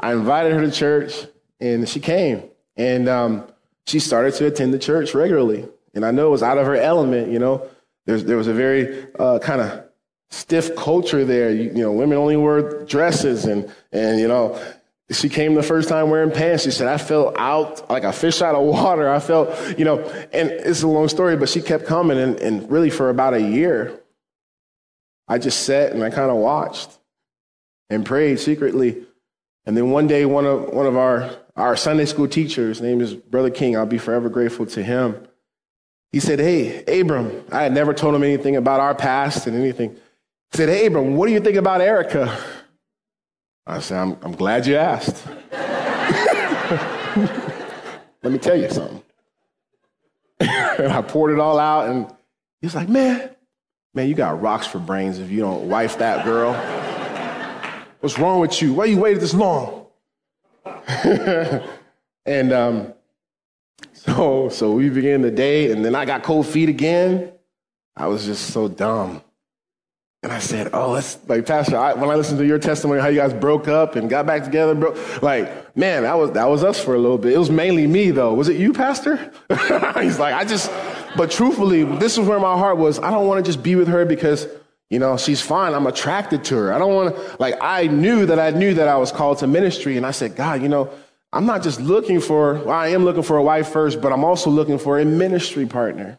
I 0.00 0.12
invited 0.12 0.52
her 0.52 0.60
to 0.60 0.70
church 0.70 1.26
and 1.60 1.88
she 1.88 2.00
came 2.00 2.42
and 2.76 3.08
um, 3.08 3.44
she 3.86 3.98
started 4.00 4.34
to 4.34 4.46
attend 4.46 4.74
the 4.74 4.78
church 4.78 5.14
regularly. 5.14 5.68
And 5.94 6.04
I 6.04 6.10
know 6.10 6.28
it 6.28 6.30
was 6.30 6.42
out 6.42 6.58
of 6.58 6.66
her 6.66 6.76
element, 6.76 7.30
you 7.30 7.38
know. 7.38 7.68
There's, 8.06 8.24
there 8.24 8.36
was 8.36 8.48
a 8.48 8.54
very 8.54 9.06
uh, 9.18 9.38
kind 9.38 9.60
of 9.60 9.84
stiff 10.30 10.74
culture 10.74 11.24
there. 11.24 11.50
You, 11.50 11.64
you, 11.64 11.82
know, 11.82 11.92
women 11.92 12.18
only 12.18 12.36
wore 12.36 12.84
dresses, 12.84 13.44
and 13.44 13.70
and 13.92 14.18
you 14.18 14.26
know, 14.26 14.60
she 15.12 15.28
came 15.28 15.54
the 15.54 15.62
first 15.62 15.88
time 15.88 16.10
wearing 16.10 16.30
pants. 16.30 16.64
She 16.64 16.70
said, 16.70 16.88
"I 16.88 16.98
felt 16.98 17.36
out 17.38 17.88
like 17.90 18.04
a 18.04 18.12
fish 18.12 18.42
out 18.42 18.54
of 18.54 18.62
water. 18.62 19.08
I 19.08 19.20
felt, 19.20 19.78
you 19.78 19.84
know." 19.84 20.00
And 20.32 20.50
it's 20.50 20.82
a 20.82 20.88
long 20.88 21.08
story, 21.08 21.36
but 21.36 21.48
she 21.48 21.60
kept 21.60 21.86
coming, 21.86 22.18
and, 22.18 22.38
and 22.40 22.70
really 22.70 22.90
for 22.90 23.10
about 23.10 23.34
a 23.34 23.40
year, 23.40 24.00
I 25.28 25.38
just 25.38 25.64
sat 25.64 25.92
and 25.92 26.02
I 26.02 26.10
kind 26.10 26.30
of 26.30 26.36
watched 26.36 26.98
and 27.90 28.04
prayed 28.04 28.40
secretly. 28.40 29.06
And 29.64 29.76
then 29.76 29.90
one 29.90 30.06
day, 30.06 30.24
one 30.24 30.46
of 30.46 30.68
one 30.70 30.86
of 30.86 30.96
our 30.96 31.30
our 31.56 31.76
Sunday 31.76 32.06
school 32.06 32.28
teachers, 32.28 32.80
name 32.80 33.00
is 33.00 33.14
Brother 33.14 33.50
King. 33.50 33.76
I'll 33.76 33.86
be 33.86 33.98
forever 33.98 34.28
grateful 34.28 34.66
to 34.66 34.82
him. 34.82 35.28
He 36.12 36.20
said, 36.20 36.38
Hey, 36.38 37.00
Abram, 37.00 37.44
I 37.50 37.62
had 37.62 37.72
never 37.72 37.94
told 37.94 38.14
him 38.14 38.22
anything 38.22 38.56
about 38.56 38.80
our 38.80 38.94
past 38.94 39.46
and 39.46 39.56
anything. 39.56 39.94
He 40.50 40.56
said, 40.58 40.68
Hey, 40.68 40.86
Abram, 40.86 41.16
what 41.16 41.26
do 41.26 41.32
you 41.32 41.40
think 41.40 41.56
about 41.56 41.80
Erica? 41.80 42.36
I 43.66 43.78
said, 43.78 43.98
I'm, 43.98 44.16
I'm 44.22 44.32
glad 44.32 44.66
you 44.66 44.76
asked. 44.76 45.24
Let 48.22 48.32
me 48.32 48.38
tell 48.38 48.56
you 48.56 48.68
something. 48.70 49.02
and 50.40 50.92
I 50.92 51.02
poured 51.02 51.32
it 51.32 51.38
all 51.38 51.58
out, 51.58 51.88
and 51.88 52.06
he 52.60 52.66
was 52.66 52.74
like, 52.74 52.88
Man, 52.88 53.30
man, 53.94 54.08
you 54.08 54.14
got 54.14 54.40
rocks 54.40 54.66
for 54.66 54.78
brains 54.78 55.18
if 55.18 55.30
you 55.30 55.40
don't 55.40 55.68
wife 55.68 55.98
that 55.98 56.24
girl. 56.24 56.54
What's 58.00 58.18
wrong 58.18 58.40
with 58.40 58.60
you? 58.60 58.74
Why 58.74 58.86
you 58.86 58.98
waited 58.98 59.22
this 59.22 59.34
long? 59.34 59.86
and 62.26 62.52
um, 62.52 62.94
so, 63.92 64.48
so 64.48 64.72
we 64.72 64.88
began 64.88 65.22
the 65.22 65.30
day, 65.30 65.70
and 65.70 65.84
then 65.84 65.94
I 65.94 66.04
got 66.04 66.22
cold 66.22 66.46
feet 66.46 66.68
again. 66.68 67.32
I 67.96 68.06
was 68.08 68.24
just 68.24 68.52
so 68.52 68.66
dumb. 68.68 69.22
And 70.24 70.30
I 70.32 70.38
said, 70.38 70.70
"Oh, 70.72 70.92
let's 70.92 71.18
like 71.26 71.46
Pastor. 71.46 71.76
I, 71.76 71.94
when 71.94 72.08
I 72.08 72.14
listened 72.14 72.38
to 72.38 72.46
your 72.46 72.60
testimony, 72.60 73.00
how 73.00 73.08
you 73.08 73.18
guys 73.18 73.34
broke 73.34 73.66
up 73.66 73.96
and 73.96 74.08
got 74.08 74.24
back 74.24 74.44
together, 74.44 74.72
bro. 74.72 74.94
Like, 75.20 75.76
man, 75.76 76.04
that 76.04 76.14
was 76.14 76.30
that 76.32 76.48
was 76.48 76.62
us 76.62 76.78
for 76.78 76.94
a 76.94 76.98
little 76.98 77.18
bit. 77.18 77.32
It 77.32 77.38
was 77.38 77.50
mainly 77.50 77.88
me, 77.88 78.12
though. 78.12 78.32
Was 78.32 78.48
it 78.48 78.56
you, 78.56 78.72
Pastor? 78.72 79.32
He's 80.00 80.20
like, 80.20 80.34
I 80.34 80.44
just. 80.44 80.70
But 81.16 81.30
truthfully, 81.30 81.82
this 81.82 82.18
is 82.18 82.26
where 82.26 82.38
my 82.38 82.56
heart 82.56 82.78
was. 82.78 83.00
I 83.00 83.10
don't 83.10 83.26
want 83.26 83.44
to 83.44 83.48
just 83.48 83.64
be 83.64 83.74
with 83.74 83.88
her 83.88 84.04
because 84.04 84.46
you 84.90 85.00
know 85.00 85.16
she's 85.16 85.40
fine. 85.40 85.74
I'm 85.74 85.88
attracted 85.88 86.44
to 86.44 86.56
her. 86.56 86.72
I 86.72 86.78
don't 86.78 86.94
want 86.94 87.16
to. 87.16 87.36
Like, 87.40 87.56
I 87.60 87.88
knew 87.88 88.24
that 88.26 88.38
I 88.38 88.50
knew 88.50 88.74
that 88.74 88.86
I 88.86 88.98
was 88.98 89.10
called 89.10 89.38
to 89.38 89.48
ministry, 89.48 89.96
and 89.96 90.06
I 90.06 90.12
said, 90.12 90.36
God, 90.36 90.62
you 90.62 90.68
know, 90.68 90.88
I'm 91.32 91.46
not 91.46 91.62
just 91.62 91.80
looking 91.80 92.20
for, 92.20 92.54
well, 92.54 92.70
I 92.70 92.88
am 92.88 93.04
looking 93.04 93.22
for 93.22 93.38
a 93.38 93.42
wife 93.42 93.68
first, 93.68 94.00
but 94.00 94.12
I'm 94.12 94.22
also 94.22 94.50
looking 94.50 94.78
for 94.78 94.98
a 95.00 95.04
ministry 95.04 95.64
partner. 95.66 96.18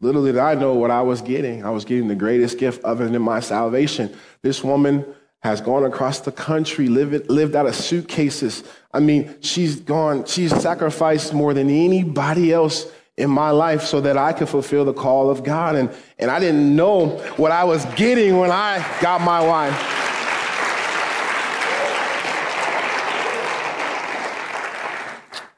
Little 0.00 0.24
did 0.24 0.38
I 0.38 0.54
know 0.54 0.74
what 0.74 0.90
I 0.90 1.02
was 1.02 1.20
getting. 1.20 1.64
I 1.64 1.70
was 1.70 1.84
getting 1.84 2.08
the 2.08 2.14
greatest 2.14 2.58
gift 2.58 2.82
other 2.84 3.06
than 3.06 3.20
my 3.20 3.40
salvation. 3.40 4.14
This 4.42 4.64
woman 4.64 5.04
has 5.42 5.60
gone 5.60 5.84
across 5.84 6.20
the 6.20 6.32
country, 6.32 6.88
lived, 6.88 7.28
lived 7.28 7.54
out 7.54 7.66
of 7.66 7.74
suitcases. 7.74 8.64
I 8.92 9.00
mean, 9.00 9.34
she's 9.40 9.76
gone, 9.76 10.24
she's 10.24 10.54
sacrificed 10.54 11.34
more 11.34 11.52
than 11.52 11.68
anybody 11.68 12.52
else 12.52 12.90
in 13.16 13.30
my 13.30 13.50
life 13.50 13.82
so 13.82 14.00
that 14.00 14.16
I 14.16 14.32
could 14.32 14.48
fulfill 14.48 14.86
the 14.86 14.94
call 14.94 15.30
of 15.30 15.44
God. 15.44 15.76
And, 15.76 15.90
and 16.18 16.30
I 16.30 16.40
didn't 16.40 16.74
know 16.74 17.18
what 17.36 17.52
I 17.52 17.64
was 17.64 17.84
getting 17.94 18.38
when 18.38 18.50
I 18.50 18.84
got 19.02 19.20
my 19.20 19.42
wife. 19.46 19.98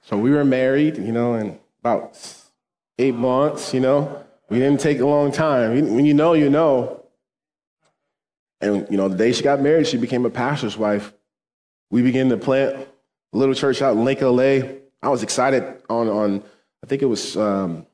So 0.03 0.19
we 0.19 0.31
were 0.31 0.45
married, 0.45 0.99
you 0.99 1.13
know, 1.13 1.35
in 1.35 1.59
about 1.81 2.19
eight 2.99 3.15
months, 3.15 3.73
you 3.73 3.81
know. 3.81 4.22
We 4.53 4.59
didn't 4.59 4.81
take 4.81 5.01
a 5.01 5.07
long 5.07 5.33
time. 5.33 5.95
When 5.95 6.05
you 6.05 6.13
know, 6.13 6.35
you 6.35 6.51
know. 6.51 7.07
And, 8.61 8.87
you 8.91 8.99
know, 8.99 9.09
the 9.09 9.17
day 9.17 9.33
she 9.33 9.43
got 9.43 9.63
married, 9.63 9.87
she 9.87 9.97
became 9.97 10.27
a 10.27 10.31
pastor's 10.31 10.77
wife. 10.77 11.11
We 11.91 12.03
began 12.03 12.29
to 12.29 12.37
plant 12.37 12.77
a 12.77 13.39
little 13.39 13.55
church 13.55 13.81
out 13.81 13.97
in 13.97 14.05
Lake 14.05 14.21
LA. 14.21 14.75
I 15.03 15.09
was 15.09 15.23
excited 15.23 15.65
on, 15.89 16.07
on 16.11 16.43
I 16.85 16.87
think 16.87 17.01
it 17.01 17.07
was, 17.07 17.35
um, 17.35 17.87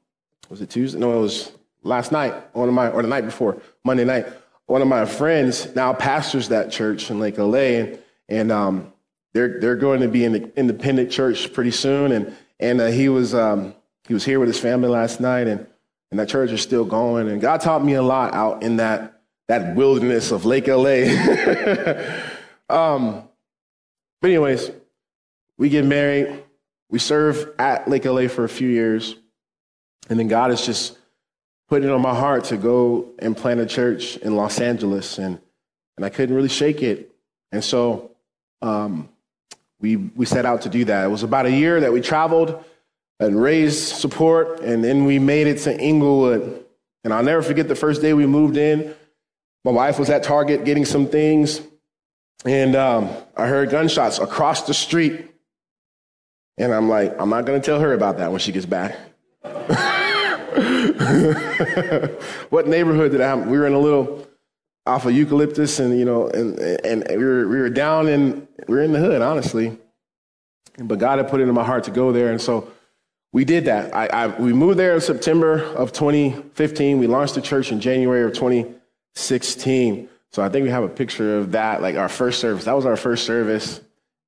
was 0.49 0.61
it 0.61 0.69
Tuesday? 0.69 0.99
No, 0.99 1.17
it 1.17 1.21
was 1.21 1.53
last 1.85 2.11
night, 2.11 2.35
one 2.57 2.69
of 2.69 2.75
my, 2.75 2.89
or 2.89 3.03
the 3.03 3.09
night 3.09 3.25
before, 3.25 3.63
Monday 3.85 4.05
night. 4.05 4.27
One 4.67 4.83
of 4.83 4.89
my 4.89 5.05
friends 5.05 5.73
now 5.77 5.93
pastors 5.93 6.49
that 6.49 6.73
church 6.73 7.09
in 7.09 7.21
Lake 7.21 7.39
LA. 7.39 7.59
And, 7.59 7.99
and 8.29 8.51
um, 8.51 8.93
they're, 9.33 9.61
they're 9.61 9.77
going 9.77 10.01
to 10.01 10.09
be 10.09 10.25
in 10.25 10.33
the 10.33 10.59
independent 10.59 11.13
church 11.13 11.53
pretty 11.53 11.71
soon. 11.71 12.11
And, 12.11 12.37
and 12.59 12.81
uh, 12.81 12.87
he, 12.87 13.09
was, 13.09 13.33
um, 13.33 13.77
he 14.09 14.13
was 14.13 14.25
here 14.25 14.41
with 14.41 14.49
his 14.49 14.59
family 14.59 14.89
last 14.89 15.21
night, 15.21 15.47
and, 15.47 15.65
and 16.11 16.19
that 16.19 16.29
church 16.29 16.51
is 16.51 16.61
still 16.61 16.85
going. 16.85 17.29
And 17.29 17.41
God 17.41 17.61
taught 17.61 17.85
me 17.85 17.95
a 17.95 18.03
lot 18.03 18.35
out 18.35 18.63
in 18.63 18.77
that, 18.77 19.21
that 19.49 19.75
wilderness 19.75 20.31
of 20.31 20.45
Lake 20.45 20.67
LA. 20.67 21.05
um, 22.69 23.25
but, 24.21 24.31
anyways, 24.31 24.71
we 25.59 25.69
get 25.69 25.85
married. 25.85 26.45
We 26.91 26.99
serve 26.99 27.55
at 27.59 27.89
Lake 27.89 28.05
LA 28.05 28.29
for 28.29 28.45
a 28.45 28.49
few 28.49 28.69
years. 28.69 29.17
And 30.09 30.19
then 30.19 30.29
God 30.29 30.51
has 30.51 30.65
just 30.65 30.97
put 31.69 31.85
it 31.85 31.91
on 31.91 32.01
my 32.01 32.15
heart 32.15 32.45
to 32.45 32.57
go 32.57 33.11
and 33.19 33.37
plant 33.37 33.61
a 33.61 33.67
church 33.67 34.17
in 34.17 34.37
Los 34.37 34.61
Angeles. 34.61 35.19
And, 35.19 35.39
and 35.97 36.07
I 36.07 36.09
couldn't 36.09 36.35
really 36.35 36.49
shake 36.49 36.83
it. 36.83 37.15
And 37.53 37.63
so 37.63 38.13
um, 38.63 39.11
we, 39.81 39.97
we 39.97 40.25
set 40.25 40.47
out 40.47 40.63
to 40.63 40.71
do 40.71 40.87
that. 40.87 41.05
It 41.05 41.09
was 41.09 41.23
about 41.23 41.47
a 41.47 41.51
year 41.51 41.81
that 41.81 41.93
we 41.93 42.01
traveled 42.01 42.65
and 43.21 43.41
raised 43.41 43.97
support, 43.97 44.61
and 44.61 44.83
then 44.85 45.05
we 45.05 45.19
made 45.19 45.47
it 45.47 45.59
to 45.59 45.79
Inglewood. 45.79 46.65
And 47.05 47.13
I'll 47.13 47.23
never 47.23 47.43
forget 47.43 47.69
the 47.69 47.75
first 47.75 48.03
day 48.03 48.13
we 48.13 48.27
moved 48.27 48.57
in. 48.57 48.95
My 49.65 49.73
wife 49.73 49.99
was 49.99 50.11
at 50.11 50.23
Target 50.23 50.65
getting 50.65 50.85
some 50.85 51.07
things, 51.07 51.61
and 52.45 52.77
um, 52.77 53.11
I 53.37 53.47
heard 53.47 53.71
gunshots 53.71 54.19
across 54.19 54.67
the 54.67 54.75
street. 54.75 55.25
And 56.57 56.73
I'm 56.73 56.89
like, 56.89 57.15
I'm 57.21 57.31
not 57.31 57.45
going 57.45 57.61
to 57.61 57.65
tell 57.65 57.81
her 57.81 57.93
about 57.93 58.19
that 58.19 58.31
when 58.31 58.41
she 58.41 58.53
gets 58.53 58.67
back. 58.67 58.97
what 62.51 62.67
neighborhood 62.67 63.13
did 63.13 63.21
I 63.21 63.29
have? 63.29 63.47
We 63.47 63.59
were 63.59 63.67
in 63.67 63.75
a 63.75 63.79
little 63.79 64.27
off 64.89 65.05
of 65.05 65.13
eucalyptus 65.13 65.79
and 65.79 65.99
you 65.99 66.05
know 66.05 66.29
and 66.29 66.59
and 66.59 67.05
we 67.11 67.17
were 67.19 67.47
we 67.47 67.59
were 67.59 67.69
down 67.69 68.09
in 68.09 68.49
we 68.67 68.75
were 68.75 68.83
in 68.83 68.93
the 68.93 68.99
hood 68.99 69.21
honestly 69.21 69.77
but 70.79 70.99
god 70.99 71.19
had 71.19 71.29
put 71.29 71.41
it 71.41 71.49
in 71.49 71.55
my 71.55 71.63
heart 71.63 71.85
to 71.85 71.91
go 71.91 72.11
there 72.11 72.31
and 72.31 72.41
so 72.41 72.67
we 73.33 73.45
did 73.45 73.67
that. 73.67 73.95
I, 73.95 74.07
I 74.07 74.27
we 74.27 74.53
moved 74.53 74.79
there 74.79 74.95
in 74.95 75.01
september 75.01 75.63
of 75.63 75.93
2015 75.93 76.99
we 76.99 77.07
launched 77.07 77.35
the 77.35 77.43
church 77.43 77.73
in 77.73 77.81
january 77.81 78.25
of 78.25 78.33
2016 78.33 80.09
so 80.31 80.43
i 80.43 80.49
think 80.49 80.65
we 80.65 80.71
have 80.71 80.85
a 80.85 80.89
picture 80.89 81.39
of 81.39 81.53
that 81.53 81.83
like 81.83 81.97
our 81.97 82.09
first 82.09 82.41
service. 82.41 82.65
That 82.65 82.77
was 82.77 82.87
our 82.87 82.97
first 82.97 83.25
service 83.25 83.81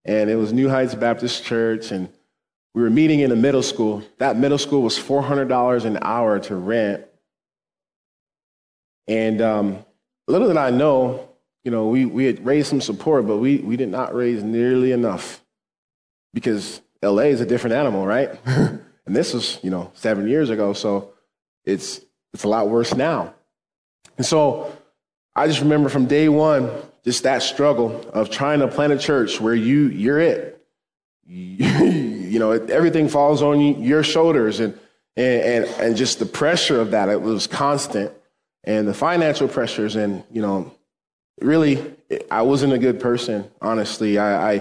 and 0.04 0.30
it 0.30 0.36
was 0.36 0.52
new 0.52 0.68
heights 0.68 0.94
baptist 0.94 1.44
church 1.44 1.92
and 1.92 2.08
we 2.74 2.82
were 2.82 2.90
meeting 2.90 3.20
in 3.20 3.32
a 3.32 3.36
middle 3.36 3.62
school. 3.62 4.02
That 4.18 4.36
middle 4.36 4.58
school 4.58 4.82
was 4.82 4.96
$400 4.98 5.84
an 5.84 5.98
hour 6.02 6.38
to 6.40 6.54
rent. 6.54 7.04
And 9.08 9.42
um, 9.42 9.78
little 10.28 10.46
did 10.46 10.56
I 10.56 10.70
know, 10.70 11.28
you 11.64 11.70
know, 11.72 11.88
we, 11.88 12.04
we 12.04 12.26
had 12.26 12.44
raised 12.46 12.68
some 12.68 12.80
support, 12.80 13.26
but 13.26 13.38
we, 13.38 13.58
we 13.58 13.76
did 13.76 13.88
not 13.88 14.14
raise 14.14 14.44
nearly 14.44 14.92
enough 14.92 15.42
because 16.32 16.80
LA 17.02 17.22
is 17.22 17.40
a 17.40 17.46
different 17.46 17.74
animal, 17.74 18.06
right? 18.06 18.38
and 19.06 19.14
this 19.14 19.34
was, 19.34 19.58
you 19.62 19.70
know, 19.70 19.90
seven 19.94 20.28
years 20.28 20.50
ago, 20.50 20.72
so 20.72 21.12
it's, 21.64 22.00
it's 22.32 22.44
a 22.44 22.48
lot 22.48 22.68
worse 22.68 22.94
now. 22.94 23.34
And 24.16 24.26
so 24.26 24.76
I 25.34 25.46
just 25.46 25.60
remember 25.60 25.88
from 25.88 26.06
day 26.06 26.28
one, 26.28 26.70
just 27.04 27.22
that 27.22 27.42
struggle 27.42 28.08
of 28.10 28.30
trying 28.30 28.60
to 28.60 28.68
plant 28.68 28.92
a 28.92 28.98
church 28.98 29.40
where 29.40 29.54
you, 29.54 29.88
you're 29.88 30.20
it. 30.20 30.62
you 31.26 32.38
know, 32.38 32.52
everything 32.52 33.08
falls 33.08 33.42
on 33.42 33.60
your 33.82 34.02
shoulders 34.02 34.60
and, 34.60 34.78
and, 35.16 35.42
and, 35.42 35.64
and 35.80 35.96
just 35.96 36.18
the 36.18 36.26
pressure 36.26 36.80
of 36.80 36.90
that, 36.90 37.08
it 37.08 37.20
was 37.20 37.46
constant 37.46 38.12
and 38.64 38.86
the 38.86 38.94
financial 38.94 39.48
pressures 39.48 39.96
and 39.96 40.22
you 40.30 40.42
know 40.42 40.72
really 41.40 41.94
i 42.30 42.42
wasn't 42.42 42.72
a 42.72 42.78
good 42.78 43.00
person 43.00 43.48
honestly 43.60 44.18
i, 44.18 44.52
I 44.52 44.54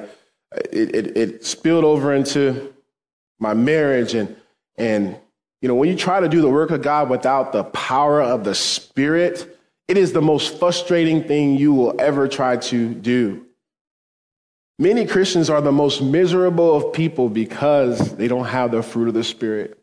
it, 0.72 0.96
it, 0.96 1.18
it, 1.18 1.46
spilled 1.46 1.86
over 1.86 2.14
into 2.14 2.74
my 3.40 3.54
marriage 3.54 4.14
and 4.14 4.36
and 4.78 5.18
you 5.62 5.68
know 5.68 5.76
when 5.76 5.90
you 5.90 5.96
try 5.96 6.20
to 6.20 6.30
do 6.30 6.42
the 6.42 6.50
work 6.50 6.72
of 6.72 6.82
god 6.82 7.10
without 7.10 7.52
the 7.52 7.64
power 7.66 8.22
of 8.22 8.44
the 8.44 8.56
spirit 8.56 9.58
it 9.88 9.98
is 9.98 10.14
the 10.14 10.22
most 10.22 10.60
frustrating 10.60 11.24
thing 11.24 11.56
you 11.56 11.74
will 11.74 12.00
ever 12.00 12.28
try 12.28 12.58
to 12.58 12.94
do 12.94 13.46
many 14.78 15.06
christians 15.06 15.50
are 15.50 15.62
the 15.62 15.72
most 15.72 16.02
miserable 16.02 16.76
of 16.76 16.94
people 16.94 17.30
because 17.30 18.16
they 18.16 18.28
don't 18.28 18.46
have 18.46 18.72
the 18.72 18.84
fruit 18.84 19.08
of 19.08 19.14
the 19.14 19.24
spirit 19.24 19.80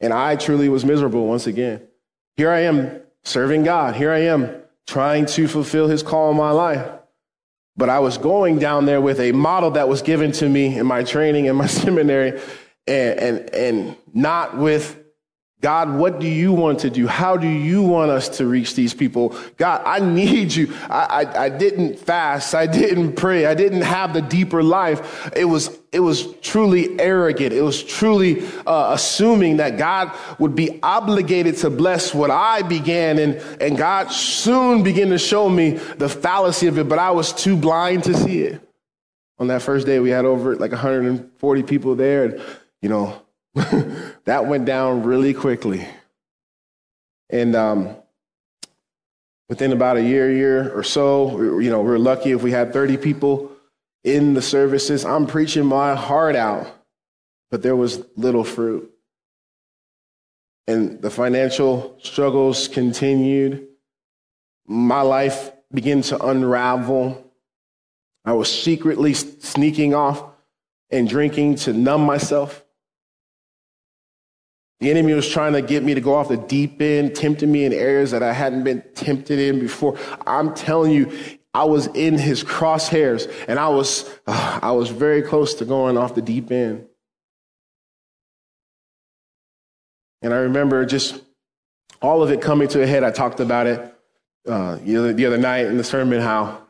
and 0.00 0.12
i 0.12 0.36
truly 0.36 0.68
was 0.68 0.84
miserable 0.84 1.26
once 1.26 1.46
again 1.46 1.82
here 2.36 2.50
i 2.50 2.60
am 2.60 3.00
serving 3.24 3.64
God. 3.64 3.96
Here 3.96 4.10
I 4.10 4.20
am 4.20 4.62
trying 4.86 5.26
to 5.26 5.48
fulfill 5.48 5.88
his 5.88 6.02
call 6.02 6.30
in 6.30 6.36
my 6.36 6.50
life. 6.50 6.90
But 7.80 7.88
I 7.88 7.98
was 7.98 8.18
going 8.18 8.58
down 8.58 8.84
there 8.84 9.00
with 9.00 9.18
a 9.20 9.32
model 9.32 9.70
that 9.70 9.88
was 9.88 10.02
given 10.02 10.32
to 10.32 10.48
me 10.48 10.76
in 10.76 10.86
my 10.86 11.02
training 11.02 11.46
in 11.46 11.56
my 11.56 11.66
seminary 11.82 12.38
and, 12.86 13.18
and, 13.18 13.54
and 13.54 13.96
not 14.12 14.58
with 14.58 15.02
God, 15.60 15.94
what 15.94 16.20
do 16.20 16.26
you 16.26 16.54
want 16.54 16.80
to 16.80 16.90
do? 16.90 17.06
How 17.06 17.36
do 17.36 17.46
you 17.46 17.82
want 17.82 18.10
us 18.10 18.30
to 18.38 18.46
reach 18.46 18.74
these 18.74 18.94
people? 18.94 19.36
God, 19.58 19.82
I 19.84 20.00
need 20.00 20.54
you. 20.54 20.74
I, 20.88 21.24
I, 21.24 21.42
I, 21.44 21.48
didn't 21.50 21.98
fast. 21.98 22.54
I 22.54 22.66
didn't 22.66 23.12
pray. 23.12 23.44
I 23.44 23.52
didn't 23.52 23.82
have 23.82 24.14
the 24.14 24.22
deeper 24.22 24.62
life. 24.62 25.30
It 25.36 25.44
was, 25.44 25.78
it 25.92 26.00
was 26.00 26.32
truly 26.36 26.98
arrogant. 26.98 27.52
It 27.52 27.60
was 27.60 27.82
truly 27.82 28.42
uh, 28.66 28.92
assuming 28.94 29.58
that 29.58 29.76
God 29.76 30.16
would 30.38 30.56
be 30.56 30.80
obligated 30.82 31.58
to 31.58 31.68
bless 31.68 32.14
what 32.14 32.30
I 32.30 32.62
began. 32.62 33.18
And, 33.18 33.34
and 33.60 33.76
God 33.76 34.10
soon 34.10 34.82
began 34.82 35.10
to 35.10 35.18
show 35.18 35.50
me 35.50 35.72
the 35.72 36.08
fallacy 36.08 36.68
of 36.68 36.78
it, 36.78 36.88
but 36.88 36.98
I 36.98 37.10
was 37.10 37.34
too 37.34 37.56
blind 37.56 38.04
to 38.04 38.14
see 38.14 38.40
it. 38.40 38.66
On 39.38 39.48
that 39.48 39.60
first 39.60 39.86
day, 39.86 40.00
we 40.00 40.08
had 40.08 40.24
over 40.24 40.56
like 40.56 40.72
140 40.72 41.62
people 41.64 41.96
there. 41.96 42.24
And, 42.24 42.42
you 42.80 42.88
know, 42.88 43.20
that 44.24 44.46
went 44.46 44.64
down 44.64 45.02
really 45.02 45.34
quickly. 45.34 45.86
And 47.28 47.54
um, 47.54 47.96
within 49.48 49.72
about 49.72 49.96
a 49.96 50.02
year, 50.02 50.30
year 50.32 50.76
or 50.76 50.82
so, 50.82 51.58
you 51.58 51.70
know, 51.70 51.82
we're 51.82 51.98
lucky 51.98 52.30
if 52.30 52.42
we 52.42 52.52
had 52.52 52.72
30 52.72 52.96
people 52.98 53.50
in 54.04 54.34
the 54.34 54.42
services. 54.42 55.04
I'm 55.04 55.26
preaching 55.26 55.66
my 55.66 55.94
heart 55.94 56.36
out, 56.36 56.66
but 57.50 57.62
there 57.62 57.76
was 57.76 58.04
little 58.16 58.44
fruit. 58.44 58.90
And 60.66 61.02
the 61.02 61.10
financial 61.10 61.98
struggles 62.02 62.68
continued. 62.68 63.66
My 64.66 65.02
life 65.02 65.50
began 65.72 66.02
to 66.02 66.24
unravel. 66.24 67.32
I 68.24 68.34
was 68.34 68.52
secretly 68.52 69.14
sneaking 69.14 69.94
off 69.94 70.22
and 70.90 71.08
drinking 71.08 71.56
to 71.56 71.72
numb 71.72 72.02
myself. 72.02 72.64
The 74.80 74.90
enemy 74.90 75.12
was 75.12 75.28
trying 75.28 75.52
to 75.52 75.62
get 75.62 75.82
me 75.82 75.94
to 75.94 76.00
go 76.00 76.14
off 76.14 76.28
the 76.28 76.38
deep 76.38 76.80
end, 76.80 77.14
tempting 77.14 77.52
me 77.52 77.64
in 77.66 77.72
areas 77.72 78.12
that 78.12 78.22
I 78.22 78.32
hadn't 78.32 78.64
been 78.64 78.82
tempted 78.94 79.38
in 79.38 79.60
before. 79.60 79.98
I'm 80.26 80.54
telling 80.54 80.92
you, 80.92 81.12
I 81.52 81.64
was 81.64 81.88
in 81.88 82.16
his 82.16 82.42
crosshairs 82.42 83.30
and 83.46 83.58
I 83.58 83.68
was, 83.68 84.08
uh, 84.26 84.60
I 84.62 84.72
was 84.72 84.88
very 84.88 85.20
close 85.20 85.54
to 85.54 85.64
going 85.66 85.98
off 85.98 86.14
the 86.14 86.22
deep 86.22 86.50
end. 86.50 86.86
And 90.22 90.32
I 90.32 90.38
remember 90.38 90.84
just 90.86 91.20
all 92.00 92.22
of 92.22 92.30
it 92.30 92.40
coming 92.40 92.68
to 92.68 92.82
a 92.82 92.86
head. 92.86 93.04
I 93.04 93.10
talked 93.10 93.40
about 93.40 93.66
it 93.66 93.94
uh, 94.48 94.76
the, 94.76 94.96
other, 94.96 95.12
the 95.12 95.26
other 95.26 95.38
night 95.38 95.66
in 95.66 95.76
the 95.76 95.84
sermon 95.84 96.20
how, 96.20 96.62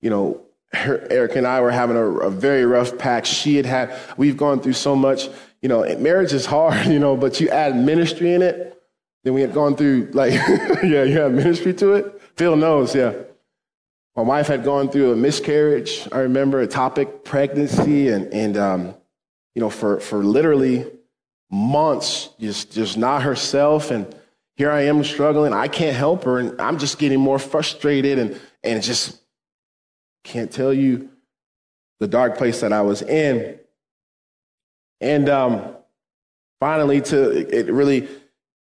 you 0.00 0.10
know, 0.10 0.42
Erica 0.72 1.38
and 1.38 1.46
I 1.46 1.60
were 1.60 1.70
having 1.70 1.96
a, 1.96 2.04
a 2.04 2.30
very 2.30 2.64
rough 2.64 2.98
patch. 2.98 3.28
She 3.28 3.56
had 3.56 3.66
had, 3.66 3.96
we've 4.16 4.36
gone 4.36 4.60
through 4.60 4.72
so 4.72 4.96
much 4.96 5.28
you 5.66 5.68
know, 5.68 5.82
marriage 5.98 6.32
is 6.32 6.46
hard, 6.46 6.86
you 6.94 7.00
know, 7.00 7.16
but 7.16 7.40
you 7.40 7.48
add 7.48 7.74
ministry 7.74 8.32
in 8.32 8.40
it. 8.40 8.80
Then 9.24 9.34
we 9.34 9.40
had 9.40 9.52
gone 9.52 9.74
through, 9.74 10.10
like, 10.12 10.32
yeah, 10.84 11.02
you 11.02 11.18
have 11.18 11.32
ministry 11.32 11.74
to 11.74 11.94
it. 11.94 12.22
Phil 12.36 12.54
knows, 12.54 12.94
yeah. 12.94 13.14
My 14.14 14.22
wife 14.22 14.46
had 14.46 14.62
gone 14.62 14.88
through 14.88 15.10
a 15.10 15.16
miscarriage. 15.16 16.06
I 16.12 16.18
remember 16.18 16.64
ectopic, 16.64 17.24
pregnancy, 17.24 18.10
and, 18.10 18.32
and 18.32 18.56
um, 18.56 18.94
you 19.56 19.60
know, 19.60 19.68
for, 19.68 19.98
for 19.98 20.18
literally 20.18 20.86
months, 21.50 22.28
just, 22.38 22.70
just 22.70 22.96
not 22.96 23.22
herself. 23.24 23.90
And 23.90 24.14
here 24.54 24.70
I 24.70 24.82
am 24.82 25.02
struggling. 25.02 25.52
I 25.52 25.66
can't 25.66 25.96
help 25.96 26.22
her. 26.22 26.38
And 26.38 26.60
I'm 26.60 26.78
just 26.78 27.00
getting 27.00 27.18
more 27.18 27.40
frustrated 27.40 28.20
and, 28.20 28.40
and 28.62 28.80
just 28.84 29.20
can't 30.22 30.52
tell 30.52 30.72
you 30.72 31.08
the 31.98 32.06
dark 32.06 32.38
place 32.38 32.60
that 32.60 32.72
I 32.72 32.82
was 32.82 33.02
in. 33.02 33.58
And 35.00 35.28
um, 35.28 35.76
finally, 36.60 37.00
to 37.02 37.56
it 37.58 37.72
really 37.72 38.08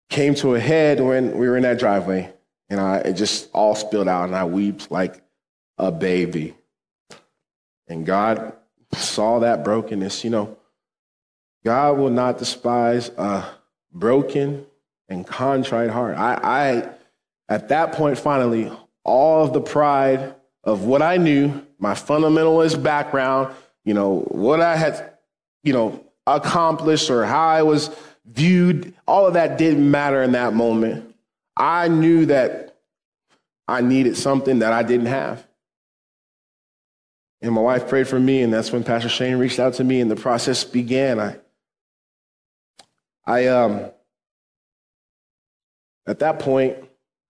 came 0.10 0.36
to 0.36 0.56
a 0.56 0.60
head 0.60 1.00
when 1.00 1.38
we 1.38 1.48
were 1.48 1.58
in 1.58 1.64
that 1.64 1.80
driveway, 1.80 2.34
and 2.70 2.80
I 2.80 2.98
it 2.98 3.14
just 3.14 3.50
all 3.54 3.76
spilled 3.76 4.08
out, 4.08 4.26
and 4.26 4.36
I 4.36 4.44
wept 4.46 4.92
like 4.92 5.22
a 5.78 5.92
baby. 5.92 6.56
And 7.88 8.06
God 8.06 8.54
saw 8.94 9.40
that 9.40 9.64
brokenness. 9.64 10.24
You 10.24 10.32
know, 10.32 10.58
God 11.64 11.98
will 11.98 12.10
not 12.10 12.38
despise 12.38 13.10
a 13.18 13.46
broken 13.92 14.66
and 15.10 15.26
contrite 15.26 15.92
heart. 15.92 16.18
I, 16.18 16.40
I 16.42 16.90
at 17.48 17.70
that 17.70 17.94
point, 17.94 18.18
finally, 18.18 18.72
all 19.04 19.44
of 19.44 19.54
the 19.54 19.62
pride 19.62 20.36
of 20.64 20.86
what 20.86 21.02
I 21.02 21.18
knew, 21.18 21.66
my 21.78 21.94
fundamentalist 21.94 22.82
background, 22.82 23.54
you 23.84 23.94
know, 23.94 24.22
what 24.30 24.62
I 24.62 24.76
had, 24.76 25.14
you 25.64 25.74
know, 25.74 26.04
accomplished 26.28 27.10
or 27.10 27.26
how 27.26 27.48
I 27.48 27.62
was 27.64 27.90
viewed, 28.26 28.94
all 29.08 29.28
of 29.28 29.34
that 29.34 29.58
didn't 29.58 29.90
matter 29.90 30.24
in 30.24 30.32
that 30.34 30.54
moment. 30.54 31.16
I 31.56 31.88
knew 31.88 32.26
that 32.28 32.78
I 33.68 33.82
needed 33.82 34.18
something 34.18 34.60
that 34.60 34.74
I 34.74 34.84
didn't 34.84 35.08
have. 35.08 35.46
And 37.42 37.54
my 37.54 37.62
wife 37.62 37.88
prayed 37.88 38.08
for 38.08 38.20
me, 38.20 38.42
and 38.42 38.52
that's 38.52 38.72
when 38.72 38.84
Pastor 38.84 39.10
Shane 39.10 39.38
reached 39.38 39.60
out 39.60 39.76
to 39.76 39.84
me, 39.84 40.02
and 40.02 40.10
the 40.10 40.16
process 40.16 40.64
began. 40.64 41.20
I, 41.20 41.38
I, 43.26 43.48
um, 43.48 43.92
at 46.08 46.20
that 46.20 46.40
point, 46.40 46.78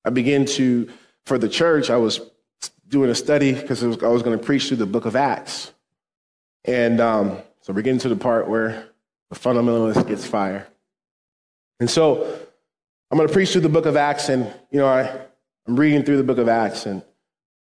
I 0.06 0.10
began 0.10 0.46
to, 0.46 0.90
for 1.26 1.38
the 1.38 1.50
church, 1.50 1.90
I 1.90 1.98
was 1.98 2.22
doing 2.88 3.10
a 3.10 3.16
study 3.16 3.54
because 3.54 3.84
I 3.84 3.88
was 3.88 4.24
going 4.24 4.38
to 4.38 4.44
preach 4.44 4.68
through 4.68 4.78
the 4.78 4.86
book 4.86 5.06
of 5.06 5.16
Acts. 5.16 5.72
And 6.64 7.02
um, 7.02 7.40
so 7.66 7.74
we're 7.74 7.82
getting 7.82 8.00
to 8.02 8.10
the 8.10 8.16
part 8.16 8.48
where 8.48 8.90
the 9.32 9.36
fundamentalist 9.36 10.08
gets 10.08 10.24
fire. 10.24 10.68
And 11.80 11.90
so 11.90 12.24
I'm 13.10 13.18
going 13.18 13.28
to 13.28 13.34
preach 13.34 13.54
through 13.54 13.62
the 13.62 13.70
book 13.70 13.88
of 13.88 13.98
Acts, 13.98 14.30
and 14.30 14.46
you 14.70 14.78
know, 14.78 14.86
I, 14.86 15.10
I'm 15.68 15.76
reading 15.76 16.04
through 16.04 16.18
the 16.18 16.24
book 16.24 16.38
of 16.38 16.48
Acts, 16.48 16.86
and 16.86 17.02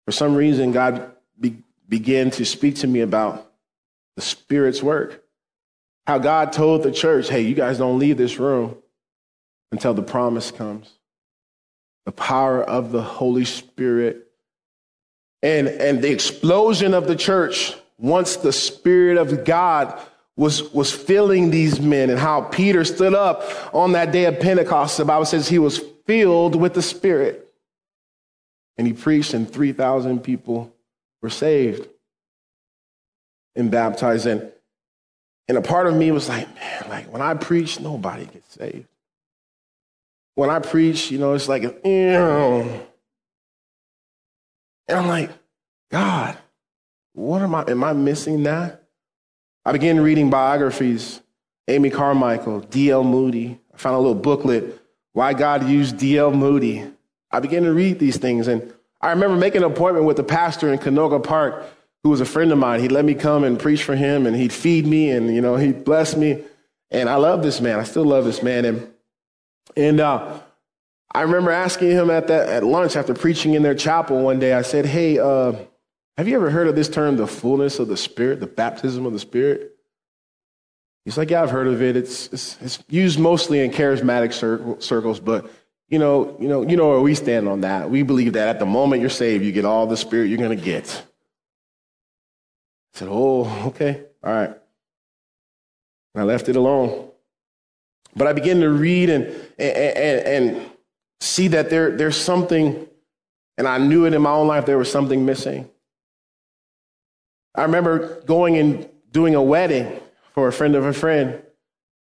for 0.06 0.12
some 0.12 0.36
reason, 0.36 0.72
God 0.72 1.14
be, 1.40 1.58
began 1.90 2.30
to 2.32 2.46
speak 2.46 2.76
to 2.76 2.88
me 2.88 3.02
about 3.02 3.52
the 4.16 4.22
Spirit's 4.22 4.84
work. 4.84 5.24
How 6.06 6.20
God 6.20 6.54
told 6.54 6.84
the 6.84 6.92
church, 6.92 7.28
hey, 7.28 7.42
you 7.42 7.56
guys 7.56 7.80
don't 7.80 7.98
leave 7.98 8.18
this 8.18 8.38
room 8.38 8.78
until 9.72 9.96
the 9.96 10.04
promise 10.04 10.52
comes. 10.52 10.94
The 12.06 12.12
power 12.12 12.64
of 12.64 12.92
the 12.92 13.02
Holy 13.02 13.46
Spirit. 13.46 14.28
And, 15.42 15.68
and 15.68 16.04
the 16.04 16.12
explosion 16.12 16.94
of 16.94 17.08
the 17.08 17.16
church 17.16 17.76
once 17.98 18.38
the 18.38 18.54
Spirit 18.54 19.18
of 19.18 19.44
God 19.44 20.00
was, 20.36 20.72
was 20.72 20.92
filling 20.92 21.50
these 21.50 21.80
men 21.80 22.10
and 22.10 22.20
how 22.20 22.42
Peter 22.42 22.86
stood 22.86 23.16
up 23.16 23.44
on 23.74 23.94
that 23.94 24.12
day 24.12 24.26
of 24.26 24.40
Pentecost. 24.40 24.98
The 24.98 25.06
Bible 25.06 25.26
says 25.26 25.50
he 25.50 25.60
was 25.60 25.80
filled 26.06 26.56
with 26.56 26.74
the 26.74 26.82
Spirit. 26.82 27.44
And 28.78 28.86
he 28.86 28.94
preached, 28.94 29.34
and 29.34 29.52
3,000 29.52 30.24
people 30.24 30.72
were 31.22 31.32
saved 31.32 31.88
and 33.56 33.72
baptized. 33.72 34.28
And, 34.28 34.52
and 35.48 35.58
a 35.58 35.62
part 35.62 35.88
of 35.88 35.96
me 35.96 36.12
was 36.12 36.30
like, 36.30 36.54
man, 36.54 36.86
like 36.88 37.12
when 37.12 37.24
I 37.24 37.34
preach, 37.34 37.80
nobody 37.80 38.26
gets 38.26 38.54
saved. 38.54 38.88
When 40.36 40.52
I 40.52 40.60
preach, 40.60 41.10
you 41.10 41.18
know, 41.18 41.34
it's 41.34 41.50
like, 41.50 41.64
know, 41.84 42.86
and 44.88 45.00
I'm 45.00 45.08
like, 45.08 45.32
God, 45.90 46.38
what 47.18 47.42
am 47.42 47.56
I, 47.56 47.64
am 47.68 47.84
I 47.84 47.94
missing 47.94 48.44
that? 48.44 48.84
I 49.66 49.72
began 49.72 50.00
reading 50.00 50.30
biographies, 50.30 51.20
Amy 51.68 51.90
Carmichael, 51.90 52.60
D.L. 52.60 53.04
Moody. 53.04 53.60
I 53.74 53.78
found 53.78 53.96
a 53.96 54.00
little 54.00 54.14
booklet, 54.14 54.80
Why 55.14 55.34
God 55.34 55.68
Used 55.68 55.98
D.L. 55.98 56.30
Moody. 56.30 56.86
I 57.32 57.40
began 57.40 57.64
to 57.64 57.74
read 57.74 57.98
these 57.98 58.18
things, 58.18 58.48
and 58.48 58.72
I 59.02 59.10
remember 59.10 59.36
making 59.36 59.64
an 59.64 59.72
appointment 59.72 60.06
with 60.06 60.18
the 60.18 60.24
pastor 60.24 60.72
in 60.72 60.78
Canoga 60.78 61.24
Park, 61.24 61.66
who 62.04 62.12
was 62.12 62.22
a 62.22 62.26
friend 62.26 62.52
of 62.52 62.60
mine. 62.60 62.82
He'd 62.82 62.92
let 62.92 63.04
me 63.04 63.16
come 63.16 63.44
and 63.44 63.60
preach 63.60 63.84
for 63.84 63.96
him, 63.96 64.28
and 64.28 64.36
he'd 64.36 64.54
feed 64.54 64.86
me, 64.86 65.10
and 65.10 65.34
you 65.34 65.42
know, 65.42 65.56
he'd 65.56 65.84
bless 65.84 66.16
me. 66.16 66.44
And 66.92 67.10
I 67.10 67.16
love 67.16 67.42
this 67.42 67.60
man. 67.60 67.80
I 67.80 67.84
still 67.84 68.06
love 68.06 68.26
this 68.26 68.44
man. 68.44 68.64
And 68.64 68.94
and 69.76 70.00
uh, 70.00 70.40
I 71.12 71.22
remember 71.24 71.50
asking 71.50 71.90
him 71.90 72.12
at 72.12 72.28
that 72.28 72.48
at 72.48 72.64
lunch 72.64 72.96
after 72.96 73.16
preaching 73.16 73.56
in 73.56 73.64
their 73.64 73.76
chapel 73.76 74.22
one 74.22 74.38
day. 74.38 74.54
I 74.54 74.62
said, 74.62 74.86
"Hey, 74.86 75.18
uh, 75.18 75.54
have 76.18 76.28
you 76.28 76.36
ever 76.36 76.50
heard 76.50 76.68
of 76.68 76.76
this 76.76 76.90
term, 76.90 77.18
the 77.18 77.28
fullness 77.28 77.80
of 77.80 77.88
the 77.88 77.98
Spirit, 77.98 78.40
the 78.40 78.48
baptism 78.48 79.06
of 79.06 79.14
the 79.14 79.20
Spirit? 79.20 79.76
He's 81.06 81.18
like, 81.18 81.30
Yeah, 81.30 81.44
I've 81.44 81.52
heard 81.52 81.68
of 81.68 81.82
it. 81.82 81.96
It's, 81.96 82.28
it's, 82.34 82.58
it's 82.62 82.84
used 82.90 83.20
mostly 83.20 83.60
in 83.60 83.72
charismatic 83.72 84.34
cir- 84.34 84.76
circles, 84.80 85.20
but 85.20 85.50
you 85.90 86.00
know, 86.00 86.36
you 86.40 86.48
know, 86.48 86.68
you 86.68 86.76
know 86.76 86.90
where 86.90 87.00
we 87.00 87.16
stand 87.16 87.48
on 87.48 87.62
that. 87.62 87.90
We 87.90 88.04
believe 88.04 88.34
that 88.34 88.50
at 88.50 88.60
the 88.60 88.66
moment 88.66 89.02
you're 89.02 89.10
saved, 89.10 89.46
you 89.46 89.52
get 89.52 89.64
all 89.64 89.88
the 89.88 89.96
Spirit 89.96 90.28
you're 90.28 90.38
going 90.38 90.58
to 90.58 90.64
get. 90.64 91.04
I 92.94 93.00
said, 93.00 93.08
Oh, 93.10 93.68
okay, 93.68 94.04
all 94.24 94.34
right. 94.34 94.50
And 96.14 96.22
I 96.22 96.24
left 96.24 96.50
it 96.50 96.56
alone. 96.56 97.10
But 98.16 98.28
I 98.28 98.34
began 98.34 98.60
to 98.62 98.70
read 98.70 99.12
and, 99.12 99.28
and, 99.60 99.78
and, 99.78 100.28
and 100.56 100.72
see 101.22 101.50
that 101.50 101.70
there, 101.70 101.96
there's 101.96 102.18
something, 102.18 102.88
and 103.58 103.68
I 103.68 103.78
knew 103.78 104.06
it 104.06 104.14
in 104.16 104.22
my 104.22 104.32
own 104.32 104.48
life, 104.48 104.66
there 104.66 104.80
was 104.80 104.92
something 104.92 105.26
missing. 105.26 105.70
I 107.58 107.64
remember 107.64 108.22
going 108.22 108.56
and 108.58 108.88
doing 109.12 109.34
a 109.34 109.42
wedding 109.42 110.00
for 110.34 110.48
a 110.48 110.54
friend 110.54 110.76
of 110.76 110.86
a 110.86 110.94
friend. 110.94 111.42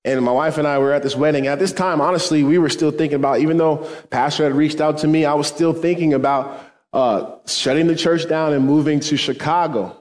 And 0.03 0.21
my 0.23 0.33
wife 0.33 0.57
and 0.57 0.67
I 0.67 0.77
were 0.77 0.91
at 0.91 1.01
this 1.01 1.15
wedding. 1.15 1.47
At 1.47 1.57
this 1.57 1.71
time, 1.71 2.01
honestly, 2.01 2.43
we 2.43 2.57
were 2.57 2.69
still 2.69 2.91
thinking 2.91 3.15
about, 3.15 3.39
even 3.39 3.57
though 3.57 3.89
Pastor 4.09 4.43
had 4.43 4.53
reached 4.53 4.81
out 4.81 4.99
to 4.99 5.07
me, 5.07 5.25
I 5.25 5.33
was 5.33 5.47
still 5.47 5.73
thinking 5.73 6.13
about 6.13 6.61
uh, 6.93 7.37
shutting 7.47 7.87
the 7.87 7.95
church 7.95 8.27
down 8.27 8.53
and 8.53 8.65
moving 8.65 8.99
to 8.99 9.17
Chicago 9.17 9.99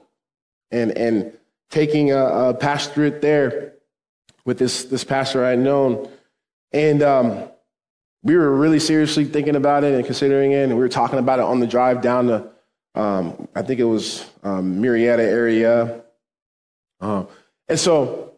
and, 0.71 0.91
and 0.91 1.31
taking 1.71 2.11
a, 2.11 2.49
a 2.49 2.53
pastorate 2.53 3.21
there 3.21 3.73
with 4.43 4.59
this, 4.59 4.83
this 4.83 5.03
pastor 5.03 5.43
I 5.43 5.51
had 5.51 5.59
known. 5.59 6.09
And 6.71 7.01
um, 7.01 7.49
we 8.21 8.35
were 8.35 8.53
really 8.53 8.79
seriously 8.79 9.23
thinking 9.23 9.55
about 9.55 9.85
it 9.85 9.93
and 9.93 10.05
considering 10.05 10.51
it. 10.51 10.63
And 10.63 10.73
we 10.73 10.79
were 10.79 10.89
talking 10.89 11.17
about 11.17 11.39
it 11.39 11.45
on 11.45 11.61
the 11.61 11.67
drive 11.67 12.01
down 12.01 12.27
to, 12.27 12.49
um, 12.95 13.47
I 13.53 13.61
think 13.61 13.79
it 13.79 13.85
was 13.85 14.29
um, 14.43 14.81
Murrieta 14.81 15.19
area. 15.19 16.03
Uh, 16.99 17.25
and 17.67 17.79
so 17.79 18.33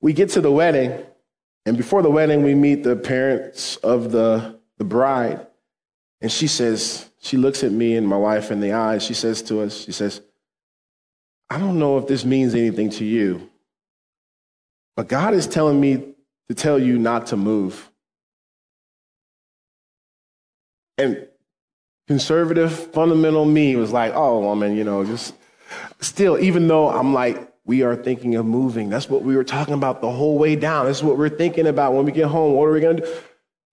we 0.00 0.12
get 0.12 0.30
to 0.30 0.40
the 0.40 0.50
wedding, 0.50 1.04
and 1.66 1.76
before 1.76 2.02
the 2.02 2.10
wedding, 2.10 2.42
we 2.42 2.54
meet 2.54 2.84
the 2.84 2.96
parents 2.96 3.76
of 3.76 4.12
the, 4.12 4.58
the 4.78 4.84
bride. 4.84 5.46
And 6.20 6.30
she 6.30 6.46
says, 6.46 7.10
she 7.20 7.36
looks 7.36 7.64
at 7.64 7.72
me 7.72 7.96
and 7.96 8.06
my 8.06 8.16
wife 8.16 8.50
in 8.50 8.60
the 8.60 8.72
eyes. 8.72 9.04
She 9.04 9.14
says 9.14 9.42
to 9.42 9.60
us, 9.60 9.84
she 9.84 9.92
says, 9.92 10.20
I 11.48 11.58
don't 11.58 11.78
know 11.78 11.98
if 11.98 12.06
this 12.06 12.24
means 12.24 12.54
anything 12.54 12.90
to 12.90 13.04
you, 13.04 13.50
but 14.96 15.08
God 15.08 15.34
is 15.34 15.46
telling 15.46 15.80
me 15.80 16.14
to 16.48 16.54
tell 16.54 16.78
you 16.78 16.98
not 16.98 17.26
to 17.28 17.36
move. 17.36 17.90
And 20.96 21.26
conservative, 22.10 22.72
fundamental 22.72 23.44
me 23.44 23.76
was 23.76 23.92
like, 23.92 24.12
oh, 24.16 24.40
woman, 24.40 24.76
you 24.76 24.82
know, 24.82 25.04
just 25.04 25.32
still, 26.00 26.36
even 26.40 26.66
though 26.66 26.88
I'm 26.88 27.14
like, 27.14 27.52
we 27.64 27.84
are 27.84 27.94
thinking 27.94 28.34
of 28.34 28.44
moving. 28.44 28.90
That's 28.90 29.08
what 29.08 29.22
we 29.22 29.36
were 29.36 29.44
talking 29.44 29.74
about 29.74 30.00
the 30.00 30.10
whole 30.10 30.36
way 30.36 30.56
down. 30.56 30.86
That's 30.86 31.04
what 31.04 31.16
we're 31.16 31.28
thinking 31.28 31.68
about 31.68 31.92
when 31.94 32.04
we 32.04 32.10
get 32.10 32.26
home. 32.26 32.54
What 32.54 32.64
are 32.64 32.72
we 32.72 32.80
going 32.80 32.96
to 32.96 33.02
do? 33.06 33.12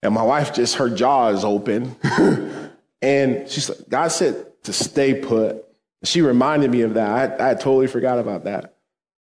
And 0.04 0.14
my 0.14 0.22
wife 0.22 0.54
just, 0.54 0.76
her 0.76 0.88
jaw 0.88 1.30
is 1.30 1.44
open. 1.44 1.96
and 3.02 3.50
she's 3.50 3.70
like, 3.70 3.90
God 3.90 4.10
said 4.10 4.46
to 4.66 4.72
stay 4.72 5.20
put. 5.20 5.66
She 6.04 6.22
reminded 6.22 6.70
me 6.70 6.82
of 6.82 6.94
that. 6.94 7.42
I, 7.42 7.50
I 7.50 7.54
totally 7.56 7.88
forgot 7.88 8.20
about 8.20 8.44
that. 8.44 8.76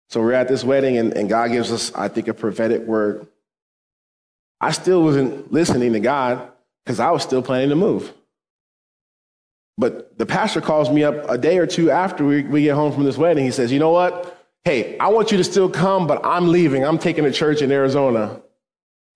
So 0.09 0.19
we're 0.19 0.33
at 0.33 0.49
this 0.49 0.65
wedding, 0.65 0.97
and, 0.97 1.13
and 1.13 1.29
God 1.29 1.51
gives 1.51 1.71
us, 1.71 1.93
I 1.95 2.09
think, 2.09 2.27
a 2.27 2.33
prophetic 2.33 2.81
word. 2.81 3.27
I 4.59 4.71
still 4.71 5.01
wasn't 5.03 5.53
listening 5.53 5.93
to 5.93 6.01
God 6.01 6.51
because 6.83 6.99
I 6.99 7.11
was 7.11 7.23
still 7.23 7.41
planning 7.41 7.69
to 7.69 7.77
move. 7.77 8.13
But 9.79 10.15
the 10.19 10.27
pastor 10.27 10.61
calls 10.61 10.91
me 10.91 11.03
up 11.03 11.27
a 11.27 11.39
day 11.39 11.57
or 11.57 11.65
two 11.65 11.89
after 11.89 12.23
we, 12.23 12.43
we 12.43 12.63
get 12.63 12.75
home 12.75 12.93
from 12.93 13.05
this 13.05 13.17
wedding. 13.17 13.45
He 13.45 13.51
says, 13.51 13.71
You 13.71 13.79
know 13.79 13.89
what? 13.89 14.35
hey, 14.63 14.97
I 14.99 15.07
want 15.09 15.31
you 15.31 15.37
to 15.37 15.43
still 15.43 15.69
come, 15.69 16.07
but 16.07 16.23
I'm 16.25 16.49
leaving. 16.49 16.83
I'm 16.83 16.99
taking 16.99 17.25
a 17.25 17.31
church 17.31 17.61
in 17.61 17.71
Arizona. 17.71 18.41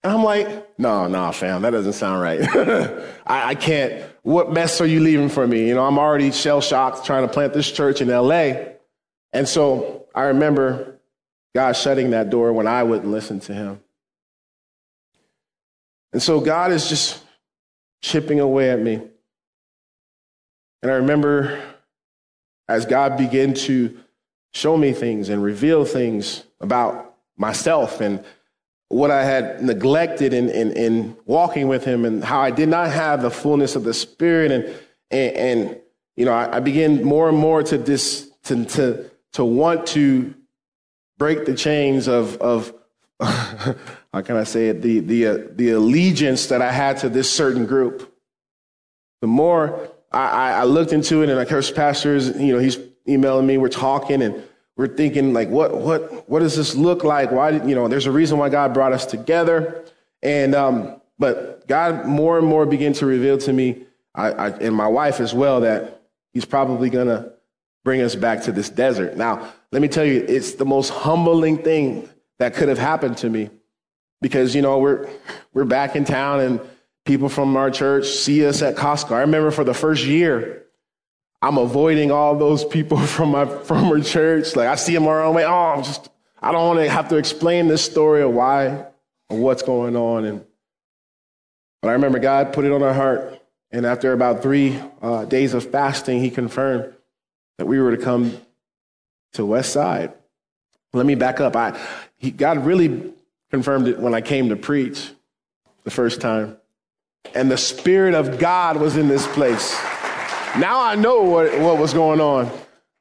And 0.04 0.14
I'm 0.14 0.24
like, 0.24 0.80
no, 0.80 1.08
no, 1.08 1.32
fam, 1.32 1.62
that 1.62 1.70
doesn't 1.70 1.94
sound 1.94 2.22
right. 2.22 2.42
I, 3.28 3.50
I, 3.50 3.56
can't. 3.56 4.04
What 4.24 4.52
mess 4.52 4.82
are 4.82 4.86
you 4.86 5.00
leaving 5.00 5.30
for 5.30 5.46
me? 5.46 5.68
You 5.68 5.76
know, 5.76 5.86
I'm 5.86 5.98
already 5.98 6.32
shell 6.32 6.60
shocked 6.60 7.06
trying 7.06 7.28
to 7.28 7.32
plant 7.32 7.54
this 7.54 7.72
church 7.72 8.02
in 8.02 8.10
LA. 8.10 8.54
And 9.32 9.48
so 9.48 10.08
I 10.14 10.24
remember 10.24 11.00
God 11.56 11.74
shutting 11.74 12.12
that 12.12 12.30
door 12.30 12.52
when 12.52 12.68
I 12.68 12.84
wouldn't 12.84 13.10
listen 13.10 13.40
to 13.42 13.54
him. 13.54 13.80
And 16.12 16.22
so 16.22 16.42
God 16.42 16.72
is 16.72 16.90
just 16.90 17.24
chipping 18.02 18.40
away 18.40 18.72
at 18.72 18.80
me. 18.80 19.02
And 20.84 20.92
I 20.92 20.96
remember 20.96 21.64
as 22.68 22.86
God 22.86 23.16
began 23.16 23.54
to 23.54 23.98
show 24.54 24.76
me 24.76 24.92
things 24.92 25.30
and 25.30 25.42
reveal 25.42 25.86
things 25.86 26.44
about 26.60 27.16
myself 27.38 28.02
and 28.02 28.22
what 28.90 29.10
I 29.10 29.24
had 29.24 29.64
neglected 29.64 30.34
in, 30.34 30.50
in, 30.50 30.74
in, 30.74 31.16
walking 31.26 31.70
with 31.70 31.86
him 31.86 32.04
and 32.04 32.22
how 32.22 32.42
I 32.42 32.52
did 32.52 32.68
not 32.68 32.92
have 32.92 33.22
the 33.22 33.32
fullness 33.32 33.78
of 33.78 33.86
the 33.86 33.94
Spirit. 33.94 34.52
And, 34.52 34.66
and, 35.10 35.36
and 35.36 35.82
you 36.18 36.26
know, 36.26 36.34
I, 36.34 36.58
I, 36.58 36.60
began 36.60 37.02
more 37.02 37.30
and 37.30 37.38
more 37.38 37.64
to, 37.64 37.78
dis, 37.78 38.30
to, 38.44 38.66
to, 38.66 39.10
to 39.32 39.46
want 39.46 39.88
to 39.88 40.36
break 41.18 41.46
the 41.46 41.56
chains 41.56 42.10
of, 42.10 42.36
of 42.38 42.74
how 43.22 44.22
can 44.22 44.36
I 44.36 44.44
say 44.44 44.68
it, 44.68 44.82
the, 44.82 45.00
the, 45.00 45.28
uh, 45.28 45.38
the 45.54 45.72
allegiance 45.72 46.48
that 46.48 46.62
I 46.62 46.74
had 46.74 46.98
to 46.98 47.10
this 47.10 47.32
certain 47.34 47.66
group. 47.66 48.14
The 49.22 49.28
more 49.28 49.93
I, 50.14 50.52
I 50.52 50.64
looked 50.64 50.94
into 50.94 51.24
it 51.24 51.30
and 51.30 51.40
I 51.40 51.46
cursed 51.46 51.76
pastors, 51.76 52.30
you 52.40 52.54
know, 52.54 52.60
he's 52.60 52.78
emailing 53.08 53.48
me, 53.48 53.58
we're 53.58 53.70
talking, 53.70 54.22
and 54.22 54.44
we're 54.76 54.88
thinking 54.88 55.34
like, 55.34 55.50
what, 55.50 55.76
what, 55.76 56.30
what 56.30 56.40
does 56.40 56.56
this 56.56 56.76
look 56.76 57.04
like? 57.04 57.32
Why 57.32 57.52
you 57.52 57.76
know, 57.76 57.88
there's 57.88 58.06
a 58.06 58.12
reason 58.12 58.38
why 58.38 58.50
God 58.50 58.74
brought 58.74 58.94
us 58.94 59.06
together. 59.06 59.84
And, 60.22 60.56
um, 60.56 61.02
but 61.20 61.68
God 61.68 62.06
more 62.06 62.38
and 62.38 62.48
more 62.48 62.66
began 62.66 62.94
to 62.94 63.06
reveal 63.06 63.38
to 63.40 63.54
me, 63.54 63.84
I, 64.16 64.32
I, 64.32 64.50
and 64.50 64.76
my 64.76 64.88
wife 64.88 65.20
as 65.20 65.34
well, 65.34 65.62
that 65.62 66.02
he's 66.34 66.46
probably 66.46 66.90
going 66.90 67.08
to 67.08 67.34
bring 67.84 68.02
us 68.02 68.16
back 68.16 68.44
to 68.44 68.52
this 68.52 68.70
desert. 68.70 69.18
Now, 69.18 69.52
let 69.72 69.82
me 69.82 69.88
tell 69.88 70.06
you, 70.06 70.26
it's 70.28 70.54
the 70.54 70.66
most 70.66 70.90
humbling 70.90 71.58
thing 71.58 72.10
that 72.40 72.54
could 72.54 72.70
have 72.70 72.78
happened 72.78 73.18
to 73.18 73.30
me 73.30 73.50
because, 74.22 74.56
you 74.56 74.62
know, 74.62 74.78
we're, 74.80 75.10
we're 75.54 75.66
back 75.66 75.96
in 75.96 76.06
town 76.06 76.40
and 76.40 76.62
people 77.06 77.30
from 77.30 77.56
our 77.58 77.70
church 77.70 78.08
see 78.08 78.46
us 78.46 78.62
at 78.62 78.76
Costco. 78.76 79.12
I 79.12 79.22
remember 79.22 79.52
for 79.52 79.64
the 79.64 79.74
first 79.74 80.06
year, 80.06 80.64
I'm 81.42 81.58
avoiding 81.58 82.12
all 82.12 82.38
those 82.38 82.64
people 82.64 82.98
from 83.06 83.32
my 83.32 83.46
former 83.46 84.02
church. 84.02 84.56
Like 84.56 84.68
I 84.68 84.76
see 84.76 84.94
them 84.94 85.08
around 85.08 85.36
way. 85.36 85.46
Oh, 85.46 85.74
I'm 85.76 85.84
just, 85.84 86.10
I 86.42 86.52
don't 86.52 86.68
want 86.68 86.80
to 86.80 86.90
have 86.90 87.10
to 87.10 87.18
explain 87.18 87.68
this 87.68 87.84
story 87.84 88.22
of 88.22 88.32
why 88.32 88.86
or 89.30 89.38
what's 89.38 89.64
going 89.64 89.96
on. 89.96 90.26
And, 90.26 90.46
but 91.82 91.90
I 91.90 91.94
remember 91.94 92.20
God 92.20 92.54
put 92.54 92.66
it 92.66 92.72
on 92.72 92.82
our 92.82 92.94
heart. 92.94 93.40
And 93.72 93.86
after 93.86 94.14
about 94.14 94.44
three 94.44 94.80
uh, 95.02 95.26
days 95.26 95.54
of 95.54 95.70
fasting, 95.70 96.22
he 96.22 96.30
confirmed 96.30 96.94
that 97.58 97.66
we 97.66 97.80
were 97.80 97.96
to 97.96 98.02
come 98.02 98.38
to 99.34 99.46
West 99.46 99.74
Side. 99.74 100.14
Let 100.94 101.08
me 101.08 101.16
back 101.16 101.40
up. 101.40 101.56
I, 101.56 101.80
he, 102.18 102.30
God 102.30 102.66
really 102.66 103.14
confirmed 103.50 103.88
it 103.88 104.00
when 104.00 104.14
I 104.14 104.22
came 104.22 104.50
to 104.50 104.56
preach 104.56 105.10
the 105.84 105.92
first 105.92 106.22
time. 106.22 106.58
And 107.36 107.50
the 107.50 107.58
Spirit 107.58 108.14
of 108.14 108.38
God 108.40 108.78
was 108.78 108.96
in 108.98 109.08
this 109.08 109.26
place. 109.28 109.74
Now 110.58 110.84
I 110.84 110.96
know 110.96 111.22
what, 111.24 111.58
what 111.60 111.78
was 111.78 111.94
going 111.94 112.22
on. 112.22 112.52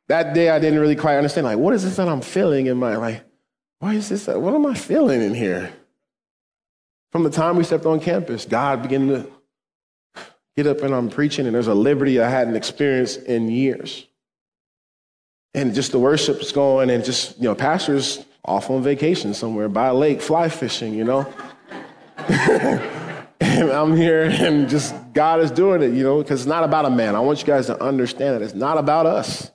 That 0.08 0.34
day 0.34 0.48
I 0.48 0.58
didn't 0.58 0.78
really 0.78 0.96
quite 0.96 1.16
understand. 1.16 1.46
Like, 1.46 1.58
what 1.58 1.74
is 1.74 1.84
this 1.84 1.96
that 1.96 2.08
I'm 2.08 2.20
feeling 2.20 2.66
in 2.66 2.78
my 2.78 2.96
like? 2.96 3.24
Why 3.78 3.94
is 3.94 4.08
this? 4.08 4.26
What 4.26 4.54
am 4.54 4.64
I 4.64 4.74
feeling 4.74 5.20
in 5.22 5.34
here? 5.34 5.72
From 7.10 7.24
the 7.24 7.30
time 7.30 7.56
we 7.56 7.64
stepped 7.64 7.84
on 7.84 8.00
campus, 8.00 8.46
God 8.46 8.82
began 8.82 9.08
to 9.08 9.26
get 10.56 10.66
up 10.66 10.82
and 10.82 10.94
I'm 10.94 11.10
preaching, 11.10 11.46
and 11.46 11.54
there's 11.54 11.66
a 11.66 11.74
liberty 11.74 12.20
I 12.20 12.28
hadn't 12.28 12.56
experienced 12.56 13.22
in 13.24 13.50
years. 13.50 14.06
And 15.54 15.74
just 15.74 15.92
the 15.92 15.98
worship's 15.98 16.52
going, 16.52 16.88
and 16.88 17.04
just 17.04 17.36
you 17.38 17.44
know, 17.44 17.54
pastors 17.54 18.24
off 18.44 18.70
on 18.70 18.82
vacation 18.82 19.34
somewhere 19.34 19.68
by 19.68 19.88
a 19.88 19.94
lake, 19.94 20.22
fly 20.22 20.48
fishing, 20.48 20.94
you 20.94 21.04
know. 21.04 21.26
and 23.42 23.70
I'm 23.70 23.96
here 23.96 24.22
and 24.22 24.68
just 24.68 24.94
God 25.12 25.40
is 25.40 25.50
doing 25.50 25.82
it, 25.82 25.92
you 25.92 26.04
know, 26.04 26.22
because 26.22 26.42
it's 26.42 26.48
not 26.48 26.62
about 26.62 26.84
a 26.84 26.90
man. 26.90 27.16
I 27.16 27.20
want 27.20 27.40
you 27.40 27.46
guys 27.46 27.66
to 27.66 27.82
understand 27.82 28.36
that 28.36 28.42
it's 28.42 28.54
not 28.54 28.78
about 28.78 29.06
us. 29.06 29.50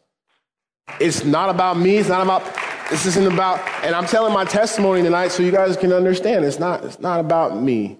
It's 0.99 1.23
not 1.23 1.49
about 1.49 1.77
me. 1.77 1.97
It's 1.97 2.09
not 2.09 2.21
about, 2.21 2.43
this 2.89 3.05
isn't 3.05 3.31
about, 3.31 3.59
and 3.83 3.95
I'm 3.95 4.05
telling 4.05 4.33
my 4.33 4.43
testimony 4.45 5.03
tonight 5.03 5.29
so 5.29 5.41
you 5.41 5.51
guys 5.51 5.77
can 5.77 5.93
understand. 5.93 6.43
It's 6.43 6.59
not, 6.59 6.83
it's 6.83 6.99
not 6.99 7.19
about 7.21 7.61
me. 7.61 7.97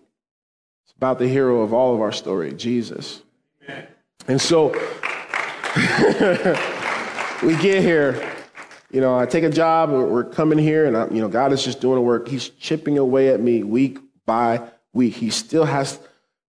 It's 0.86 0.94
about 0.98 1.20
the 1.20 1.28
hero 1.28 1.62
of 1.62 1.74
all 1.74 1.96
of 1.96 2.02
our 2.02 2.12
story, 2.12 2.54
Jesus. 2.54 3.22
And 4.28 4.42
so 4.42 4.70
we 7.44 7.56
get 7.58 7.82
here, 7.82 8.36
you 8.92 9.00
know, 9.00 9.18
I 9.18 9.26
take 9.26 9.46
a 9.46 9.50
job, 9.50 9.90
we're 9.92 10.26
coming 10.26 10.58
here, 10.58 10.86
and, 10.86 10.98
I, 10.98 11.08
you 11.08 11.22
know, 11.22 11.30
God 11.30 11.54
is 11.54 11.64
just 11.64 11.80
doing 11.80 11.96
the 11.96 12.02
work. 12.02 12.28
He's 12.28 12.50
chipping 12.50 12.98
away 12.98 13.30
at 13.30 13.40
me 13.40 13.64
week 13.64 14.00
by 14.26 14.70
week. 14.98 15.14
He 15.14 15.30
still 15.30 15.64
has 15.64 16.00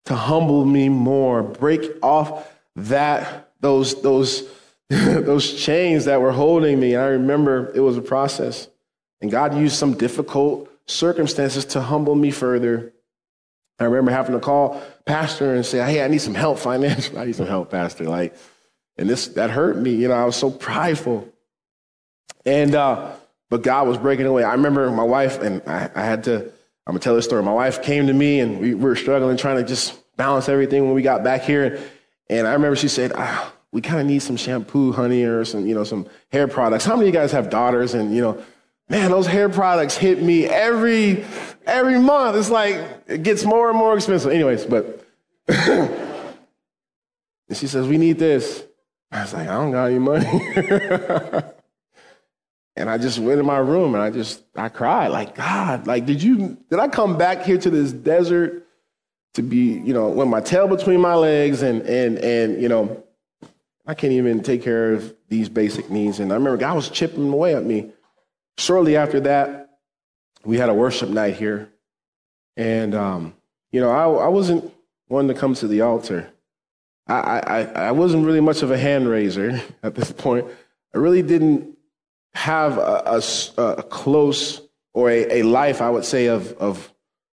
to 0.07 0.17
humble 0.17 0.65
me 0.65 0.89
more, 0.89 1.43
break 1.43 1.83
off 2.03 2.51
that 2.75 3.51
those 3.61 4.03
those 4.03 4.49
those 4.89 5.53
chains 5.53 6.07
that 6.07 6.21
were 6.21 6.33
holding 6.33 6.81
me. 6.81 6.95
And 6.95 7.03
I 7.03 7.09
remember 7.09 7.71
it 7.75 7.81
was 7.81 7.97
a 7.97 8.03
process. 8.03 8.69
And 9.21 9.31
God 9.31 9.55
used 9.57 9.77
some 9.77 9.95
difficult 9.95 10.71
circumstances 10.87 11.65
to 11.67 11.81
humble 11.81 12.15
me 12.15 12.31
further. 12.31 12.93
I 13.79 13.85
remember 13.85 14.11
having 14.11 14.33
to 14.33 14.41
call 14.41 14.83
pastor 15.05 15.55
and 15.55 15.65
say, 15.65 15.79
"Hey, 15.79 16.03
I 16.03 16.09
need 16.09 16.23
some 16.23 16.35
help 16.35 16.59
financially. 16.59 17.19
I 17.21 17.27
need 17.27 17.37
some 17.37 17.47
help, 17.47 17.71
pastor." 17.71 18.05
Like, 18.05 18.35
and 18.97 19.09
this 19.09 19.29
that 19.29 19.51
hurt 19.51 19.77
me. 19.77 19.91
You 19.91 20.09
know, 20.09 20.15
I 20.15 20.25
was 20.25 20.37
so 20.37 20.51
prideful. 20.51 21.29
And 22.47 22.75
uh, 22.75 23.13
but 23.51 23.63
God 23.63 23.87
was 23.87 23.99
breaking 23.99 24.27
away. 24.27 24.43
I 24.43 24.53
remember 24.53 24.91
my 24.91 25.05
wife 25.05 25.41
and 25.41 25.63
I, 25.67 25.91
I 25.95 26.05
had 26.05 26.25
to 26.25 26.51
I'm 26.89 26.95
gonna 26.95 27.01
tell 27.01 27.15
this 27.15 27.27
story. 27.27 27.43
My 27.43 27.53
wife 27.53 27.83
came 27.83 28.07
to 28.07 28.15
me 28.15 28.41
and 28.41 28.59
we, 28.61 28.75
we 28.75 28.83
were 28.83 28.97
struggling, 28.97 29.37
trying 29.37 29.59
to 29.59 29.63
just 29.63 30.01
balance 30.17 30.49
everything 30.49 30.87
when 30.87 30.95
we 30.95 31.03
got 31.03 31.23
back 31.23 31.43
here. 31.43 31.79
And 32.31 32.47
I 32.47 32.55
remember 32.55 32.77
she 32.77 32.89
said, 32.89 33.13
ah, 33.15 33.53
"We 33.73 33.83
kind 33.83 34.01
of 34.01 34.07
need 34.07 34.21
some 34.21 34.39
shampoo, 34.39 34.93
honey, 34.93 35.23
or 35.25 35.45
some, 35.45 35.67
you 35.67 35.75
know, 35.75 35.85
some 35.85 36.09
hair 36.33 36.49
products." 36.49 36.87
How 36.87 36.97
many 36.97 37.09
of 37.09 37.15
you 37.15 37.21
guys 37.21 37.31
have 37.33 37.51
daughters? 37.51 37.93
And 37.93 38.15
you 38.17 38.23
know, 38.23 38.43
man, 38.89 39.11
those 39.11 39.27
hair 39.27 39.51
products 39.51 39.99
hit 39.99 40.23
me 40.23 40.47
every 40.47 41.27
every 41.67 41.99
month. 41.99 42.39
It's 42.39 42.49
like 42.49 42.83
it 43.07 43.23
gets 43.23 43.45
more 43.45 43.69
and 43.69 43.79
more 43.79 43.95
expensive. 43.95 44.33
Anyways, 44.33 44.65
but 44.65 45.05
and 45.49 46.01
she 47.53 47.67
says, 47.67 47.87
we 47.87 47.99
need 47.99 48.19
this. 48.19 48.65
I 49.13 49.23
was 49.23 49.35
like, 49.35 49.47
I 49.47 49.53
don't 49.53 49.73
got 49.73 49.87
any 49.87 49.99
money. 49.99 51.53
and 52.79 52.89
I 52.89 52.97
just 52.97 53.19
went 53.19 53.41
in 53.41 53.47
my 53.47 53.59
room 53.59 53.95
and 53.95 54.03
I 54.03 54.11
just 54.11 54.43
I 54.57 54.69
cried 54.69 55.09
like 55.09 55.35
God, 55.35 55.87
like 55.87 56.07
did 56.07 56.23
you 56.23 56.57
did 56.71 56.79
I 56.79 56.89
come 56.89 57.19
back 57.19 57.43
here 57.43 57.59
to 57.59 57.71
this 57.71 57.93
desert 57.93 58.67
to 59.35 59.43
be, 59.43 59.73
you 59.73 59.93
know, 59.93 60.09
with 60.09 60.29
my 60.29 60.41
tail 60.41 60.69
between 60.69 61.01
my 61.01 61.15
legs 61.15 61.63
and 61.63 61.83
and 61.83 62.19
and 62.19 62.63
you 62.63 62.69
know, 62.69 63.03
I 63.87 63.95
can't 63.95 64.13
even 64.13 64.43
take 64.43 64.63
care 64.63 64.93
of 64.93 65.15
these 65.29 65.49
basic 65.49 65.91
needs. 65.91 66.21
And 66.21 66.31
I 66.31 66.37
remember 66.37 66.57
God 66.57 66.77
was 66.77 66.89
chipping 66.89 67.33
away 67.33 67.55
at 67.55 67.65
me. 67.65 67.91
Shortly 68.59 68.97
after 68.97 69.21
that, 69.21 69.79
we 70.45 70.59
had 70.59 70.69
a 70.69 70.75
worship 70.75 71.09
night 71.09 71.37
here. 71.37 71.71
And, 72.57 72.95
um, 72.95 73.35
you 73.73 73.81
know, 73.81 73.91
I, 73.91 74.27
I 74.27 74.29
wasn't 74.29 74.73
one 75.07 75.29
to 75.29 75.35
come 75.35 75.55
to 75.55 75.69
the 75.69 75.81
altar. 75.81 76.29
I, 77.07 77.41
I, 77.41 77.61
I 77.63 77.93
wasn't 77.93 78.27
really 78.27 78.41
much 78.41 78.63
of 78.63 78.71
a 78.71 78.77
hand 78.77 79.09
raiser 79.09 79.63
at 79.83 79.95
this 79.95 80.13
point. 80.13 80.47
I 80.95 80.99
really 80.99 81.23
didn't 81.23 81.78
have 82.39 82.79
a, 82.79 83.21
a, 83.59 83.63
a 83.63 83.83
close 83.83 84.63
or 84.95 85.11
a, 85.11 85.41
a, 85.41 85.43
life, 85.43 85.83
I 85.83 85.91
would 85.91 86.05
say, 86.05 86.27
of, 86.27 86.53
of, 86.53 86.93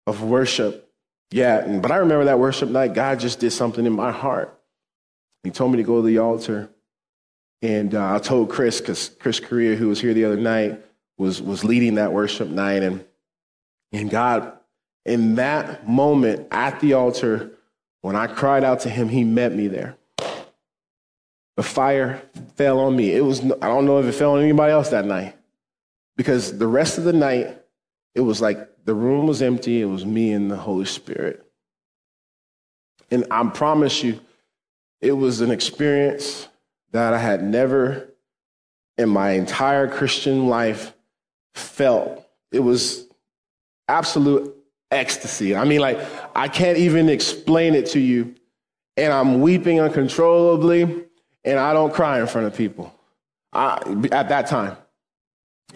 of 0.08 0.24
worship 0.24 0.90
yet. 1.30 1.82
But 1.82 1.92
I 1.92 1.98
remember 1.98 2.26
that 2.26 2.40
worship 2.40 2.70
night, 2.70 2.94
God 2.94 3.20
just 3.20 3.42
did 3.42 3.52
something 3.52 3.86
in 3.86 3.92
my 3.92 4.14
heart. 4.14 4.58
He 5.44 5.52
told 5.52 5.74
me 5.74 5.78
to 5.78 5.84
go 5.84 5.98
to 5.98 6.08
the 6.08 6.20
altar. 6.20 6.70
And 7.62 7.94
uh, 7.94 8.16
I 8.16 8.20
told 8.20 8.50
Chris, 8.50 8.80
because 8.80 9.10
Chris 9.20 9.42
Correa, 9.42 9.76
who 9.76 9.90
was 9.90 10.00
here 10.00 10.14
the 10.14 10.24
other 10.24 10.38
night, 10.38 10.80
was, 11.18 11.42
was 11.42 11.66
leading 11.66 11.96
that 11.96 12.14
worship 12.14 12.48
night. 12.48 12.82
And, 12.82 13.04
and 13.92 14.10
God, 14.10 14.54
in 15.06 15.36
that 15.36 15.86
moment 15.86 16.48
at 16.50 16.80
the 16.80 16.94
altar, 16.94 17.52
when 18.04 18.16
I 18.16 18.28
cried 18.28 18.64
out 18.64 18.80
to 18.82 18.90
him, 18.90 19.10
he 19.10 19.26
met 19.26 19.54
me 19.54 19.68
there. 19.68 19.98
The 21.56 21.64
fire 21.64 22.22
fell 22.56 22.80
on 22.80 22.96
me. 22.96 23.14
It 23.14 23.24
was, 23.24 23.42
I 23.42 23.68
don't 23.68 23.86
know 23.86 24.00
if 24.00 24.06
it 24.06 24.14
fell 24.14 24.34
on 24.34 24.42
anybody 24.42 24.72
else 24.72 24.90
that 24.90 25.06
night. 25.06 25.36
Because 26.16 26.58
the 26.58 26.68
rest 26.68 26.98
of 26.98 27.04
the 27.04 27.14
night, 27.14 27.58
it 28.16 28.22
was 28.22 28.42
like 28.42 28.86
the 28.86 28.94
room 28.94 29.28
was 29.28 29.42
empty. 29.42 29.82
It 29.82 29.86
was 29.86 30.06
me 30.06 30.32
and 30.32 30.50
the 30.50 30.58
Holy 30.58 30.86
Spirit. 30.86 31.46
And 33.12 33.26
I 33.30 33.48
promise 33.50 34.04
you, 34.04 34.20
it 35.02 35.12
was 35.12 35.42
an 35.42 35.52
experience 35.52 36.48
that 36.92 37.14
I 37.14 37.20
had 37.20 37.44
never 37.44 38.10
in 38.98 39.10
my 39.10 39.32
entire 39.32 39.88
Christian 39.88 40.48
life 40.48 40.94
felt. 41.56 42.26
It 42.52 42.60
was 42.60 43.08
absolute 43.88 44.56
ecstasy. 44.92 45.56
I 45.56 45.66
mean, 45.66 45.82
like, 45.82 46.00
I 46.36 46.48
can't 46.48 46.78
even 46.78 47.10
explain 47.10 47.74
it 47.74 47.88
to 47.88 48.00
you. 48.00 48.36
And 48.96 49.12
I'm 49.12 49.42
weeping 49.42 49.80
uncontrollably, 49.80 51.06
and 51.46 51.60
I 51.60 51.74
don't 51.74 51.94
cry 51.94 52.20
in 52.20 52.28
front 52.28 52.48
of 52.48 52.56
people 52.56 52.94
I, 53.52 53.76
at 54.12 54.30
that 54.30 54.48
time. 54.48 54.78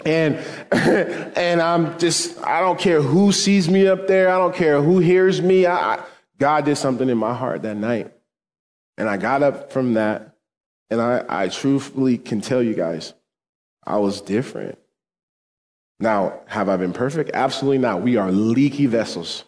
And, 0.06 0.36
and 0.72 1.62
I'm 1.62 1.98
just, 2.00 2.42
I 2.44 2.60
don't 2.60 2.80
care 2.80 3.02
who 3.02 3.32
sees 3.32 3.70
me 3.70 3.88
up 3.88 4.08
there. 4.08 4.30
I 4.30 4.38
don't 4.38 4.56
care 4.56 4.82
who 4.82 5.00
hears 5.00 5.42
me. 5.42 5.66
I, 5.66 5.96
I, 5.96 6.04
God 6.38 6.66
did 6.66 6.78
something 6.78 7.10
in 7.10 7.18
my 7.18 7.34
heart 7.34 7.64
that 7.64 7.78
night. 7.78 8.12
And 8.98 9.10
I 9.10 9.18
got 9.18 9.44
up 9.44 9.72
from 9.72 9.94
that, 9.94 10.36
and 10.90 11.00
I, 11.00 11.24
I 11.30 11.48
truthfully 11.50 12.18
can 12.18 12.42
tell 12.42 12.64
you 12.64 12.74
guys, 12.74 13.14
I 13.86 13.98
was 13.98 14.22
different. 14.22 14.80
Now, 16.00 16.42
have 16.48 16.68
I 16.68 16.78
been 16.78 16.94
perfect? 16.94 17.32
Absolutely 17.34 17.78
not. 17.78 18.02
We 18.02 18.18
are 18.18 18.32
leaky 18.32 18.86
vessels. 18.86 19.44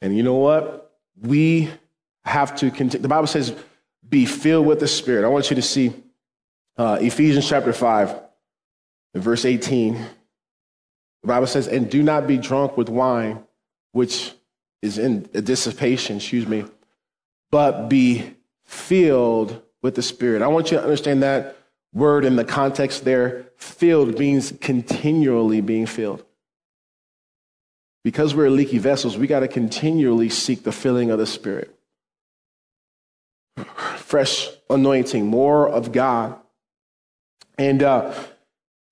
And 0.00 0.16
you 0.16 0.22
know 0.22 0.34
what? 0.34 0.96
We 1.20 1.70
have 2.24 2.54
to 2.56 2.70
continue. 2.70 3.02
The 3.02 3.08
Bible 3.08 3.26
says, 3.26 3.54
be 4.14 4.26
filled 4.26 4.64
with 4.64 4.78
the 4.78 4.86
Spirit. 4.86 5.24
I 5.24 5.28
want 5.28 5.50
you 5.50 5.56
to 5.56 5.62
see 5.62 5.92
uh, 6.76 6.98
Ephesians 7.00 7.48
chapter 7.48 7.72
5, 7.72 8.16
verse 9.16 9.44
18. 9.44 9.94
The 9.94 11.26
Bible 11.26 11.48
says, 11.48 11.66
and 11.66 11.90
do 11.90 12.00
not 12.00 12.28
be 12.28 12.38
drunk 12.38 12.76
with 12.76 12.88
wine, 12.88 13.42
which 13.90 14.32
is 14.82 14.98
in 14.98 15.22
dissipation, 15.32 16.18
excuse 16.18 16.46
me, 16.46 16.64
but 17.50 17.88
be 17.88 18.36
filled 18.62 19.60
with 19.82 19.96
the 19.96 20.02
Spirit. 20.02 20.42
I 20.42 20.46
want 20.46 20.70
you 20.70 20.76
to 20.76 20.82
understand 20.84 21.24
that 21.24 21.56
word 21.92 22.24
in 22.24 22.36
the 22.36 22.44
context 22.44 23.04
there. 23.04 23.46
Filled 23.56 24.16
means 24.16 24.52
continually 24.60 25.60
being 25.60 25.86
filled. 25.86 26.24
Because 28.04 28.32
we're 28.32 28.48
leaky 28.48 28.78
vessels, 28.78 29.18
we 29.18 29.26
got 29.26 29.40
to 29.40 29.48
continually 29.48 30.28
seek 30.28 30.62
the 30.62 30.70
filling 30.70 31.10
of 31.10 31.18
the 31.18 31.26
Spirit. 31.26 31.76
Fresh 34.04 34.50
anointing, 34.68 35.26
more 35.26 35.68
of 35.68 35.90
God. 35.90 36.38
And, 37.56 37.82
uh, 37.82 38.14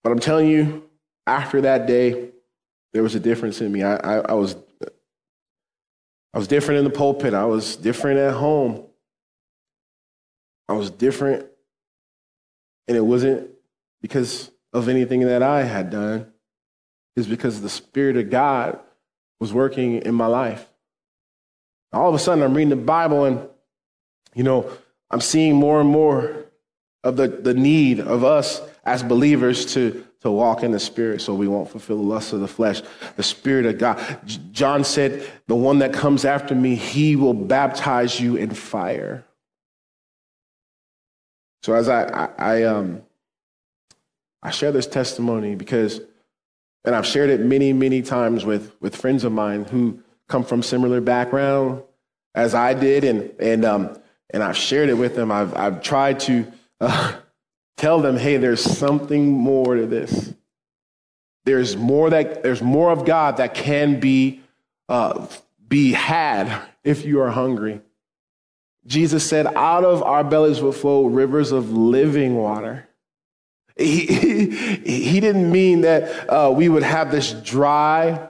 but 0.02 0.10
I'm 0.10 0.18
telling 0.18 0.48
you, 0.48 0.88
after 1.26 1.60
that 1.60 1.86
day, 1.86 2.30
there 2.92 3.02
was 3.02 3.14
a 3.14 3.20
difference 3.20 3.60
in 3.60 3.70
me. 3.70 3.82
I, 3.82 3.96
I, 3.96 4.14
I 4.30 4.32
was 4.32 4.56
I 6.34 6.38
was 6.38 6.48
different 6.48 6.78
in 6.78 6.84
the 6.84 6.90
pulpit. 6.90 7.34
I 7.34 7.44
was 7.44 7.76
different 7.76 8.18
at 8.18 8.32
home. 8.34 8.86
I 10.68 10.72
was 10.72 10.90
different. 10.90 11.46
And 12.88 12.96
it 12.96 13.02
wasn't 13.02 13.50
because 14.00 14.50
of 14.72 14.88
anything 14.88 15.20
that 15.20 15.42
I 15.42 15.62
had 15.62 15.90
done, 15.90 16.32
it's 17.16 17.26
because 17.26 17.60
the 17.60 17.68
Spirit 17.68 18.16
of 18.16 18.30
God 18.30 18.80
was 19.38 19.52
working 19.52 20.00
in 20.02 20.14
my 20.14 20.26
life. 20.26 20.66
All 21.92 22.08
of 22.08 22.14
a 22.14 22.18
sudden, 22.18 22.42
I'm 22.42 22.54
reading 22.54 22.70
the 22.70 22.76
Bible 22.76 23.26
and, 23.26 23.46
you 24.34 24.42
know, 24.42 24.70
I'm 25.12 25.20
seeing 25.20 25.54
more 25.54 25.80
and 25.80 25.88
more 25.88 26.46
of 27.04 27.16
the, 27.16 27.28
the 27.28 27.54
need 27.54 28.00
of 28.00 28.24
us 28.24 28.60
as 28.84 29.02
believers 29.02 29.74
to 29.74 30.04
to 30.22 30.30
walk 30.30 30.62
in 30.62 30.70
the 30.70 30.78
Spirit 30.78 31.20
so 31.20 31.34
we 31.34 31.48
won't 31.48 31.68
fulfill 31.68 31.96
the 31.96 32.02
lust 32.04 32.32
of 32.32 32.38
the 32.38 32.48
flesh. 32.48 32.80
The 33.16 33.24
Spirit 33.24 33.66
of 33.66 33.78
God. 33.78 34.00
John 34.52 34.84
said, 34.84 35.28
The 35.48 35.56
one 35.56 35.80
that 35.80 35.92
comes 35.92 36.24
after 36.24 36.54
me, 36.54 36.76
he 36.76 37.16
will 37.16 37.34
baptize 37.34 38.20
you 38.20 38.36
in 38.36 38.50
fire. 38.50 39.24
So 41.64 41.74
as 41.74 41.88
I, 41.88 42.04
I, 42.04 42.28
I, 42.38 42.62
um, 42.62 43.02
I 44.44 44.50
share 44.52 44.70
this 44.70 44.86
testimony 44.86 45.56
because, 45.56 46.00
and 46.84 46.94
I've 46.94 47.06
shared 47.06 47.30
it 47.30 47.40
many, 47.40 47.72
many 47.72 48.00
times 48.00 48.44
with, 48.44 48.80
with 48.80 48.94
friends 48.94 49.24
of 49.24 49.32
mine 49.32 49.64
who 49.64 50.00
come 50.28 50.44
from 50.44 50.62
similar 50.62 51.00
background 51.00 51.82
as 52.34 52.54
I 52.54 52.74
did, 52.74 53.02
and, 53.04 53.32
and, 53.40 53.64
um, 53.64 53.98
and 54.32 54.42
I've 54.42 54.56
shared 54.56 54.88
it 54.88 54.94
with 54.94 55.14
them. 55.14 55.30
I've, 55.30 55.54
I've 55.56 55.82
tried 55.82 56.20
to, 56.20 56.50
uh, 56.80 57.14
Tell 57.82 58.00
them, 58.00 58.16
hey, 58.16 58.36
there's 58.36 58.62
something 58.62 59.32
more 59.32 59.74
to 59.74 59.86
this. 59.86 60.32
There's 61.44 61.76
more 61.76 62.10
that 62.10 62.44
there's 62.44 62.62
more 62.62 62.92
of 62.92 63.04
God 63.04 63.38
that 63.38 63.54
can 63.54 63.98
be 63.98 64.40
uh, 64.88 65.26
be 65.66 65.92
had 65.92 66.62
if 66.84 67.04
you 67.04 67.20
are 67.20 67.30
hungry. 67.30 67.80
Jesus 68.86 69.28
said, 69.28 69.46
out 69.46 69.84
of 69.84 70.02
our 70.02 70.22
bellies 70.22 70.60
will 70.60 70.72
flow 70.72 71.06
rivers 71.06 71.52
of 71.52 71.72
living 71.72 72.36
water. 72.36 72.88
He, 73.74 74.04
he, 74.04 74.76
he 74.84 75.18
didn't 75.18 75.50
mean 75.50 75.80
that 75.80 76.28
uh, 76.28 76.52
we 76.54 76.68
would 76.68 76.82
have 76.82 77.10
this 77.10 77.32
dry, 77.32 78.28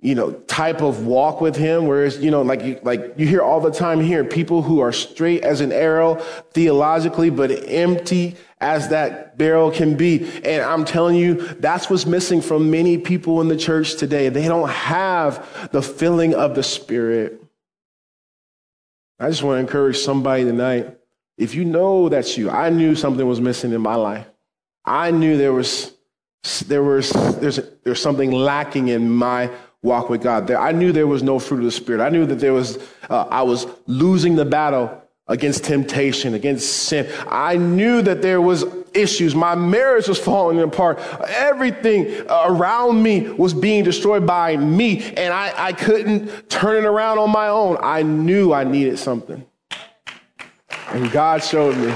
you 0.00 0.14
know, 0.14 0.32
type 0.32 0.80
of 0.80 1.06
walk 1.06 1.40
with 1.40 1.56
him. 1.56 1.86
Whereas, 1.86 2.18
you 2.18 2.30
know, 2.30 2.42
like 2.42 2.62
you, 2.62 2.80
like 2.82 3.14
you 3.16 3.26
hear 3.26 3.42
all 3.42 3.60
the 3.60 3.70
time 3.70 4.00
here, 4.00 4.24
people 4.24 4.62
who 4.62 4.80
are 4.80 4.92
straight 4.92 5.42
as 5.42 5.60
an 5.60 5.72
arrow 5.72 6.16
theologically, 6.52 7.28
but 7.28 7.50
empty 7.68 8.36
as 8.60 8.88
that 8.88 9.36
barrel 9.36 9.70
can 9.70 9.96
be. 9.96 10.24
And 10.42 10.62
I'm 10.62 10.84
telling 10.84 11.16
you, 11.16 11.34
that's 11.34 11.90
what's 11.90 12.06
missing 12.06 12.40
from 12.40 12.70
many 12.70 12.96
people 12.96 13.40
in 13.40 13.48
the 13.48 13.56
church 13.56 13.96
today. 13.96 14.30
They 14.30 14.48
don't 14.48 14.70
have 14.70 15.70
the 15.72 15.82
filling 15.82 16.34
of 16.34 16.54
the 16.54 16.62
Spirit. 16.62 17.42
I 19.18 19.28
just 19.28 19.42
want 19.42 19.56
to 19.56 19.60
encourage 19.60 19.98
somebody 19.98 20.44
tonight. 20.44 20.96
If 21.36 21.54
you 21.54 21.64
know 21.64 22.08
that's 22.08 22.38
you, 22.38 22.50
I 22.50 22.70
knew 22.70 22.94
something 22.94 23.26
was 23.26 23.40
missing 23.40 23.72
in 23.72 23.82
my 23.82 23.94
life. 23.94 24.26
I 24.84 25.10
knew 25.10 25.36
there 25.36 25.52
was 25.52 25.92
there 26.66 26.82
was 26.82 27.10
there's 27.38 27.60
there's 27.84 28.00
something 28.00 28.32
lacking 28.32 28.88
in 28.88 29.10
my 29.10 29.50
walk 29.82 30.10
with 30.10 30.22
God. 30.22 30.46
There, 30.46 30.58
I 30.58 30.72
knew 30.72 30.92
there 30.92 31.06
was 31.06 31.22
no 31.22 31.38
fruit 31.38 31.58
of 31.58 31.64
the 31.64 31.70
Spirit. 31.70 32.00
I 32.00 32.08
knew 32.08 32.26
that 32.26 32.40
there 32.40 32.52
was 32.52 32.78
uh, 33.08 33.26
I 33.30 33.42
was 33.42 33.66
losing 33.86 34.36
the 34.36 34.44
battle 34.44 35.02
against 35.26 35.64
temptation, 35.64 36.34
against 36.34 36.68
sin. 36.68 37.08
I 37.28 37.56
knew 37.56 38.02
that 38.02 38.20
there 38.20 38.40
was 38.40 38.64
issues. 38.92 39.34
My 39.34 39.54
marriage 39.54 40.08
was 40.08 40.18
falling 40.18 40.60
apart. 40.60 40.98
Everything 41.28 42.26
around 42.28 43.00
me 43.02 43.30
was 43.30 43.54
being 43.54 43.84
destroyed 43.84 44.26
by 44.26 44.56
me, 44.56 45.04
and 45.14 45.32
I, 45.32 45.54
I 45.56 45.72
couldn't 45.72 46.50
turn 46.50 46.84
it 46.84 46.86
around 46.86 47.18
on 47.18 47.30
my 47.30 47.46
own. 47.46 47.78
I 47.80 48.02
knew 48.02 48.52
I 48.52 48.64
needed 48.64 48.98
something. 48.98 49.46
And 50.88 51.10
God 51.12 51.44
showed 51.44 51.76
me. 51.76 51.94